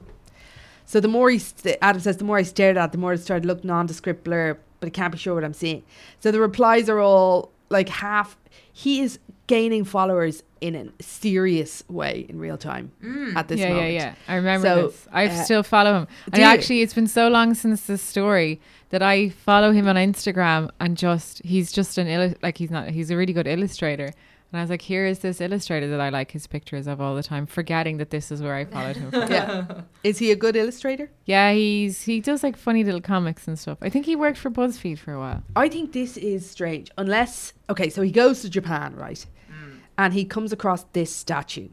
So 0.86 1.00
the 1.00 1.08
more 1.08 1.30
he, 1.30 1.38
st- 1.38 1.78
Adam 1.82 2.00
says, 2.00 2.18
the 2.18 2.24
more 2.24 2.36
I 2.38 2.42
stared 2.42 2.76
at, 2.76 2.84
it, 2.86 2.92
the 2.92 2.98
more 2.98 3.14
it 3.14 3.18
started 3.20 3.42
to 3.42 3.48
look 3.48 3.64
nondescript 3.64 4.22
blur, 4.24 4.56
but 4.80 4.86
I 4.86 4.90
can't 4.90 5.10
be 5.12 5.18
sure 5.18 5.34
what 5.34 5.42
I'm 5.42 5.54
seeing. 5.54 5.82
So 6.20 6.30
the 6.30 6.40
replies 6.40 6.88
are 6.90 7.00
all 7.00 7.50
like 7.70 7.88
half. 7.88 8.36
He 8.72 9.00
is 9.00 9.18
gaining 9.46 9.84
followers 9.84 10.42
in 10.60 10.74
a 10.74 11.02
serious 11.02 11.82
way 11.88 12.24
in 12.28 12.38
real 12.38 12.56
time 12.56 12.90
at 13.36 13.48
this 13.48 13.60
yeah, 13.60 13.68
moment. 13.70 13.92
yeah, 13.92 14.00
yeah. 14.00 14.14
I 14.28 14.36
remember 14.36 14.66
So, 14.68 14.82
this. 14.88 15.08
I 15.12 15.26
uh, 15.26 15.42
still 15.44 15.62
follow 15.62 15.94
him. 16.00 16.04
do 16.26 16.30
And 16.34 16.42
actually, 16.42 16.82
it's 16.82 16.94
been 16.94 17.06
so 17.06 17.28
long 17.28 17.54
since 17.54 17.82
this 17.86 18.00
story 18.02 18.60
that 18.90 19.02
I 19.02 19.28
follow 19.30 19.72
him 19.72 19.88
on 19.88 19.96
Instagram, 19.96 20.70
and 20.80 20.96
just 20.96 21.42
he's 21.44 21.72
just 21.72 21.98
an 21.98 22.06
illu- 22.06 22.36
like 22.42 22.56
he's 22.58 22.70
not 22.70 22.88
he's 22.90 23.10
a 23.10 23.16
really 23.16 23.32
good 23.32 23.46
illustrator. 23.46 24.12
And 24.54 24.60
I 24.60 24.62
was 24.62 24.70
like, 24.70 24.82
here 24.82 25.04
is 25.04 25.18
this 25.18 25.40
illustrator 25.40 25.88
that 25.88 26.00
I 26.00 26.10
like 26.10 26.30
his 26.30 26.46
pictures 26.46 26.86
of 26.86 27.00
all 27.00 27.16
the 27.16 27.24
time, 27.24 27.44
forgetting 27.44 27.96
that 27.96 28.10
this 28.10 28.30
is 28.30 28.40
where 28.40 28.54
I 28.54 28.64
followed 28.64 28.94
him 28.94 29.10
from. 29.10 29.22
Yeah. 29.28 29.80
Is 30.04 30.18
he 30.18 30.30
a 30.30 30.36
good 30.36 30.54
illustrator? 30.54 31.10
yeah, 31.24 31.50
he's 31.52 32.02
he 32.02 32.20
does 32.20 32.44
like 32.44 32.56
funny 32.56 32.84
little 32.84 33.00
comics 33.00 33.48
and 33.48 33.58
stuff. 33.58 33.78
I 33.82 33.88
think 33.88 34.06
he 34.06 34.14
worked 34.14 34.38
for 34.38 34.52
BuzzFeed 34.52 35.00
for 35.00 35.12
a 35.12 35.18
while. 35.18 35.42
I 35.56 35.68
think 35.68 35.90
this 35.90 36.16
is 36.16 36.48
strange. 36.48 36.88
Unless, 36.96 37.54
okay, 37.68 37.90
so 37.90 38.00
he 38.02 38.12
goes 38.12 38.42
to 38.42 38.48
Japan, 38.48 38.94
right? 38.94 39.26
Mm. 39.50 39.78
And 39.98 40.14
he 40.14 40.24
comes 40.24 40.52
across 40.52 40.84
this 40.92 41.12
statue. 41.12 41.70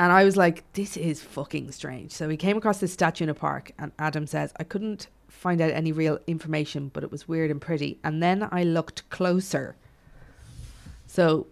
And 0.00 0.10
I 0.10 0.24
was 0.24 0.36
like, 0.36 0.64
this 0.72 0.96
is 0.96 1.22
fucking 1.22 1.70
strange. 1.70 2.10
So 2.10 2.28
he 2.28 2.36
came 2.36 2.56
across 2.56 2.78
this 2.78 2.92
statue 2.92 3.22
in 3.22 3.30
a 3.30 3.34
park, 3.34 3.70
and 3.78 3.92
Adam 4.00 4.26
says, 4.26 4.52
I 4.56 4.64
couldn't 4.64 5.06
find 5.28 5.60
out 5.60 5.70
any 5.70 5.92
real 5.92 6.18
information, 6.26 6.90
but 6.92 7.04
it 7.04 7.12
was 7.12 7.28
weird 7.28 7.52
and 7.52 7.60
pretty. 7.60 8.00
And 8.02 8.20
then 8.20 8.48
I 8.50 8.64
looked 8.64 9.08
closer. 9.10 9.76
So 11.06 11.46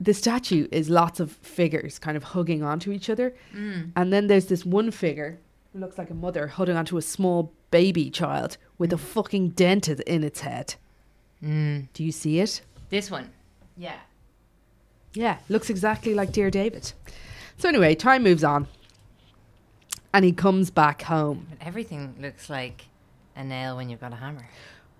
the 0.00 0.14
statue 0.14 0.68
is 0.70 0.90
lots 0.90 1.20
of 1.20 1.32
figures 1.32 1.98
kind 1.98 2.16
of 2.16 2.22
hugging 2.22 2.62
onto 2.62 2.92
each 2.92 3.08
other. 3.08 3.34
Mm. 3.54 3.92
And 3.96 4.12
then 4.12 4.26
there's 4.26 4.46
this 4.46 4.64
one 4.64 4.90
figure 4.90 5.38
who 5.72 5.80
looks 5.80 5.98
like 5.98 6.10
a 6.10 6.14
mother 6.14 6.48
holding 6.48 6.76
onto 6.76 6.96
a 6.96 7.02
small 7.02 7.52
baby 7.70 8.10
child 8.10 8.56
with 8.78 8.92
a 8.92 8.96
mm. 8.96 9.00
fucking 9.00 9.50
dent 9.50 9.88
in 9.88 10.24
its 10.24 10.40
head. 10.40 10.74
Mm. 11.42 11.88
Do 11.92 12.04
you 12.04 12.12
see 12.12 12.40
it? 12.40 12.60
This 12.90 13.10
one. 13.10 13.30
Yeah. 13.76 13.98
Yeah, 15.14 15.38
looks 15.48 15.70
exactly 15.70 16.14
like 16.14 16.32
Dear 16.32 16.50
David. 16.50 16.92
So 17.56 17.68
anyway, 17.68 17.94
time 17.94 18.22
moves 18.22 18.44
on. 18.44 18.68
And 20.12 20.24
he 20.24 20.32
comes 20.32 20.70
back 20.70 21.02
home. 21.02 21.46
But 21.50 21.66
everything 21.66 22.14
looks 22.20 22.48
like 22.48 22.84
a 23.34 23.44
nail 23.44 23.76
when 23.76 23.88
you've 23.88 24.00
got 24.00 24.12
a 24.12 24.16
hammer. 24.16 24.48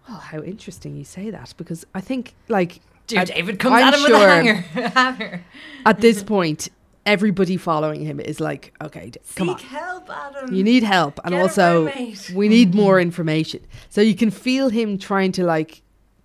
Well, 0.09 0.19
how 0.19 0.43
interesting 0.43 0.97
you 0.97 1.05
say 1.05 1.31
that 1.31 1.55
because 1.57 1.85
I 1.95 2.01
think 2.01 2.35
like 2.49 2.81
At- 3.15 3.29
David 3.29 3.59
comes 3.59 3.75
I'm 3.75 3.83
at 3.85 3.95
him 3.95 4.03
with 4.03 4.11
sure 4.11 4.27
a 4.29 4.31
hanger. 4.31 4.55
hammer. 4.55 5.45
At 5.87 6.01
this 6.01 6.23
point, 6.23 6.69
everybody 7.05 7.57
following 7.57 8.05
him 8.05 8.19
is 8.19 8.41
like, 8.41 8.75
okay, 8.83 9.13
come 9.37 9.51
on. 9.51 9.59
Seek 9.59 9.69
help, 9.69 10.11
Adam. 10.11 10.53
You 10.53 10.65
need 10.65 10.83
help, 10.83 11.21
and 11.25 11.33
Get 11.33 11.41
also 11.41 11.93
we 12.35 12.49
need 12.49 12.75
more 12.75 13.01
information. 13.01 13.65
So 13.89 14.01
you 14.01 14.15
can 14.17 14.31
feel 14.31 14.69
him 14.69 14.99
trying 14.99 15.33
to 15.33 15.45
like 15.45 15.83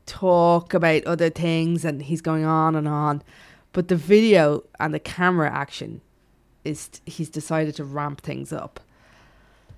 talk 0.07 0.73
about 0.73 1.03
other 1.05 1.29
things, 1.29 1.86
and 1.86 2.01
he's 2.01 2.21
going 2.21 2.45
on 2.45 2.75
and 2.75 2.88
on. 2.88 3.21
But 3.73 3.88
the 3.88 3.95
video 3.95 4.63
and 4.79 4.93
the 4.93 4.99
camera 4.99 5.49
action 5.51 6.01
is 6.65 6.89
he's 7.05 7.29
decided 7.29 7.75
to 7.75 7.84
ramp 7.84 8.21
things 8.21 8.51
up. 8.51 8.79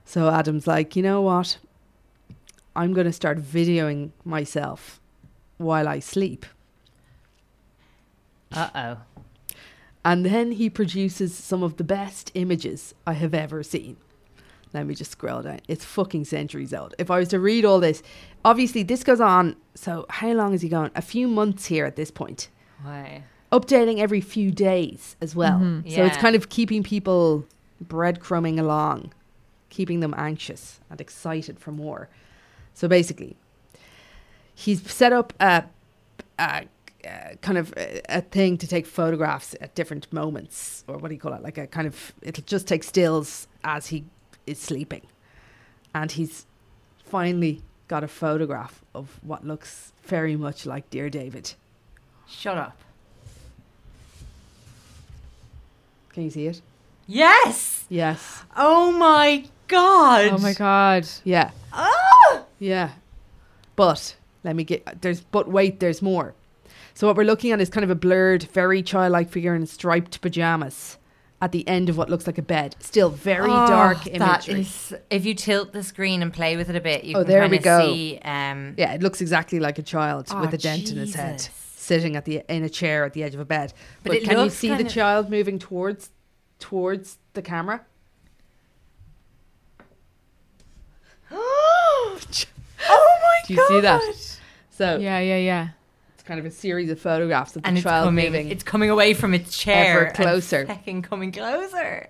So 0.05 0.29
Adam's 0.29 0.67
like, 0.67 0.95
you 0.95 1.03
know 1.03 1.21
what? 1.21 1.57
I'm 2.75 2.93
going 2.93 3.05
to 3.05 3.13
start 3.13 3.37
videoing 3.39 4.11
myself 4.25 4.99
while 5.57 5.87
I 5.87 5.99
sleep. 5.99 6.45
Uh 8.53 8.69
oh. 8.75 8.97
And 10.05 10.25
then 10.25 10.51
he 10.51 10.69
produces 10.69 11.33
some 11.33 11.63
of 11.63 11.77
the 11.77 11.83
best 11.83 12.31
images 12.33 12.93
I 13.07 13.13
have 13.13 13.33
ever 13.33 13.63
seen. 13.63 13.97
Let 14.73 14.85
me 14.87 14.95
just 14.95 15.11
scroll 15.11 15.43
down. 15.43 15.59
It's 15.67 15.85
fucking 15.85 16.25
centuries 16.25 16.73
old. 16.73 16.95
If 16.97 17.11
I 17.11 17.19
was 17.19 17.29
to 17.29 17.39
read 17.39 17.63
all 17.63 17.79
this, 17.79 18.01
obviously 18.43 18.83
this 18.83 19.03
goes 19.03 19.21
on. 19.21 19.55
So 19.75 20.05
how 20.09 20.31
long 20.33 20.53
is 20.53 20.61
he 20.61 20.69
going? 20.69 20.91
A 20.95 21.01
few 21.01 21.27
months 21.27 21.65
here 21.67 21.85
at 21.85 21.95
this 21.95 22.11
point. 22.11 22.49
Why? 22.81 23.23
Updating 23.51 23.99
every 23.99 24.19
few 24.19 24.51
days 24.51 25.15
as 25.21 25.35
well. 25.35 25.59
So 25.87 26.03
it's 26.05 26.17
kind 26.17 26.35
of 26.35 26.49
keeping 26.49 26.81
people 26.83 27.45
breadcrumbing 27.85 28.59
along, 28.59 29.13
keeping 29.69 29.99
them 29.99 30.13
anxious 30.17 30.79
and 30.89 30.99
excited 30.99 31.59
for 31.59 31.71
more. 31.71 32.09
So 32.73 32.87
basically, 32.87 33.37
he's 34.55 34.91
set 34.91 35.13
up 35.13 35.33
a, 35.39 35.65
a, 36.39 36.65
a 37.05 37.37
kind 37.41 37.57
of 37.57 37.73
a, 37.77 38.01
a 38.09 38.21
thing 38.21 38.57
to 38.57 38.67
take 38.67 38.85
photographs 38.85 39.55
at 39.61 39.75
different 39.75 40.11
moments, 40.11 40.83
or 40.87 40.97
what 40.97 41.09
do 41.09 41.13
you 41.13 41.19
call 41.19 41.33
it? 41.33 41.41
Like 41.41 41.57
a 41.57 41.67
kind 41.67 41.87
of 41.87 42.13
it'll 42.21 42.43
just 42.45 42.67
take 42.67 42.83
stills 42.83 43.47
as 43.63 43.87
he 43.87 44.05
is 44.45 44.59
sleeping, 44.59 45.05
and 45.93 46.11
he's 46.11 46.45
finally 47.05 47.61
got 47.87 48.03
a 48.03 48.07
photograph 48.07 48.83
of 48.95 49.19
what 49.21 49.45
looks 49.45 49.91
very 50.03 50.35
much 50.35 50.65
like 50.65 50.89
Dear 50.89 51.09
David. 51.09 51.53
Shut 52.27 52.57
up. 52.57 52.77
Can 56.13 56.23
you 56.23 56.29
see 56.29 56.47
it? 56.47 56.61
Yes. 57.07 57.85
Yes. 57.89 58.43
Oh 58.55 58.91
my 58.91 59.45
god. 59.67 60.31
Oh 60.31 60.37
my 60.37 60.53
god. 60.53 61.07
Yeah. 61.23 61.51
Ah! 61.71 62.43
Yeah. 62.59 62.91
But 63.75 64.15
let 64.43 64.55
me 64.55 64.63
get 64.63 65.01
there's 65.01 65.21
but 65.21 65.47
wait, 65.49 65.79
there's 65.79 66.01
more. 66.01 66.33
So 66.93 67.07
what 67.07 67.15
we're 67.17 67.23
looking 67.23 67.51
at 67.51 67.59
is 67.59 67.69
kind 67.69 67.83
of 67.83 67.89
a 67.89 67.95
blurred, 67.95 68.43
very 68.43 68.83
childlike 68.83 69.29
figure 69.29 69.55
in 69.55 69.65
striped 69.65 70.21
pajamas 70.21 70.97
at 71.41 71.51
the 71.51 71.67
end 71.67 71.89
of 71.89 71.97
what 71.97 72.09
looks 72.09 72.27
like 72.27 72.37
a 72.37 72.41
bed. 72.43 72.75
Still 72.79 73.09
very 73.09 73.49
dark 73.49 73.97
Oh, 74.07 74.17
That 74.17 74.47
imagery. 74.47 74.61
is, 74.61 74.93
if 75.09 75.25
you 75.25 75.33
tilt 75.33 75.73
the 75.73 75.83
screen 75.83 76.21
and 76.21 76.31
play 76.31 76.55
with 76.55 76.69
it 76.69 76.75
a 76.75 76.81
bit, 76.81 77.03
you 77.03 77.17
Oh, 77.17 77.21
can 77.23 77.27
there 77.27 77.39
kind 77.41 77.51
we 77.51 77.57
of 77.57 77.63
go. 77.63 77.85
see. 77.85 78.19
Um, 78.23 78.75
yeah, 78.77 78.93
it 78.93 79.01
looks 79.01 79.19
exactly 79.21 79.59
like 79.59 79.77
a 79.79 79.81
child 79.83 80.27
Oh, 80.31 80.39
with 80.41 80.53
a 80.53 80.57
dent 80.57 80.91
in 80.91 80.97
his 80.97 81.15
head, 81.15 81.41
sitting 81.41 82.15
at 82.15 82.25
the 82.25 82.43
in 82.47 82.63
a 82.63 82.69
chair 82.69 83.03
at 83.03 83.13
the 83.13 83.23
edge 83.23 83.33
of 83.33 83.41
a 83.41 83.45
bed. 83.45 83.73
But 84.03 84.13
But, 84.13 84.23
can 84.23 84.39
you 84.43 84.49
see 84.49 84.69
the 84.73 84.85
of- 84.85 84.89
child 84.93 85.29
moving 85.29 85.59
towards 85.59 86.11
towards 86.59 87.17
the 87.33 87.41
camera? 87.41 87.81
oh 91.31 92.17
my 92.19 92.19
god. 92.87 93.47
Do 93.47 93.53
you 93.55 93.65
see 93.67 93.79
that? 93.81 94.37
So 94.69 94.97
Yeah, 94.97 95.19
yeah, 95.19 95.37
yeah. 95.37 95.67
It's 96.23 96.27
kind 96.29 96.39
of 96.39 96.45
a 96.45 96.51
series 96.51 96.89
of 96.89 97.01
photographs 97.01 97.53
of 97.57 97.63
the 97.63 97.67
And 97.67 97.77
it's 97.77 97.83
child 97.83 98.05
coming. 98.05 98.25
moving. 98.25 98.49
It's 98.49 98.63
coming 98.63 98.89
away 98.89 99.13
from 99.13 99.33
its 99.33 99.57
chair. 99.57 100.05
Ever 100.05 100.11
closer. 100.13 100.65
And 100.87 101.03
coming 101.03 101.33
closer. 101.33 102.07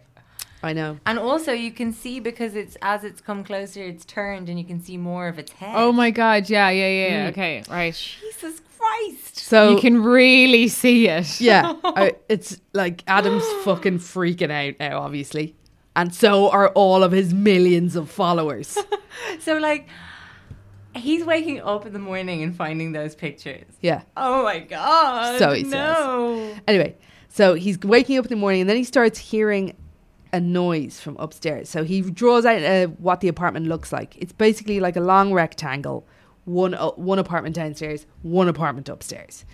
I 0.61 0.71
know. 0.71 0.99
And 1.07 1.17
also, 1.17 1.51
you 1.51 1.71
can 1.71 1.91
see 1.91 2.19
because 2.19 2.53
it's 2.53 2.77
as 2.83 3.03
it's 3.03 3.21
come 3.21 3.43
closer, 3.43 3.81
it's 3.81 4.05
turned, 4.05 4.49
and 4.49 4.59
you 4.59 4.65
can 4.65 4.79
see 4.79 4.97
more 4.97 5.27
of 5.27 5.39
its 5.39 5.51
head. 5.53 5.73
Oh 5.75 5.91
my 5.91 6.11
god. 6.11 6.47
Yeah, 6.47 6.69
yeah, 6.69 6.87
yeah. 6.87 7.07
yeah. 7.07 7.25
Mm. 7.25 7.31
Okay, 7.31 7.63
right. 7.71 7.93
Jesus 7.95 8.61
Christ! 8.77 9.39
So 9.39 9.71
you 9.71 9.79
can 9.81 10.03
really 10.03 10.67
see 10.67 11.07
it. 11.07 11.41
yeah, 11.41 11.73
I, 11.83 12.13
it's 12.29 12.61
like 12.73 13.03
Adam's 13.07 13.45
fucking 13.63 13.97
freaking 13.97 14.51
out 14.51 14.75
now, 14.79 14.99
obviously, 14.99 15.55
and 15.95 16.13
so 16.13 16.51
are 16.51 16.69
all 16.69 17.01
of 17.03 17.11
his 17.11 17.33
millions 17.33 17.95
of 17.95 18.11
followers. 18.11 18.77
So 19.39 19.57
like, 19.57 19.87
he's 20.95 21.23
waking 21.25 21.61
up 21.61 21.85
in 21.85 21.93
the 21.93 21.99
morning 21.99 22.43
and 22.43 22.55
finding 22.55 22.91
those 22.91 23.15
pictures. 23.15 23.65
Yeah. 23.81 24.03
Oh 24.15 24.43
my 24.43 24.59
god! 24.59 25.39
So 25.39 25.51
he 25.53 25.63
says. 25.63 25.71
no. 25.71 26.55
Anyway, 26.67 26.95
so 27.29 27.53
he's 27.53 27.79
waking 27.79 28.17
up 28.17 28.25
in 28.25 28.29
the 28.29 28.35
morning, 28.35 28.61
and 28.61 28.69
then 28.69 28.77
he 28.77 28.83
starts 28.83 29.19
hearing 29.19 29.75
a 30.31 30.39
noise 30.39 30.99
from 30.99 31.15
upstairs. 31.17 31.69
So 31.69 31.83
he 31.83 32.01
draws 32.01 32.45
out 32.45 32.63
uh, 32.63 32.87
what 32.87 33.21
the 33.21 33.27
apartment 33.27 33.67
looks 33.67 33.93
like. 33.93 34.17
It's 34.17 34.33
basically 34.33 34.79
like 34.79 34.95
a 34.95 35.01
long 35.01 35.33
rectangle, 35.33 36.07
one 36.45 36.73
uh, 36.73 36.89
one 36.91 37.19
apartment 37.19 37.55
downstairs, 37.55 38.05
one 38.21 38.47
apartment 38.47 38.89
upstairs. 38.89 39.45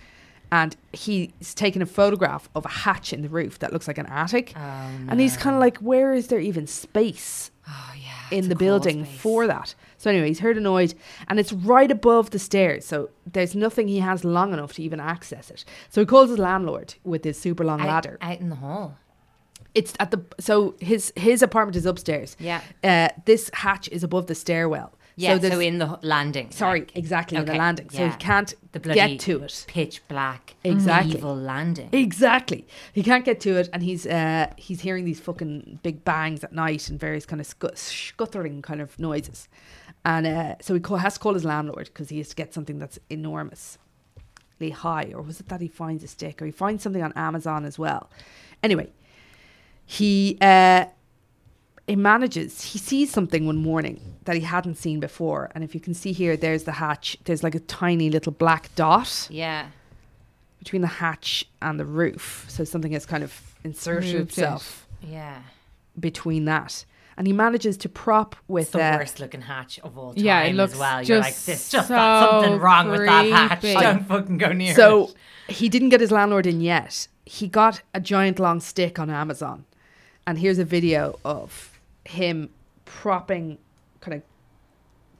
And 0.52 0.76
he's 0.92 1.54
taken 1.54 1.80
a 1.80 1.86
photograph 1.86 2.48
of 2.54 2.64
a 2.64 2.68
hatch 2.68 3.12
in 3.12 3.22
the 3.22 3.28
roof 3.28 3.60
that 3.60 3.72
looks 3.72 3.86
like 3.86 3.98
an 3.98 4.06
attic. 4.06 4.52
Oh, 4.56 4.60
And 5.08 5.20
he's 5.20 5.36
kind 5.36 5.54
of 5.54 5.60
like, 5.60 5.78
where 5.78 6.12
is 6.12 6.26
there 6.26 6.40
even 6.40 6.66
space 6.66 7.52
Oh 7.68 7.92
yeah. 7.96 8.36
in 8.36 8.48
the 8.48 8.56
building 8.56 9.04
space. 9.04 9.20
for 9.20 9.46
that? 9.46 9.74
So 9.96 10.10
anyway, 10.10 10.26
he's 10.28 10.40
heard 10.40 10.56
a 10.56 10.60
noise, 10.60 10.94
and 11.28 11.38
it's 11.38 11.52
right 11.52 11.90
above 11.90 12.30
the 12.30 12.38
stairs. 12.40 12.84
So 12.84 13.10
there's 13.30 13.54
nothing 13.54 13.86
he 13.86 14.00
has 14.00 14.24
long 14.24 14.52
enough 14.52 14.72
to 14.74 14.82
even 14.82 14.98
access 14.98 15.50
it. 15.52 15.64
So 15.88 16.00
he 16.00 16.06
calls 16.06 16.30
his 16.30 16.38
landlord 16.38 16.94
with 17.04 17.22
his 17.22 17.38
super 17.40 17.64
long 17.64 17.80
out, 17.82 17.86
ladder. 17.86 18.18
out 18.20 18.40
in 18.40 18.48
the 18.48 18.56
hall. 18.56 18.96
It's 19.72 19.94
at 20.00 20.10
the 20.10 20.24
so 20.40 20.74
his 20.80 21.12
his 21.14 21.42
apartment 21.42 21.76
is 21.76 21.86
upstairs. 21.86 22.36
Yeah. 22.40 22.60
Uh, 22.82 23.10
this 23.24 23.50
hatch 23.54 23.88
is 23.90 24.02
above 24.02 24.26
the 24.26 24.34
stairwell. 24.34 24.94
Yeah. 25.16 25.34
So, 25.34 25.38
there's- 25.38 25.60
in 25.60 25.78
the 25.78 25.98
landing. 26.02 26.50
sorry, 26.50 26.80
like, 26.80 26.96
exactly 26.96 27.36
in 27.36 27.44
the 27.44 27.52
okay, 27.52 27.58
landing. 27.58 27.90
So 27.90 27.98
yeah. 27.98 28.12
he 28.12 28.16
can't 28.16 28.54
the 28.72 28.80
bloody 28.80 29.00
get 29.00 29.20
to 29.20 29.42
it. 29.42 29.64
Pitch 29.68 30.06
black. 30.08 30.54
Exactly. 30.64 31.16
Evil 31.16 31.36
landing. 31.36 31.88
Exactly. 31.92 32.66
He 32.92 33.02
can't 33.02 33.24
get 33.24 33.40
to 33.40 33.56
it, 33.56 33.68
and 33.72 33.82
he's 33.82 34.06
uh, 34.06 34.52
he's 34.56 34.80
hearing 34.82 35.04
these 35.04 35.20
fucking 35.20 35.80
big 35.82 36.04
bangs 36.04 36.42
at 36.44 36.52
night 36.52 36.88
and 36.88 36.98
various 36.98 37.26
kind 37.26 37.40
of 37.40 37.46
scu- 37.46 37.76
scuttering 37.76 38.62
kind 38.62 38.80
of 38.80 38.98
noises, 38.98 39.48
and 40.04 40.26
uh, 40.26 40.54
so 40.60 40.74
he 40.74 40.80
call, 40.80 40.98
has 40.98 41.14
to 41.14 41.20
call 41.20 41.34
his 41.34 41.44
landlord 41.44 41.86
because 41.86 42.08
he 42.08 42.18
has 42.18 42.28
to 42.28 42.36
get 42.36 42.54
something 42.54 42.78
that's 42.78 42.98
enormously 43.10 43.78
high, 44.72 45.10
or 45.14 45.22
was 45.22 45.40
it 45.40 45.48
that 45.48 45.60
he 45.60 45.68
finds 45.68 46.02
a 46.04 46.08
stick, 46.08 46.40
or 46.40 46.46
he 46.46 46.52
finds 46.52 46.82
something 46.82 47.02
on 47.02 47.12
Amazon 47.14 47.64
as 47.64 47.78
well. 47.78 48.10
Anyway, 48.62 48.92
he 49.84 50.38
uh, 50.40 50.84
he 51.90 51.96
manages, 51.96 52.62
he 52.62 52.78
sees 52.78 53.10
something 53.10 53.46
one 53.46 53.56
morning 53.56 54.00
that 54.24 54.34
he 54.36 54.42
hadn't 54.42 54.76
seen 54.76 55.00
before. 55.00 55.50
And 55.54 55.62
if 55.64 55.74
you 55.74 55.80
can 55.80 55.94
see 55.94 56.12
here, 56.12 56.36
there's 56.36 56.64
the 56.64 56.72
hatch. 56.72 57.16
There's 57.24 57.42
like 57.42 57.54
a 57.54 57.60
tiny 57.60 58.10
little 58.10 58.32
black 58.32 58.70
dot 58.74 59.28
Yeah. 59.30 59.66
between 60.58 60.82
the 60.82 60.88
hatch 60.88 61.44
and 61.62 61.78
the 61.80 61.84
roof. 61.84 62.46
So 62.48 62.64
something 62.64 62.92
has 62.92 63.06
kind 63.06 63.22
of 63.24 63.32
inserted 63.64 64.04
Moved 64.14 64.16
it. 64.16 64.22
itself 64.28 64.86
Yeah. 65.02 65.42
between 65.98 66.44
that. 66.46 66.84
And 67.16 67.26
he 67.26 67.32
manages 67.34 67.76
to 67.78 67.88
prop 67.88 68.34
with 68.48 68.62
It's 68.68 68.70
the 68.72 68.82
uh, 68.82 68.96
worst 68.96 69.20
looking 69.20 69.42
hatch 69.42 69.78
of 69.80 69.98
all 69.98 70.14
time 70.14 70.24
Yeah, 70.24 70.42
it 70.42 70.54
looks 70.54 70.72
as 70.74 70.78
well. 70.78 71.02
You're 71.02 71.18
like, 71.18 71.34
just 71.34 71.46
there's 71.46 71.68
just 71.70 71.88
got 71.90 72.24
so 72.30 72.30
something 72.42 72.58
wrong 72.60 72.90
with 72.90 73.04
that 73.04 73.26
hatch. 73.26 73.60
creepy. 73.60 73.80
Don't 73.80 74.06
fucking 74.06 74.38
go 74.38 74.52
near 74.52 74.72
it. 74.72 74.76
So 74.76 75.10
it. 75.48 75.54
he 75.54 75.68
didn't 75.68 75.90
get 75.90 76.00
his 76.00 76.10
landlord 76.10 76.46
in 76.46 76.60
yet. 76.62 77.08
He 77.26 77.46
got 77.46 77.82
a 77.92 78.00
giant 78.00 78.38
long 78.38 78.60
stick 78.60 78.98
on 78.98 79.10
Amazon. 79.10 79.64
And 80.26 80.38
here's 80.38 80.58
a 80.58 80.64
video 80.64 81.18
of 81.24 81.69
him 82.04 82.50
propping 82.84 83.58
kind 84.00 84.16
of 84.16 84.22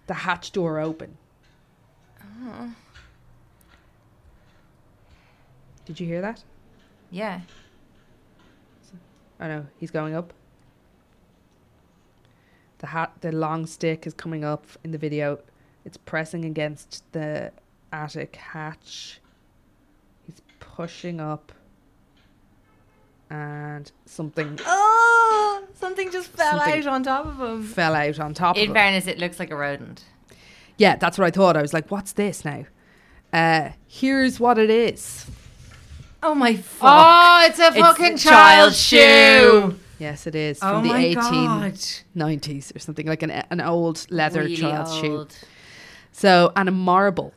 the 0.06 0.14
hatch 0.14 0.52
door 0.52 0.78
open. 0.78 1.16
Uh-huh. 2.20 2.66
Did 5.84 6.00
you 6.00 6.06
hear 6.06 6.20
that? 6.20 6.42
Yeah. 7.10 7.40
Oh 9.40 9.48
no, 9.48 9.66
he's 9.78 9.90
going 9.90 10.14
up. 10.14 10.32
The 12.78 12.88
hat, 12.88 13.12
the 13.20 13.32
long 13.32 13.66
stick 13.66 14.06
is 14.06 14.14
coming 14.14 14.44
up 14.44 14.66
in 14.84 14.90
the 14.90 14.98
video. 14.98 15.38
It's 15.84 15.96
pressing 15.96 16.44
against 16.44 17.04
the 17.12 17.52
attic 17.92 18.36
hatch. 18.36 19.20
He's 20.26 20.42
pushing 20.60 21.20
up, 21.20 21.52
and 23.30 23.90
something 24.06 24.58
Oh, 24.66 24.89
something 25.80 26.10
just 26.12 26.28
fell 26.28 26.58
Something- 26.58 26.80
out 26.82 26.86
on 26.86 27.02
top 27.02 27.26
of 27.26 27.40
him. 27.40 27.62
fell 27.64 27.94
out 27.94 28.20
on 28.20 28.34
top 28.34 28.56
of 28.56 28.62
In 28.62 28.68
him. 28.68 28.74
fairness, 28.74 29.06
it 29.06 29.18
looks 29.18 29.38
like 29.38 29.50
a 29.50 29.56
rodent. 29.56 30.04
Yeah, 30.76 30.96
that's 30.96 31.18
what 31.18 31.26
I 31.26 31.30
thought. 31.30 31.56
I 31.56 31.62
was 31.62 31.72
like, 31.74 31.90
"What's 31.90 32.12
this 32.12 32.44
now?" 32.44 32.64
Uh, 33.32 33.70
here's 33.86 34.38
what 34.40 34.58
it 34.58 34.70
is. 34.70 35.26
Oh 36.22 36.34
my 36.34 36.54
fuck. 36.56 36.82
Oh, 36.82 37.46
it's 37.48 37.58
a 37.58 37.68
It's 37.68 37.76
fucking 37.78 38.14
a 38.14 38.18
child 38.18 38.74
shoe. 38.74 39.78
Yes, 39.98 40.26
it 40.26 40.34
is 40.34 40.58
Oh 40.62 40.80
from 40.80 40.88
the 40.88 40.94
my 40.94 41.14
god. 41.14 41.78
nineties 42.14 42.72
or 42.74 42.78
something 42.78 43.06
like 43.06 43.22
an 43.22 43.30
an 43.30 43.60
old 43.60 44.06
leather 44.10 44.40
Really 44.42 44.56
child's 44.56 44.94
shoe. 44.96 45.16
old. 45.18 45.36
So 46.12 46.52
and 46.56 46.68
a 46.68 46.72
marble. 46.72 47.32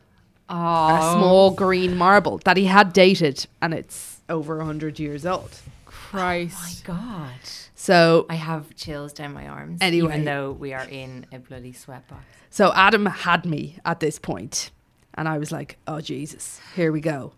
Oh. 0.48 0.56
a 0.56 1.12
small 1.16 1.50
green 1.52 1.96
marble 1.96 2.38
that 2.44 2.56
he 2.58 2.66
had 2.66 2.92
dated, 2.92 3.46
and 3.62 3.72
it's 3.72 4.20
over 4.28 4.62
hundred 4.62 4.98
years 4.98 5.24
old. 5.24 5.50
Christ. 5.86 6.56
Oh 6.58 6.60
my 6.60 6.64
Christ. 6.64 6.84
god. 6.84 7.63
So, 7.74 8.26
I 8.30 8.36
have 8.36 8.74
chills 8.76 9.12
down 9.12 9.32
my 9.32 9.48
arms. 9.48 9.78
Anyway. 9.82 10.12
Even 10.14 10.24
though 10.24 10.52
we 10.52 10.72
are 10.72 10.84
in 10.88 11.26
a 11.32 11.38
bloody 11.40 11.72
sweatbox. 11.72 12.20
so 12.50 12.72
Adam 12.74 13.06
had 13.06 13.44
me 13.44 13.78
at 13.84 13.98
this 14.00 14.18
point, 14.18 14.70
and 15.14 15.28
I 15.28 15.38
was 15.38 15.50
like, 15.50 15.78
"Oh 15.86 16.00
Jesus, 16.00 16.60
here 16.76 16.92
we 16.92 17.00
go," 17.00 17.32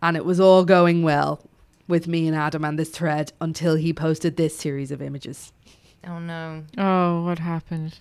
and 0.00 0.16
it 0.16 0.24
was 0.24 0.38
all 0.38 0.64
going 0.64 1.02
well 1.02 1.40
with 1.88 2.06
me 2.06 2.28
and 2.28 2.36
Adam 2.36 2.64
and 2.64 2.78
this 2.78 2.90
thread 2.90 3.32
until 3.40 3.74
he 3.74 3.92
posted 3.92 4.36
this 4.36 4.56
series 4.56 4.90
of 4.92 5.02
images. 5.02 5.52
Oh 6.06 6.18
no. 6.20 6.62
Oh, 6.76 7.24
what 7.24 7.40
happened? 7.40 7.98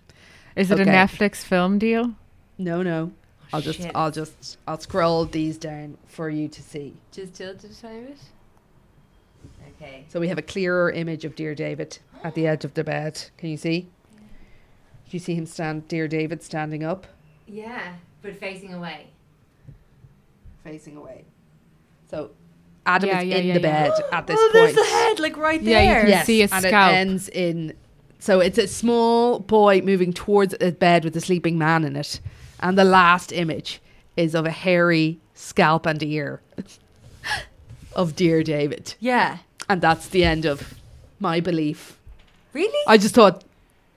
Is 0.55 0.70
it 0.70 0.80
Okay. 0.80 0.89
a 0.89 0.93
Netflix 0.93 1.38
film 1.38 1.80
deal? 1.80 2.14
No, 2.60 2.82
no, 2.84 3.12
oh, 3.14 3.47
I'll 3.53 3.62
just, 3.62 3.80
shit. 3.80 3.91
I'll 3.95 4.12
just, 4.12 4.58
I'll 4.68 4.80
scroll 4.80 5.26
these 5.26 5.58
down 5.58 5.97
for 6.05 6.30
you 6.30 6.47
to 6.49 6.62
see. 6.62 6.95
Just 7.12 7.34
tilt 7.36 7.64
it 7.64 7.72
a 7.72 7.82
tiny 7.82 8.01
bit. 8.08 8.18
Okay. 9.82 10.05
So 10.09 10.19
we 10.19 10.28
have 10.28 10.38
a 10.38 10.41
clearer 10.43 10.89
image 10.91 11.23
of 11.25 11.36
dear 11.36 11.53
David 11.55 11.99
at 12.23 12.34
the 12.36 12.47
edge 12.47 12.65
of 12.65 12.73
the 12.73 12.84
bed. 12.84 13.21
Can 13.38 13.49
you 13.49 13.57
see? 13.57 13.82
Do 13.82 15.11
you 15.11 15.19
see 15.19 15.36
him 15.36 15.45
stand, 15.45 15.88
dear 15.88 16.07
David, 16.07 16.41
standing 16.43 16.84
up? 16.84 17.07
Yeah, 17.47 17.93
but 18.21 18.36
facing 18.39 18.73
away. 18.73 19.07
facing 20.63 20.97
away. 20.97 21.23
So 22.09 22.32
Adam 22.86 23.09
Yeah, 23.09 23.21
is 23.21 23.28
yeah, 23.28 23.36
in 23.38 23.47
yeah, 23.47 23.53
the 23.53 23.59
yeah. 23.61 23.84
bed 23.89 23.91
at 24.11 24.28
this 24.28 24.38
oh, 24.39 24.49
point. 24.51 24.53
there's 24.53 24.75
the 24.75 24.84
head, 24.95 25.19
like 25.19 25.38
right 25.38 25.63
there. 25.63 25.73
Yeah, 25.73 25.82
you 25.82 25.89
there. 25.93 26.01
can 26.01 26.09
Yes, 26.09 26.25
see 26.25 26.41
a 26.41 26.47
and 26.51 26.65
scalp. 26.65 26.91
it 26.91 26.95
ends 26.95 27.30
in. 27.30 27.73
So 28.19 28.39
it's 28.39 28.57
a 28.57 28.67
small 28.67 29.39
boy 29.39 29.82
moving 29.82 30.11
towards 30.11 30.55
a 30.59 30.71
bed 30.71 31.05
with 31.05 31.15
a 31.15 31.21
sleeping 31.21 31.57
man 31.57 31.84
in 31.86 31.95
it, 31.95 32.19
and 32.59 32.78
the 32.78 32.84
last 32.84 33.32
image 33.32 33.80
is 34.17 34.34
of 34.34 34.45
a 34.45 34.51
hairy 34.51 35.19
scalp 35.36 35.86
and 35.86 36.01
ear 36.01 36.41
of 37.95 38.15
dear 38.15 38.41
David, 38.43 38.95
Yeah. 38.99 39.38
And 39.70 39.82
that's 39.82 40.09
the 40.09 40.24
end 40.24 40.45
of 40.45 40.76
my 41.20 41.39
belief. 41.39 41.97
Really? 42.53 42.84
I 42.88 42.97
just 42.97 43.13
thought 43.15 43.43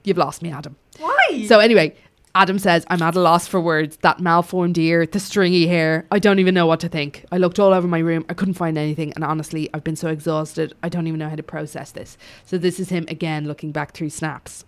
you've 0.05 0.19
lost 0.19 0.43
me, 0.43 0.51
Adam. 0.53 0.77
Why? 0.99 1.45
So 1.47 1.59
anyway, 1.61 1.95
Adam 2.35 2.59
says, 2.59 2.85
I'm 2.89 3.03
at 3.03 3.17
a 3.17 3.21
loss 3.21 3.47
for 3.47 3.61
words. 3.61 3.97
That 3.99 4.21
malformed 4.21 4.79
ear, 4.79 5.07
the 5.07 5.19
stringy 5.21 5.67
hair. 5.67 6.07
I 6.11 6.19
don't 6.19 6.39
even 6.39 6.55
know 6.55 6.67
what 6.67 6.81
to 6.81 6.89
think. 6.89 7.25
I 7.33 7.39
looked 7.39 7.59
all 7.59 7.73
over 7.73 7.89
my 7.89 7.99
room. 7.99 8.25
I 8.29 8.35
couldn't 8.35 8.55
find 8.55 8.77
anything. 8.79 9.13
And 9.15 9.25
honestly, 9.25 9.69
I've 9.75 9.85
been 9.85 9.97
so 9.97 10.09
exhausted. 10.09 10.75
I 10.83 10.89
don't 10.89 11.07
even 11.07 11.19
know 11.19 11.29
how 11.29 11.37
to 11.37 11.43
process 11.43 11.91
this. 11.93 12.17
So 12.45 12.59
this 12.59 12.79
is 12.79 12.91
him 12.91 13.05
again 13.09 13.47
looking 13.49 13.73
back 13.73 13.93
through 13.93 14.11
snaps. 14.11 14.65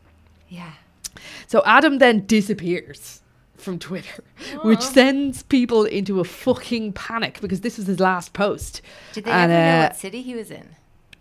yeah. 0.49 0.73
So 1.47 1.63
Adam 1.67 1.99
then 1.99 2.25
disappears 2.27 3.21
from 3.57 3.79
Twitter, 3.79 4.25
which 4.65 4.81
sends 4.81 5.43
people 5.43 5.85
into 5.85 6.19
a 6.21 6.25
fucking 6.25 6.95
panic 6.95 7.39
because 7.43 7.61
this 7.61 7.77
was 7.77 7.87
his 7.87 8.01
last 8.01 8.33
post. 8.33 8.81
Did 9.13 9.25
they 9.25 9.31
And, 9.31 9.53
ever 9.53 9.63
know 9.63 9.79
uh, 9.85 9.89
what 9.89 9.97
city 9.97 10.23
he 10.23 10.35
was 10.35 10.51
in? 10.51 10.71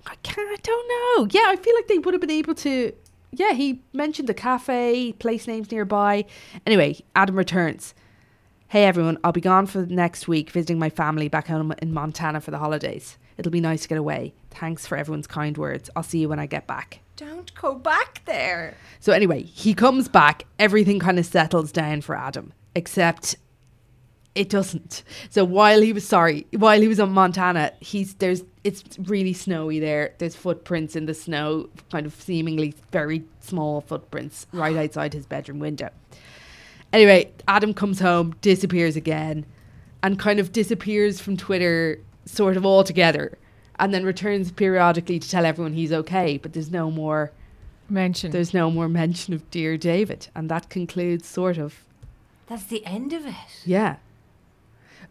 I 0.06 0.16
can't. 0.24 0.50
I 0.50 0.58
don't 0.62 0.88
know. 0.88 1.28
Yeah, 1.32 1.46
I 1.48 1.56
feel 1.56 1.76
like 1.76 1.88
they 1.88 1.98
would 2.00 2.14
have 2.14 2.22
been 2.22 2.30
able 2.30 2.56
to. 2.56 2.94
Yeah, 3.32 3.54
he 3.54 3.82
mentioned 3.94 4.28
the 4.28 4.34
cafe, 4.34 5.14
place 5.14 5.48
names 5.48 5.72
nearby. 5.72 6.26
Anyway, 6.66 7.00
Adam 7.16 7.36
returns. 7.36 7.94
Hey 8.68 8.86
everyone, 8.86 9.18
I'll 9.24 9.34
be 9.34 9.42
gone 9.42 9.66
for 9.68 9.82
the 9.82 9.94
next 9.94 10.28
week 10.30 10.50
visiting 10.50 10.80
my 10.80 10.90
family 10.90 11.28
back 11.28 11.48
home 11.48 11.74
in 11.82 11.94
Montana 11.94 12.40
for 12.40 12.52
the 12.52 12.58
holidays. 12.58 13.18
It'll 13.38 13.52
be 13.52 13.60
nice 13.60 13.82
to 13.82 13.90
get 13.90 13.98
away. 13.98 14.34
Thanks 14.50 14.88
for 14.88 14.98
everyone's 14.98 15.28
kind 15.28 15.58
words. 15.58 15.90
I'll 15.96 16.04
see 16.04 16.20
you 16.20 16.30
when 16.30 16.40
I 16.40 16.46
get 16.46 16.68
back. 16.68 17.00
Don't 17.18 17.54
go 17.56 17.76
back 17.76 18.24
there. 18.26 18.76
So 19.00 19.12
anyway, 19.12 19.44
he 19.44 19.74
comes 19.74 20.08
back. 20.08 20.46
Everything 20.58 21.00
kind 21.00 21.20
of 21.20 21.26
settles 21.26 21.72
down 21.72 22.02
for 22.02 22.16
Adam, 22.16 22.54
except 22.76 23.36
it 24.36 24.50
doesn't. 24.50 25.04
So 25.30 25.44
while 25.44 25.82
he 25.82 25.92
was 25.94 26.08
sorry, 26.08 26.48
while 26.58 26.80
he 26.80 26.88
was 26.88 27.00
on 27.00 27.12
Montana, 27.12 27.74
he's 27.80 28.14
there's 28.16 28.44
it's 28.64 28.84
really 29.00 29.34
snowy 29.34 29.80
there. 29.80 30.14
There's 30.20 30.36
footprints 30.36 30.96
in 30.96 31.06
the 31.06 31.14
snow, 31.14 31.70
kind 31.92 32.06
of 32.06 32.14
seemingly 32.14 32.74
very 32.92 33.24
small 33.42 33.82
footprints 33.82 34.48
right 34.54 34.76
outside 34.84 35.14
his 35.14 35.26
bedroom 35.26 35.60
window. 35.60 35.90
Anyway, 36.94 37.32
Adam 37.48 37.74
comes 37.74 38.00
home, 38.00 38.36
disappears 38.42 38.96
again, 38.96 39.46
and 40.04 40.20
kind 40.20 40.40
of 40.40 40.52
disappears 40.52 41.22
from 41.22 41.38
Twitter 41.38 42.00
sort 42.26 42.58
of 42.58 42.66
altogether, 42.66 43.38
and 43.80 43.94
then 43.94 44.04
returns 44.04 44.52
periodically 44.52 45.18
to 45.20 45.30
tell 45.30 45.46
everyone 45.46 45.74
he's 45.74 45.92
okay. 45.94 46.38
But 46.38 46.54
there's 46.54 46.72
no 46.72 46.92
more 46.92 47.32
Mention. 47.90 48.32
there's 48.32 48.54
no 48.54 48.70
more 48.72 48.88
mention 48.88 49.34
of 49.34 49.50
dear 49.52 49.76
David, 49.78 50.28
and 50.36 50.50
that 50.50 50.70
concludes 50.70 51.28
sort 51.28 51.58
of 51.58 51.84
That's 52.48 52.64
the 52.66 52.86
end 52.86 53.12
of 53.14 53.26
it. 53.26 53.36
yeah, 53.66 53.98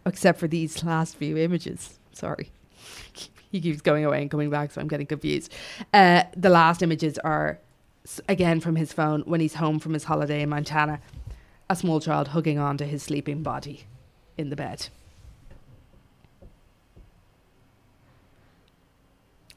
except 0.06 0.38
for 0.38 0.48
these 0.48 0.82
last 0.84 1.16
few 1.16 1.36
images. 1.36 1.98
Sorry, 2.12 2.50
he 3.50 3.60
keeps 3.60 3.80
going 3.80 4.04
away 4.04 4.22
and 4.22 4.30
coming 4.30 4.50
back, 4.50 4.72
so 4.72 4.80
I'm 4.80 4.88
getting 4.88 5.06
confused. 5.06 5.52
Uh, 5.92 6.24
the 6.36 6.50
last 6.50 6.82
images 6.82 7.18
are 7.18 7.58
again 8.28 8.60
from 8.60 8.76
his 8.76 8.92
phone 8.92 9.22
when 9.22 9.40
he's 9.40 9.54
home 9.54 9.78
from 9.78 9.94
his 9.94 10.04
holiday 10.04 10.42
in 10.42 10.48
Montana. 10.48 11.00
A 11.68 11.76
small 11.76 12.00
child 12.00 12.28
hugging 12.28 12.58
on 12.58 12.76
to 12.78 12.84
his 12.84 13.02
sleeping 13.02 13.42
body 13.42 13.84
in 14.36 14.50
the 14.50 14.56
bed. 14.56 14.88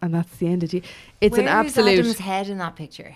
And 0.01 0.13
that's 0.13 0.35
the 0.35 0.47
end 0.47 0.63
of 0.63 0.73
it. 0.73 0.83
It's 1.21 1.37
an 1.37 1.45
Where 1.45 1.63
is 1.63 1.67
absolute. 1.77 1.99
Adam's 1.99 2.19
head 2.19 2.49
in 2.49 2.57
that 2.57 2.75
picture. 2.75 3.15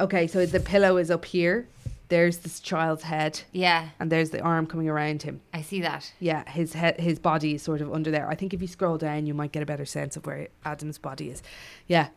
Okay, 0.00 0.26
so 0.26 0.44
the 0.44 0.60
pillow 0.60 0.96
is 0.96 1.10
up 1.10 1.24
here. 1.24 1.68
There's 2.08 2.38
this 2.38 2.60
child's 2.60 3.02
head, 3.02 3.40
Yeah, 3.52 3.88
and 3.98 4.12
there's 4.12 4.30
the 4.30 4.40
arm 4.40 4.66
coming 4.68 4.88
around 4.88 5.22
him. 5.22 5.40
I 5.52 5.62
see 5.62 5.80
that. 5.80 6.12
Yeah, 6.20 6.48
his 6.48 6.72
head, 6.74 7.00
his 7.00 7.18
body 7.18 7.54
is 7.56 7.62
sort 7.62 7.80
of 7.80 7.92
under 7.92 8.12
there. 8.12 8.28
I 8.28 8.36
think 8.36 8.54
if 8.54 8.62
you 8.62 8.68
scroll 8.68 8.96
down, 8.96 9.26
you 9.26 9.34
might 9.34 9.50
get 9.50 9.62
a 9.62 9.66
better 9.66 9.84
sense 9.84 10.16
of 10.16 10.24
where 10.24 10.46
Adam's 10.64 10.98
body 10.98 11.30
is. 11.30 11.42
Yeah, 11.88 12.08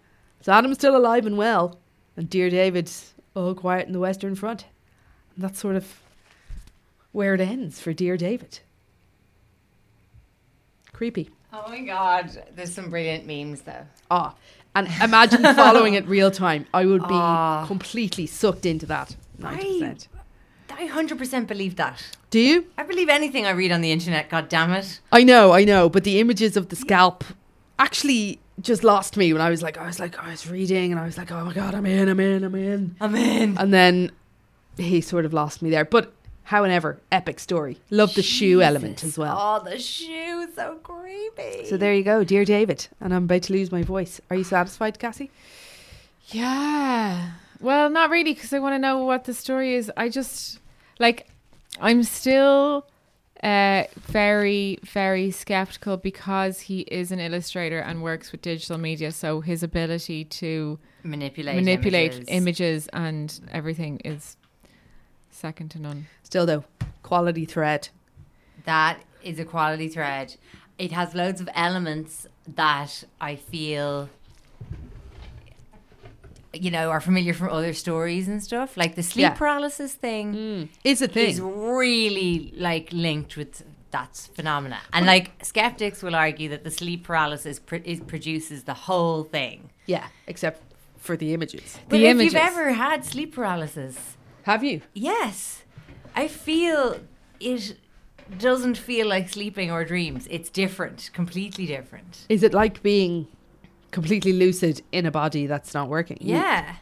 so 0.41 0.51
Adam's 0.53 0.77
still 0.77 0.95
alive 0.95 1.25
and 1.25 1.37
well, 1.39 1.79
and 2.15 2.29
dear 2.29 2.51
David's 2.51 3.13
all 3.35 3.55
quiet 3.55 3.87
in 3.87 3.93
the 3.93 3.99
Western 3.99 4.35
Front. 4.35 4.65
And 5.35 5.43
that's 5.43 5.59
sort 5.59 5.75
of 5.75 5.99
where 7.11 7.33
it 7.33 7.41
ends 7.41 7.79
for 7.79 7.91
dear 7.91 8.15
David. 8.15 8.59
Creepy. 10.93 11.29
Oh 11.51 11.65
my 11.67 11.81
god, 11.81 12.43
there's 12.55 12.73
some 12.73 12.89
brilliant 12.89 13.25
memes 13.25 13.61
though. 13.61 13.85
Ah, 14.11 14.35
and 14.75 14.87
imagine 15.01 15.41
following 15.55 15.93
it 15.95 16.05
real 16.07 16.29
time. 16.29 16.67
I 16.73 16.85
would 16.85 17.01
be 17.07 17.13
Ah. 17.15 17.65
completely 17.67 18.27
sucked 18.27 18.65
into 18.67 18.85
that. 18.87 19.15
Ninety 19.39 19.79
percent. 19.79 20.07
I 20.71 20.87
100% 20.87 21.47
believe 21.47 21.75
that. 21.75 22.01
Do 22.29 22.39
you? 22.39 22.65
I 22.77 22.83
believe 22.83 23.09
anything 23.09 23.45
I 23.45 23.51
read 23.51 23.71
on 23.71 23.81
the 23.81 23.91
internet, 23.91 24.29
god 24.29 24.47
damn 24.49 24.71
it. 24.71 24.99
I 25.11 25.23
know, 25.23 25.51
I 25.51 25.63
know, 25.65 25.89
but 25.89 26.03
the 26.03 26.19
images 26.19 26.55
of 26.55 26.69
the 26.69 26.75
scalp 26.75 27.23
actually 27.77 28.39
just 28.61 28.83
lost 28.83 29.17
me 29.17 29.33
when 29.33 29.41
I 29.41 29.49
was 29.49 29.61
like, 29.61 29.77
I 29.77 29.85
was 29.85 29.99
like, 29.99 30.17
I 30.19 30.29
was 30.31 30.49
reading 30.49 30.91
and 30.91 30.99
I 30.99 31.05
was 31.05 31.17
like, 31.17 31.31
oh 31.31 31.43
my 31.43 31.53
god, 31.53 31.75
I'm 31.75 31.85
in, 31.85 32.07
I'm 32.07 32.19
in, 32.19 32.43
I'm 32.43 32.55
in. 32.55 32.95
I'm 33.01 33.15
in. 33.15 33.57
And 33.57 33.73
then 33.73 34.11
he 34.77 35.01
sort 35.01 35.25
of 35.25 35.33
lost 35.33 35.61
me 35.61 35.69
there. 35.69 35.85
But 35.85 36.13
however, 36.43 37.01
epic 37.11 37.39
story. 37.39 37.79
Love 37.89 38.13
the 38.15 38.23
shoe 38.23 38.61
element 38.61 39.03
as 39.03 39.17
well. 39.17 39.37
Oh, 39.39 39.69
the 39.69 39.79
shoe, 39.79 40.47
so 40.55 40.75
creepy. 40.83 41.65
So 41.65 41.77
there 41.77 41.93
you 41.93 42.03
go, 42.03 42.23
dear 42.23 42.45
David. 42.45 42.87
And 43.01 43.13
I'm 43.13 43.25
about 43.25 43.43
to 43.43 43.53
lose 43.53 43.71
my 43.71 43.83
voice. 43.83 44.21
Are 44.29 44.35
you 44.35 44.43
satisfied, 44.43 44.99
Cassie? 44.99 45.31
Yeah. 46.27 47.31
Well, 47.59 47.89
not 47.89 48.09
really, 48.09 48.33
because 48.33 48.53
I 48.53 48.59
want 48.59 48.75
to 48.75 48.79
know 48.79 49.03
what 49.03 49.25
the 49.25 49.33
story 49.33 49.75
is. 49.75 49.91
I 49.97 50.09
just 50.09 50.59
like, 50.99 51.27
I'm 51.79 52.03
still 52.03 52.87
uh, 53.43 53.83
very, 53.95 54.79
very 54.83 55.31
skeptical 55.31 55.97
because 55.97 56.61
he 56.61 56.81
is 56.81 57.11
an 57.11 57.19
illustrator 57.19 57.79
and 57.79 58.03
works 58.03 58.31
with 58.31 58.41
digital 58.41 58.77
media. 58.77 59.11
So 59.11 59.41
his 59.41 59.63
ability 59.63 60.25
to 60.25 60.79
manipulate 61.03 61.55
manipulate 61.55 62.13
images. 62.13 62.27
images. 62.29 62.89
and 62.93 63.39
everything 63.51 64.01
is 64.03 64.37
second 65.29 65.69
to 65.71 65.79
none. 65.79 66.07
Still 66.23 66.45
though, 66.45 66.63
quality 67.03 67.45
thread. 67.45 67.89
That 68.65 68.99
is 69.23 69.39
a 69.39 69.45
quality 69.45 69.87
thread. 69.87 70.35
It 70.77 70.91
has 70.91 71.15
loads 71.15 71.41
of 71.41 71.49
elements 71.53 72.27
that 72.55 73.03
I 73.19 73.35
feel, 73.35 74.09
you 76.53 76.71
know, 76.71 76.89
are 76.89 76.99
familiar 77.01 77.33
from 77.33 77.49
other 77.49 77.73
stories 77.73 78.27
and 78.27 78.43
stuff. 78.43 78.75
Like 78.77 78.95
the 78.95 79.03
sleep 79.03 79.23
Yeah. 79.23 79.33
paralysis 79.33 79.93
thing 79.93 80.33
mm. 80.33 80.69
Is 80.83 81.01
a 81.01 81.07
thing. 81.07 81.29
is 81.29 81.39
really 81.41 82.53
like 82.57 82.89
linked 82.91 83.37
with 83.37 83.63
that 83.91 84.29
phenomena. 84.33 84.79
And 84.93 85.05
like 85.05 85.31
skeptics 85.43 86.01
will 86.03 86.15
argue 86.15 86.49
that 86.49 86.63
the 86.63 86.71
sleep 86.71 87.03
paralysis 87.03 87.59
pr- 87.59 87.75
is, 87.77 87.99
produces 87.99 88.63
the 88.63 88.73
whole 88.73 89.23
thing. 89.23 89.69
yeah, 89.85 90.07
except 90.27 90.61
for 90.97 91.15
the 91.15 91.33
images. 91.33 91.77
But 91.87 91.97
The 91.97 92.05
if 92.05 92.11
images. 92.11 92.33
you've 92.33 92.41
ever 92.41 92.71
had 92.73 93.05
sleep 93.05 93.33
paralysis, 93.35 94.17
Have 94.43 94.63
you? 94.63 94.81
Yes. 94.93 95.63
I 96.15 96.27
feel 96.27 96.99
it 97.39 97.75
doesn't 98.37 98.77
feel 98.77 99.07
like 99.07 99.29
sleeping 99.29 99.71
or 99.71 99.85
dreams. 99.85 100.27
It's 100.29 100.49
different, 100.49 101.09
completely 101.13 101.65
different. 101.65 102.25
Is 102.29 102.43
it 102.43 102.53
like 102.53 102.83
being 102.83 103.27
completely 103.91 104.33
lucid 104.33 104.81
in 104.91 105.05
a 105.05 105.11
body 105.11 105.47
that's 105.47 105.73
not 105.73 105.89
working? 105.89 106.17
Yeah. 106.21 106.75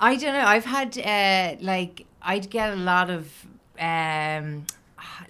I 0.00 0.16
don't 0.16 0.32
know. 0.32 0.46
I've 0.46 0.64
had 0.64 0.96
uh 0.98 1.56
like 1.60 2.06
I'd 2.22 2.50
get 2.50 2.72
a 2.72 2.76
lot 2.76 3.10
of 3.10 3.46
um 3.80 4.66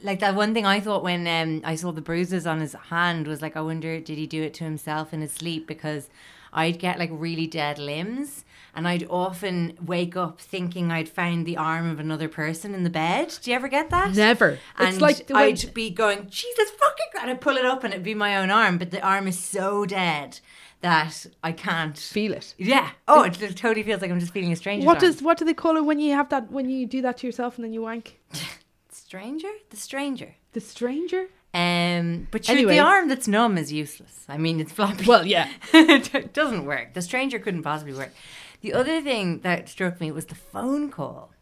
like 0.03 0.21
that 0.21 0.35
one 0.35 0.55
thing 0.55 0.67
I 0.67 0.81
thought 0.81 1.03
when 1.03 1.27
um 1.27 1.63
I 1.65 1.75
saw 1.75 1.93
the 1.93 2.01
bruises 2.01 2.47
on 2.47 2.61
his 2.61 2.75
hand 2.91 3.27
was 3.27 3.41
like 3.43 3.57
I 3.57 3.61
wonder 3.61 3.99
did 4.01 4.19
he 4.19 4.27
do 4.27 4.43
it 4.43 4.55
to 4.55 4.65
himself 4.65 5.13
in 5.15 5.21
his 5.21 5.33
sleep 5.33 5.67
because 5.67 6.11
I'd 6.53 6.79
get 6.79 6.99
like 6.99 7.11
really 7.13 7.47
dead 7.47 7.79
limbs 7.79 8.45
and 8.75 8.87
I'd 8.87 9.07
often 9.11 9.77
wake 9.85 10.17
up 10.17 10.41
thinking 10.41 10.91
I'd 10.93 11.09
found 11.09 11.47
the 11.47 11.57
arm 11.57 11.91
of 11.91 11.99
another 11.99 12.29
person 12.29 12.75
in 12.75 12.85
the 12.85 12.91
bed. 12.91 13.37
Do 13.43 13.51
you 13.51 13.57
ever 13.57 13.69
get 13.69 13.91
that? 13.91 14.15
Never. 14.15 14.59
And 14.79 14.89
It's 14.89 15.01
like 15.01 15.31
I'd 15.35 15.75
be 15.75 15.91
going, 15.91 16.29
Jesus 16.29 16.71
fucking 16.71 17.07
God, 17.15 17.29
I'd 17.29 17.41
pull 17.41 17.57
it 17.57 17.65
up 17.65 17.85
and 17.85 17.93
it'd 17.93 18.05
be 18.05 18.15
my 18.15 18.37
own 18.37 18.51
arm, 18.51 18.79
but 18.79 18.91
the 18.91 19.03
arm 19.03 19.27
is 19.27 19.39
so 19.39 19.85
dead 19.85 20.41
that 20.81 21.27
I 21.43 21.53
can't 21.53 21.97
Feel 21.99 22.33
it. 22.35 22.55
yeah. 22.59 22.91
Oh, 23.09 23.23
it 23.25 23.35
totally 23.57 23.83
feels 23.83 24.01
like 24.01 24.11
I'm 24.11 24.21
just 24.21 24.33
feeling 24.33 24.53
a 24.53 24.57
stranger. 24.57 24.87
What 24.87 24.99
does 25.01 25.23
what 25.23 25.39
do 25.39 25.45
they 25.45 25.55
call 25.55 25.77
it 25.77 25.85
when 25.85 25.99
you 25.99 26.15
have 26.15 26.29
that 26.31 26.51
when 26.53 26.69
you 26.71 26.87
do 26.87 27.03
that 27.03 27.19
to 27.19 27.27
yourself 27.27 27.57
and 27.57 27.65
then 27.65 27.73
you 27.73 27.83
wank? 27.83 28.21
stranger? 28.91 29.49
The 29.71 29.77
stranger. 29.77 30.35
The 30.53 30.61
stranger? 30.61 31.27
Um, 31.55 32.29
but 32.31 32.45
sure, 32.45 32.55
Anyway. 32.55 32.75
the 32.75 32.81
arm 32.81 33.09
that's 33.09 33.27
numb 33.27 33.57
is 33.59 33.73
useless. 33.73 34.25
I 34.29 34.37
mean, 34.39 34.61
it's 34.61 34.71
floppy. 34.73 35.07
Well, 35.07 35.27
yeah. 35.27 35.49
it 35.73 36.33
doesn't 36.35 36.65
work. 36.67 36.95
The 36.95 37.03
stranger 37.03 37.39
couldn't 37.39 37.63
possibly 37.63 37.95
work. 37.95 38.13
The 38.61 38.75
other 38.75 39.01
thing 39.01 39.41
that 39.41 39.69
struck 39.69 40.01
me 40.01 40.11
was 40.13 40.27
the 40.27 40.35
phone 40.35 40.91
call 40.91 41.33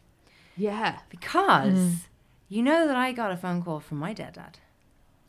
Yeah. 0.55 0.99
because 1.09 2.07
you 2.47 2.61
know 2.63 2.87
that 2.87 2.95
I 2.95 3.11
got 3.11 3.31
a 3.31 3.37
phone 3.37 3.61
call 3.61 3.79
from 3.81 3.97
my 3.97 4.13
dead 4.13 4.33
dad. 4.33 4.59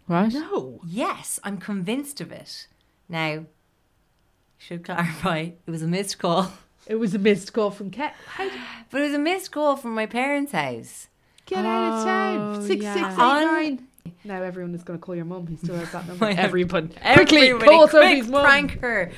Right? 0.06 0.32
No. 0.32 0.80
Yes, 0.86 1.40
I'm 1.44 1.58
convinced 1.58 2.20
of 2.20 2.30
it. 2.32 2.68
Now, 3.08 3.46
should 4.58 4.84
clarify, 4.84 5.38
it 5.66 5.70
was 5.70 5.82
a 5.82 5.86
missed 5.86 6.18
call, 6.18 6.52
It 6.86 6.96
was 6.96 7.14
a 7.14 7.18
missed 7.18 7.52
call 7.52 7.70
from 7.70 7.90
Kev. 7.90 8.10
How 8.26 8.50
but 8.90 9.00
it 9.00 9.04
was 9.04 9.14
a 9.14 9.18
missed 9.18 9.50
call 9.52 9.76
from 9.76 9.94
my 9.94 10.06
parents' 10.06 10.52
house. 10.52 11.08
get 11.46 11.64
out 11.64 11.98
of 11.98 12.04
town? 12.04 12.56
Oh, 12.56 12.66
Six 12.66 12.82
yeah. 12.82 12.94
six 12.94 13.06
eight 13.06 13.18
On- 13.18 13.42
nine. 13.44 13.84
Now 14.24 14.42
everyone 14.42 14.74
is 14.74 14.82
going 14.82 14.98
to 14.98 15.04
call 15.04 15.14
your 15.14 15.26
mum. 15.26 15.46
He 15.46 15.56
still 15.56 15.76
has 15.76 15.92
that 15.92 16.06
number. 16.08 16.24
I 16.26 16.32
know. 16.32 16.42
Everyone, 16.42 16.88
quickly 17.14 17.48
Everybody 17.50 17.70
call 17.70 17.88
quick 17.88 18.02
Sophie's 18.02 18.28
mum. 18.28 18.42
prank 18.42 18.80
her. 18.80 19.12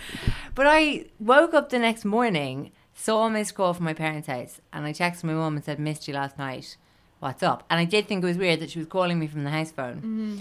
But 0.56 0.66
I 0.66 1.06
woke 1.20 1.54
up 1.54 1.70
the 1.70 1.78
next 1.78 2.04
morning, 2.04 2.72
saw 2.94 3.26
a 3.26 3.30
missed 3.30 3.54
call 3.54 3.72
from 3.72 3.84
my 3.84 3.94
parents' 3.94 4.26
house, 4.26 4.60
and 4.72 4.84
I 4.84 4.92
texted 4.92 5.24
my 5.24 5.32
mum 5.32 5.54
and 5.56 5.64
said, 5.64 5.78
"Missed 5.78 6.08
you 6.08 6.14
last 6.14 6.36
night. 6.38 6.76
What's 7.20 7.42
up?" 7.42 7.62
And 7.70 7.78
I 7.78 7.84
did 7.84 8.08
think 8.08 8.24
it 8.24 8.26
was 8.26 8.36
weird 8.36 8.58
that 8.60 8.70
she 8.70 8.78
was 8.80 8.88
calling 8.88 9.18
me 9.20 9.28
from 9.28 9.44
the 9.44 9.50
house 9.50 9.70
phone. 9.70 9.96
Mm-hmm. 9.96 10.38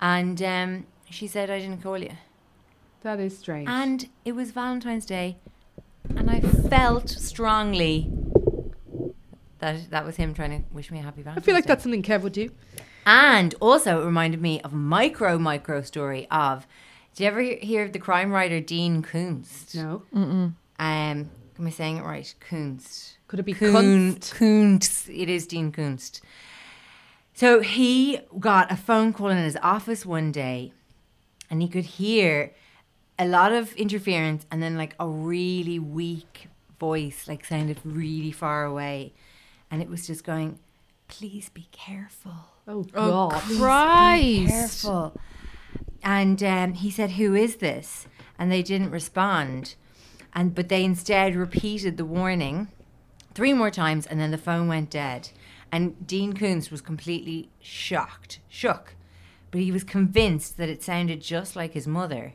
And 0.00 0.42
um, 0.42 0.86
she 1.10 1.26
said, 1.26 1.48
"I 1.50 1.58
didn't 1.58 1.82
call 1.82 1.96
you." 1.98 2.12
That 3.02 3.20
is 3.20 3.38
strange. 3.38 3.68
And 3.68 4.08
it 4.24 4.32
was 4.32 4.50
Valentine's 4.50 5.06
Day, 5.06 5.36
and 6.16 6.30
I 6.30 6.40
felt 6.40 7.08
strongly 7.08 8.10
that 9.60 9.90
that 9.90 10.04
was 10.04 10.16
him 10.16 10.34
trying 10.34 10.62
to 10.62 10.74
wish 10.74 10.90
me 10.90 10.98
a 10.98 11.02
happy 11.02 11.22
Valentine's. 11.22 11.44
I 11.44 11.46
feel 11.46 11.54
like 11.54 11.64
Day. 11.64 11.68
that's 11.68 11.82
something 11.84 12.02
Kev 12.02 12.22
would 12.22 12.32
do. 12.32 12.50
And 13.06 13.54
also, 13.60 14.02
it 14.02 14.04
reminded 14.04 14.40
me 14.42 14.60
of 14.62 14.72
a 14.72 14.76
micro, 14.76 15.38
micro 15.38 15.82
story 15.82 16.26
of. 16.30 16.66
Did 17.14 17.22
you 17.24 17.28
ever 17.28 17.40
hear- 17.40 17.58
hear 17.60 17.82
of 17.84 17.92
the 17.92 17.98
crime 17.98 18.30
writer 18.30 18.60
Dean 18.60 19.02
Kunst? 19.02 19.74
No. 19.74 20.02
Um, 20.12 20.54
am 20.78 21.30
I 21.66 21.70
saying 21.70 21.96
it 21.98 22.02
right? 22.04 22.32
Kunst. 22.40 23.16
Could 23.26 23.40
it 23.40 23.44
be 23.44 23.54
Kun- 23.54 23.72
Kunst? 24.14 24.34
Kunst. 24.34 25.08
It 25.08 25.28
is 25.28 25.46
Dean 25.46 25.72
Kunst. 25.72 26.20
So 27.34 27.60
he 27.60 28.20
got 28.38 28.70
a 28.70 28.76
phone 28.76 29.12
call 29.12 29.28
in 29.28 29.38
his 29.38 29.56
office 29.62 30.04
one 30.06 30.30
day, 30.32 30.72
and 31.50 31.62
he 31.62 31.68
could 31.68 31.84
hear 31.84 32.52
a 33.18 33.26
lot 33.26 33.52
of 33.52 33.74
interference, 33.76 34.46
and 34.50 34.62
then 34.62 34.76
like 34.76 34.94
a 35.00 35.08
really 35.08 35.78
weak 35.78 36.48
voice, 36.78 37.26
like 37.28 37.44
sounded 37.44 37.78
really 37.84 38.32
far 38.32 38.64
away, 38.64 39.12
and 39.70 39.82
it 39.82 39.88
was 39.88 40.06
just 40.06 40.24
going, 40.24 40.58
"Please 41.08 41.48
be 41.48 41.66
careful." 41.72 42.32
Oh, 42.66 42.86
Oh, 42.94 43.28
God. 43.30 43.42
Christ. 43.58 44.48
careful. 44.50 45.18
And 46.02 46.42
um, 46.42 46.74
he 46.74 46.90
said, 46.90 47.12
"Who 47.12 47.34
is 47.34 47.56
this?" 47.56 48.06
And 48.38 48.52
they 48.52 48.62
didn't 48.62 48.90
respond, 48.90 49.74
and 50.32 50.54
but 50.54 50.68
they 50.68 50.84
instead 50.84 51.34
repeated 51.34 51.96
the 51.96 52.04
warning 52.04 52.68
three 53.34 53.52
more 53.52 53.70
times, 53.70 54.06
and 54.06 54.20
then 54.20 54.30
the 54.30 54.38
phone 54.38 54.68
went 54.68 54.90
dead. 54.90 55.30
And 55.70 56.06
Dean 56.06 56.32
Koontz 56.32 56.70
was 56.70 56.80
completely 56.80 57.50
shocked, 57.60 58.38
shook, 58.48 58.94
but 59.50 59.60
he 59.60 59.70
was 59.70 59.84
convinced 59.84 60.56
that 60.56 60.68
it 60.70 60.82
sounded 60.82 61.20
just 61.20 61.56
like 61.56 61.72
his 61.74 61.86
mother, 61.86 62.32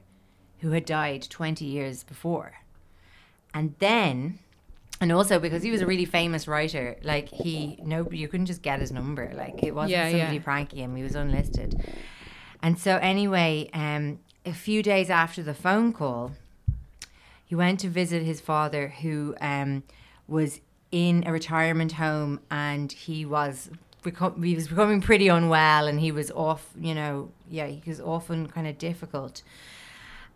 who 0.64 0.72
had 0.72 0.86
died 0.86 1.22
twenty 1.30 1.66
years 1.66 2.03
before. 2.03 2.53
And 3.53 3.76
then, 3.78 4.39
and 4.99 5.11
also 5.11 5.38
because 5.39 5.61
he 5.61 5.70
was 5.70 5.82
a 5.82 5.86
really 5.86 6.05
famous 6.05 6.47
writer, 6.47 6.95
like 7.03 7.30
he 7.30 7.78
no, 7.84 8.07
you 8.11 8.28
couldn't 8.28 8.47
just 8.47 8.64
get 8.64 8.80
his 8.80 8.91
number. 8.91 9.32
Like 9.36 9.61
it 9.61 9.76
wasn't 9.76 9.91
Yeah, 9.91 10.09
somebody 10.09 10.38
yeah. 10.38 10.41
pranking 10.43 10.80
him; 10.80 10.95
he 10.95 11.03
was 11.03 11.14
unlisted. 11.16 11.80
And 12.64 12.80
so, 12.80 12.97
anyway, 12.97 13.70
um, 13.74 14.20
a 14.45 14.53
few 14.53 14.82
days 14.82 15.09
after 15.09 15.43
the 15.43 15.53
phone 15.53 15.91
call, 15.93 16.32
he 17.45 17.55
went 17.55 17.80
to 17.82 17.89
visit 17.89 18.24
his 18.24 18.39
father, 18.41 18.88
who 19.01 19.36
um, 19.41 19.84
was 20.28 20.61
in 20.91 21.24
a 21.28 21.32
retirement 21.34 21.93
home, 21.93 22.39
and 22.49 22.91
he 22.91 23.26
was 23.26 23.70
beco- 24.03 24.41
he 24.43 24.55
was 24.55 24.68
becoming 24.70 25.01
pretty 25.01 25.28
unwell, 25.28 25.88
and 25.88 25.99
he 25.99 26.11
was 26.11 26.32
off. 26.32 26.70
You 26.80 26.95
know, 26.95 27.30
yeah, 27.49 27.68
he 27.68 27.84
was 27.86 27.99
often 27.99 28.47
kind 28.47 28.66
of 28.66 28.78
difficult, 28.78 29.43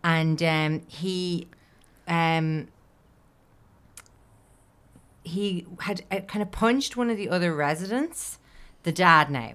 and 0.02 0.42
um, 0.42 0.82
he. 0.86 1.48
Um, 2.06 2.68
he 5.24 5.66
had 5.80 6.02
uh, 6.10 6.20
kind 6.20 6.42
of 6.42 6.50
punched 6.50 6.96
one 6.96 7.10
of 7.10 7.18
the 7.18 7.28
other 7.28 7.54
residents, 7.54 8.38
the 8.84 8.92
dad 8.92 9.30
now. 9.30 9.52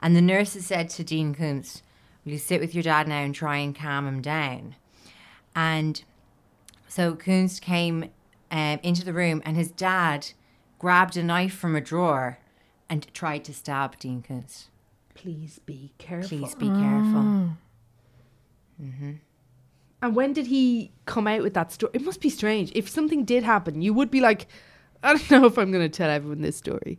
And 0.00 0.16
the 0.16 0.20
nurses 0.20 0.66
said 0.66 0.90
to 0.90 1.04
Dean 1.04 1.32
Koontz, 1.32 1.82
Will 2.24 2.32
you 2.32 2.38
sit 2.38 2.60
with 2.60 2.74
your 2.74 2.82
dad 2.82 3.06
now 3.08 3.20
and 3.20 3.34
try 3.34 3.58
and 3.58 3.74
calm 3.74 4.06
him 4.06 4.20
down? 4.20 4.74
And 5.54 6.02
so 6.88 7.14
Koontz 7.14 7.60
came 7.60 8.10
um, 8.50 8.80
into 8.82 9.04
the 9.04 9.12
room, 9.12 9.42
and 9.44 9.56
his 9.56 9.70
dad 9.70 10.28
grabbed 10.78 11.16
a 11.16 11.22
knife 11.22 11.54
from 11.54 11.76
a 11.76 11.80
drawer 11.80 12.38
and 12.88 13.12
tried 13.14 13.44
to 13.44 13.54
stab 13.54 13.98
Dean 13.98 14.22
Koontz. 14.22 14.68
Please 15.14 15.60
be 15.64 15.92
careful. 15.98 16.38
Please 16.38 16.54
be 16.54 16.68
careful. 16.68 17.50
And 20.02 20.16
when 20.16 20.32
did 20.32 20.48
he 20.48 20.90
come 21.06 21.28
out 21.28 21.42
with 21.42 21.54
that 21.54 21.72
story? 21.72 21.92
It 21.94 22.02
must 22.02 22.20
be 22.20 22.28
strange. 22.28 22.72
If 22.74 22.88
something 22.88 23.24
did 23.24 23.44
happen, 23.44 23.80
you 23.80 23.94
would 23.94 24.10
be 24.10 24.20
like, 24.20 24.48
I 25.02 25.14
don't 25.14 25.30
know 25.30 25.46
if 25.46 25.56
I'm 25.56 25.70
going 25.70 25.88
to 25.88 25.96
tell 25.96 26.10
everyone 26.10 26.42
this 26.42 26.56
story. 26.56 26.98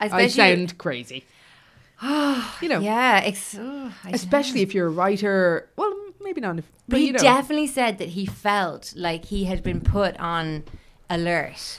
I 0.00 0.06
Especially, 0.06 0.56
sound 0.56 0.78
crazy. 0.78 1.24
you 2.02 2.68
know, 2.68 2.80
yeah, 2.80 3.20
ex- 3.22 3.56
oh, 3.58 3.92
I 4.02 4.10
especially 4.10 4.62
if 4.62 4.74
you're 4.74 4.86
a 4.86 4.90
writer. 4.90 5.68
Well, 5.76 5.94
maybe 6.20 6.40
not. 6.40 6.58
If, 6.58 6.70
But 6.88 7.00
you 7.00 7.06
he 7.06 7.12
know. 7.12 7.18
definitely 7.18 7.66
said 7.66 7.98
that 7.98 8.10
he 8.10 8.26
felt 8.26 8.94
like 8.96 9.26
he 9.26 9.44
had 9.44 9.62
been 9.62 9.80
put 9.80 10.16
on 10.18 10.64
alert. 11.08 11.78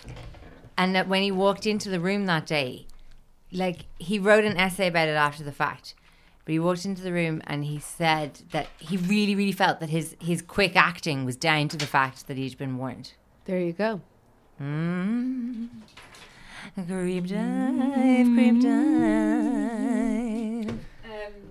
And 0.78 0.96
that 0.96 1.08
when 1.08 1.24
he 1.24 1.32
walked 1.32 1.66
into 1.66 1.90
the 1.90 2.00
room 2.00 2.26
that 2.26 2.46
day, 2.46 2.86
like 3.52 3.86
he 3.98 4.20
wrote 4.20 4.46
an 4.46 4.58
essay 4.58 4.88
about 4.88 5.08
it 5.08 5.16
after 5.16 5.44
the 5.44 5.52
fact. 5.52 5.96
But 6.46 6.52
he 6.52 6.60
walked 6.60 6.86
into 6.86 7.02
the 7.02 7.12
room 7.12 7.42
and 7.48 7.66
he 7.66 7.80
said 7.80 8.42
that 8.52 8.68
he 8.78 8.98
really, 8.98 9.36
really 9.36 9.52
felt 9.52 9.80
that 9.80 9.90
his, 9.90 10.16
his 10.22 10.44
quick 10.44 10.76
acting 10.76 11.26
was 11.26 11.36
down 11.36 11.70
to 11.70 11.78
the 11.78 11.88
fact 11.88 12.28
that 12.28 12.38
he'd 12.38 12.58
been 12.58 12.78
warned. 12.78 13.14
There 13.46 13.60
you 13.60 13.74
go. 13.74 14.02
Mm. 14.62 15.70
Creep 16.76 17.28
dive, 17.28 18.28
creep 18.36 18.62
dive. 18.62 19.26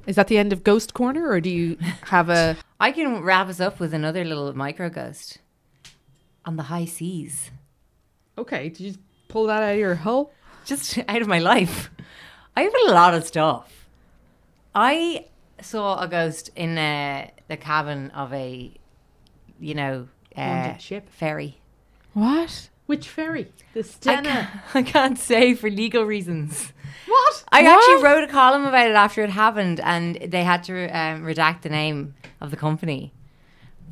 Is 0.06 0.16
that 0.16 0.28
the 0.28 0.38
end 0.38 0.52
of 0.52 0.62
Ghost 0.62 0.94
Corner, 0.94 1.28
or 1.28 1.40
do 1.40 1.50
you 1.50 1.78
have 2.02 2.28
a? 2.28 2.56
I 2.80 2.92
can 2.92 3.22
wrap 3.22 3.48
us 3.48 3.58
up 3.58 3.80
with 3.80 3.94
another 3.94 4.24
little 4.24 4.54
micro 4.56 4.90
ghost 4.90 5.38
on 6.44 6.56
the 6.56 6.64
high 6.64 6.84
seas. 6.84 7.50
Okay, 8.36 8.68
did 8.68 8.80
you 8.80 8.94
pull 9.28 9.46
that 9.46 9.62
out 9.62 9.72
of 9.72 9.78
your 9.78 9.94
hull? 9.94 10.32
Just 10.64 10.98
out 11.08 11.22
of 11.22 11.28
my 11.28 11.38
life. 11.38 11.90
I 12.56 12.62
have 12.62 12.74
a 12.86 12.92
lot 12.92 13.14
of 13.14 13.24
stuff. 13.26 13.83
I 14.74 15.26
saw 15.60 16.00
a 16.00 16.08
ghost 16.08 16.50
in 16.56 16.76
uh, 16.78 17.28
the 17.48 17.56
cabin 17.56 18.10
of 18.10 18.32
a, 18.32 18.72
you 19.60 19.74
know, 19.74 20.08
uh, 20.36 20.76
ship? 20.78 21.08
ferry. 21.10 21.58
What? 22.12 22.68
Which 22.86 23.08
ferry? 23.08 23.50
The 23.72 23.80
I 23.80 23.82
Stena. 23.82 24.24
can't, 24.24 24.48
I 24.74 24.82
can't 24.82 25.18
say 25.18 25.54
for 25.54 25.70
legal 25.70 26.04
reasons. 26.04 26.72
What? 27.06 27.44
I 27.50 27.62
What? 27.62 27.72
actually 27.78 28.04
wrote 28.04 28.24
a 28.24 28.32
column 28.32 28.64
about 28.66 28.88
it 28.90 28.94
after 28.94 29.22
it 29.22 29.30
happened, 29.30 29.80
and 29.80 30.16
they 30.16 30.44
had 30.44 30.64
to 30.64 30.88
um, 30.88 31.22
redact 31.22 31.62
the 31.62 31.68
name 31.70 32.14
of 32.40 32.50
the 32.50 32.56
company. 32.56 33.12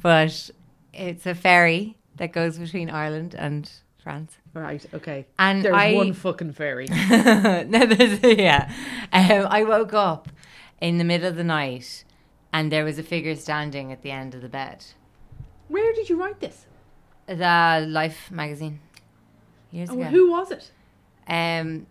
But 0.03 0.51
it's 0.93 1.27
a 1.27 1.35
ferry 1.35 1.97
that 2.17 2.33
goes 2.33 2.59
between 2.59 2.91
Ireland 2.91 3.35
and 3.39 3.71
France. 4.03 4.37
Right. 4.53 4.85
Okay. 4.93 5.27
And 5.39 5.65
There's 5.65 5.75
I- 5.75 5.95
one 5.95 6.13
fucking 6.13 6.53
ferry. 6.53 6.87
no, 7.11 7.65
there's, 7.87 8.21
yeah. 8.23 8.71
Um, 9.13 9.47
I 9.49 9.65
woke 9.65 9.95
up 9.95 10.29
in 10.83 10.99
the 10.99 11.05
middle 11.05 11.29
of 11.29 11.37
the 11.37 11.45
night, 11.45 12.05
and 12.53 12.71
there 12.73 12.85
was 12.85 12.99
a 12.99 13.03
figure 13.03 13.35
standing 13.37 13.93
at 13.93 14.03
the 14.03 14.11
end 14.11 14.35
of 14.35 14.43
the 14.43 14.49
bed. 14.49 14.85
Where 15.69 15.93
did 15.95 16.11
you 16.11 16.21
write 16.21 16.41
this? 16.41 16.67
The 17.27 17.87
Life 17.89 18.31
magazine. 18.31 18.81
Years 19.71 19.89
Oh, 19.91 19.95
ago. 19.95 20.05
who 20.05 20.31
was 20.33 20.51
it? 20.51 20.71
Um, 21.29 21.87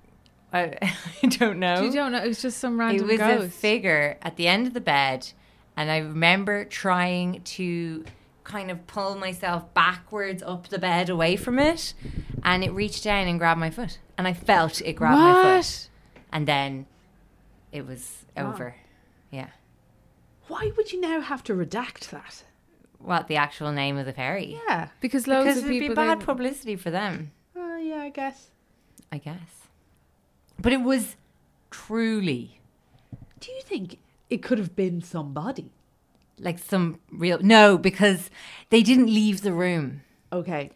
I, 0.54 0.78
I 1.24 1.28
don't 1.28 1.58
know. 1.58 1.82
You 1.82 1.92
don't 1.92 2.12
know. 2.12 2.22
It 2.22 2.28
was 2.28 2.42
just 2.42 2.58
some 2.60 2.78
random. 2.80 3.10
it 3.10 3.18
random 3.18 3.38
was 3.40 3.48
a 3.48 3.50
figure 3.50 4.18
at 4.22 4.36
the 4.36 4.48
end 4.48 4.68
of 4.68 4.74
the 4.74 4.82
bed 4.82 5.32
and 5.78 5.90
i 5.90 5.98
remember 6.00 6.66
trying 6.66 7.42
to 7.44 8.04
kind 8.44 8.70
of 8.70 8.86
pull 8.88 9.16
myself 9.16 9.74
backwards 9.74 10.44
up 10.44 10.68
the 10.68 10.78
bed 10.78 11.10
away 11.10 11.38
from 11.38 11.58
it 11.58 11.94
and 12.44 12.62
it 12.62 12.72
reached 12.74 13.06
down 13.06 13.26
and 13.26 13.40
grabbed 13.40 13.60
my 13.60 13.70
foot 13.70 13.98
and 14.18 14.28
i 14.28 14.34
felt 14.34 14.82
it 14.82 14.94
grab 14.94 15.18
my 15.18 15.62
foot 15.62 15.88
and 16.34 16.46
then 16.46 16.86
it 17.72 17.88
was 17.88 18.26
over 18.36 18.76
yeah 19.32 19.50
Why 20.48 20.72
would 20.78 20.92
you 20.92 21.00
now 21.02 21.22
have 21.22 21.44
to 21.46 21.54
redact 21.54 22.10
that? 22.10 22.44
what 23.00 23.28
the 23.28 23.36
actual 23.36 23.72
name 23.72 23.98
of 23.98 24.06
the 24.06 24.14
ferry 24.14 24.60
Yeah. 24.68 24.90
because 25.00 25.26
loads 25.28 25.46
because 25.46 25.58
of 25.64 25.70
it'd 25.70 25.80
be 25.90 25.94
bad 25.96 26.20
publicity 26.20 26.76
for 26.76 26.92
them 26.92 27.32
Uh, 27.56 27.78
yeah, 27.82 27.98
I 28.02 28.10
guess. 28.10 28.50
i 29.12 29.18
guess 29.18 29.68
but 30.60 30.72
it 30.72 30.82
was 30.84 31.16
truly 31.72 32.60
Do 33.40 33.52
you 33.52 33.62
think 33.62 33.98
it 34.30 34.44
could 34.44 34.60
have 34.60 34.76
been 34.76 35.02
somebody? 35.02 35.72
like 36.38 36.58
some 36.60 37.00
real 37.12 37.38
no 37.40 37.78
because 37.78 38.30
they 38.70 38.82
didn't 38.84 39.08
leave 39.14 39.42
the 39.42 39.54
room 39.54 40.02
Okay. 40.34 40.72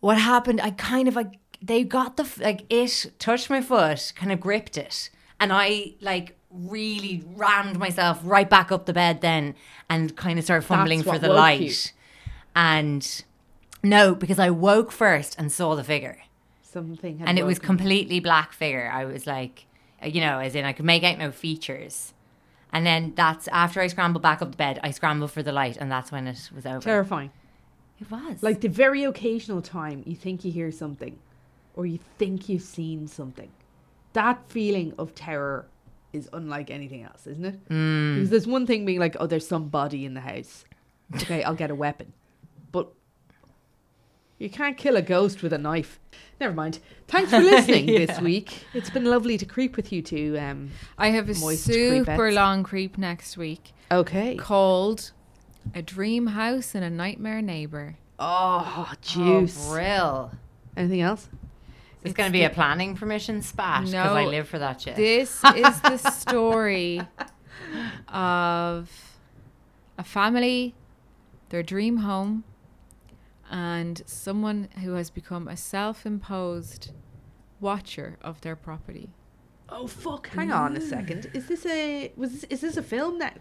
what 0.00 0.18
happened 0.18 0.60
i 0.60 0.70
kind 0.70 1.08
of 1.08 1.16
like 1.16 1.38
they 1.62 1.82
got 1.84 2.16
the 2.16 2.26
like 2.38 2.64
it 2.70 3.12
touched 3.18 3.48
my 3.50 3.60
foot 3.62 4.12
kind 4.16 4.32
of 4.32 4.40
gripped 4.40 4.76
it 4.76 5.08
and 5.40 5.50
i 5.52 5.94
like 6.00 6.36
really 6.56 7.22
rammed 7.34 7.78
myself 7.78 8.20
right 8.24 8.48
back 8.48 8.72
up 8.72 8.86
the 8.86 8.92
bed 8.92 9.20
then 9.20 9.54
and 9.88 10.16
kind 10.16 10.38
of 10.38 10.44
started 10.44 10.66
fumbling 10.66 11.02
That's 11.02 11.18
for 11.18 11.18
the 11.18 11.32
light. 11.32 11.60
you. 11.60 11.92
and 12.54 13.24
no 13.82 14.14
because 14.14 14.38
i 14.38 14.50
woke 14.50 14.90
first 14.90 15.38
and 15.38 15.52
saw 15.52 15.74
the 15.74 15.84
figure. 15.84 16.18
Something 16.62 17.18
had 17.18 17.28
and 17.28 17.38
it 17.38 17.44
was 17.44 17.58
completely 17.58 18.20
black 18.20 18.52
figure. 18.52 18.90
I 18.92 19.04
was 19.04 19.26
like 19.26 19.66
uh, 20.02 20.06
you 20.06 20.20
know 20.20 20.38
as 20.40 20.54
in 20.54 20.64
i 20.64 20.72
could 20.72 20.84
make 20.84 21.02
out 21.04 21.18
no 21.18 21.30
features. 21.30 22.12
And 22.72 22.84
then 22.84 23.12
that's 23.14 23.48
after 23.48 23.80
i 23.80 23.86
scrambled 23.86 24.22
back 24.22 24.42
up 24.42 24.50
the 24.50 24.56
bed 24.56 24.80
i 24.82 24.90
scrambled 24.90 25.30
for 25.30 25.42
the 25.42 25.52
light 25.52 25.76
and 25.78 25.90
that's 25.90 26.10
when 26.12 26.26
it 26.26 26.50
was 26.54 26.66
over. 26.66 26.80
Terrifying. 26.80 27.30
it 28.00 28.10
was. 28.10 28.42
Like 28.42 28.60
the 28.60 28.68
very 28.68 29.04
occasional 29.04 29.62
time 29.62 30.02
you 30.06 30.16
think 30.16 30.44
you 30.44 30.52
hear 30.52 30.70
something 30.72 31.18
or 31.74 31.86
you 31.86 31.98
think 32.18 32.48
you've 32.48 32.62
seen 32.62 33.06
something. 33.06 33.50
That 34.14 34.40
feeling 34.48 34.94
of 34.98 35.14
terror 35.14 35.66
is 36.16 36.28
unlike 36.32 36.70
anything 36.70 37.02
else, 37.02 37.26
isn't 37.26 37.44
it? 37.44 37.68
Mm. 37.68 38.14
Because 38.14 38.30
there's 38.30 38.46
one 38.46 38.66
thing 38.66 38.84
being 38.84 38.98
like, 38.98 39.16
oh, 39.20 39.26
there's 39.26 39.46
somebody 39.46 40.04
in 40.04 40.14
the 40.14 40.20
house. 40.20 40.64
Okay, 41.14 41.44
I'll 41.44 41.54
get 41.54 41.70
a 41.70 41.74
weapon. 41.76 42.12
But 42.72 42.88
you 44.38 44.50
can't 44.50 44.76
kill 44.76 44.96
a 44.96 45.02
ghost 45.02 45.40
with 45.40 45.52
a 45.52 45.58
knife. 45.58 46.00
Never 46.40 46.52
mind. 46.52 46.80
Thanks 47.06 47.30
for 47.30 47.38
listening 47.54 47.86
this 47.86 48.20
week. 48.20 48.64
It's 48.74 48.90
been 48.90 49.04
lovely 49.04 49.38
to 49.38 49.46
creep 49.46 49.76
with 49.76 49.92
you 49.92 50.02
two. 50.02 50.36
Um, 50.36 50.70
I 50.98 51.10
have 51.10 51.28
a 51.28 51.34
super 51.34 52.04
creepettes. 52.10 52.34
long 52.34 52.64
creep 52.64 52.98
next 52.98 53.36
week 53.36 53.70
okay. 53.92 54.34
called 54.34 55.12
"A 55.76 55.80
Dream 55.82 56.26
House 56.26 56.74
and 56.74 56.82
a 56.84 56.90
Nightmare 56.90 57.40
Neighbor." 57.40 57.98
Oh, 58.18 58.92
juice. 59.00 59.68
oh, 59.70 60.32
Anything 60.76 61.02
else? 61.02 61.28
It's, 62.06 62.16
going 62.16 62.28
to 62.28 62.32
be 62.32 62.44
a 62.44 62.50
planning 62.50 62.96
permission 62.96 63.42
spat 63.42 63.84
because 63.84 63.94
I 63.94 64.24
live 64.24 64.48
for 64.48 64.58
that 64.58 64.80
shit. 64.80 64.96
This 64.96 65.42
is 65.56 65.80
the 65.80 65.98
story 65.98 67.00
of 68.08 68.90
a 69.98 70.04
family, 70.04 70.74
their 71.48 71.62
dream 71.62 71.98
home, 71.98 72.44
and 73.50 74.02
someone 74.06 74.68
who 74.82 74.94
has 74.94 75.10
become 75.10 75.48
a 75.48 75.56
self-imposed 75.56 76.92
watcher 77.60 78.18
of 78.22 78.40
their 78.40 78.56
property. 78.56 79.10
Oh 79.68 79.86
fuck! 79.86 80.28
Hang 80.28 80.52
on 80.52 80.76
a 80.76 80.80
mm. 80.80 80.88
second. 80.88 81.30
Is 81.34 81.48
this 81.48 81.66
a 81.66 82.12
was 82.16 82.32
this, 82.32 82.44
is 82.44 82.60
this 82.60 82.76
a 82.76 82.82
film 82.82 83.18
now? 83.18 83.32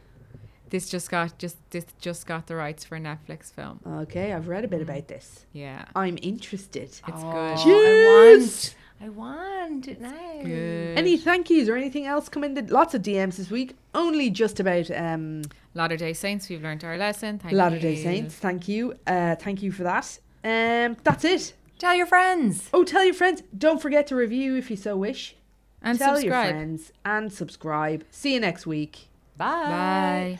This 0.76 0.90
just 0.90 1.10
got 1.10 1.38
just 1.38 1.56
this 1.70 1.86
just 2.02 2.28
got 2.28 2.48
the 2.48 2.56
rights 2.58 2.84
for 2.84 2.98
a 2.98 3.00
Netflix 3.00 3.50
film. 3.50 3.80
Okay, 3.88 4.34
I've 4.34 4.50
read 4.50 4.66
a 4.66 4.68
bit 4.68 4.82
about 4.82 5.08
this. 5.08 5.46
Yeah, 5.54 5.86
I'm 5.96 6.18
interested. 6.22 6.82
it's 6.90 7.02
Oh, 7.08 7.32
good. 7.32 7.58
I 7.66 8.36
want. 8.36 8.76
I 9.00 9.08
want 9.08 9.88
it 9.88 10.02
now. 10.02 10.42
Good. 10.44 10.98
Any 10.98 11.16
thank 11.16 11.50
yous 11.50 11.70
or 11.70 11.78
anything 11.78 12.06
else 12.08 12.28
come 12.28 12.44
in? 12.44 12.56
The, 12.56 12.64
lots 12.64 12.94
of 12.94 13.04
DMs 13.04 13.38
this 13.38 13.50
week. 13.50 13.78
Only 13.94 14.30
just 14.30 14.60
about 14.60 14.92
um, 14.92 15.44
Latter 15.76 15.96
Day 15.96 16.12
Saints. 16.12 16.50
We've 16.50 16.62
learned 16.62 16.84
our 16.84 16.98
lesson. 16.98 17.40
Thank 17.40 17.54
Latter 17.54 17.80
Day. 17.80 18.04
Saints. 18.04 18.36
Thank 18.36 18.68
you. 18.68 18.96
Uh, 19.08 19.36
thank 19.36 19.64
you 19.64 19.72
for 19.72 19.84
that. 19.84 20.20
Um, 20.44 20.98
that's 21.06 21.24
it. 21.24 21.54
Tell 21.80 21.96
your 21.96 22.06
friends. 22.06 22.70
Oh, 22.74 22.84
tell 22.84 23.06
your 23.06 23.14
friends. 23.14 23.44
Don't 23.58 23.82
forget 23.82 24.08
to 24.08 24.16
review 24.18 24.58
if 24.58 24.70
you 24.70 24.76
so 24.76 24.98
wish. 24.98 25.38
and 25.82 25.98
tell 25.98 26.16
your 26.16 26.34
subscribe. 26.34 26.50
friends 26.50 26.92
and 27.06 27.32
subscribe. 27.32 28.04
See 28.12 28.34
you 28.34 28.42
next 28.42 28.68
week. 28.68 29.08
Bye. 29.38 29.70
Bye. 29.70 30.40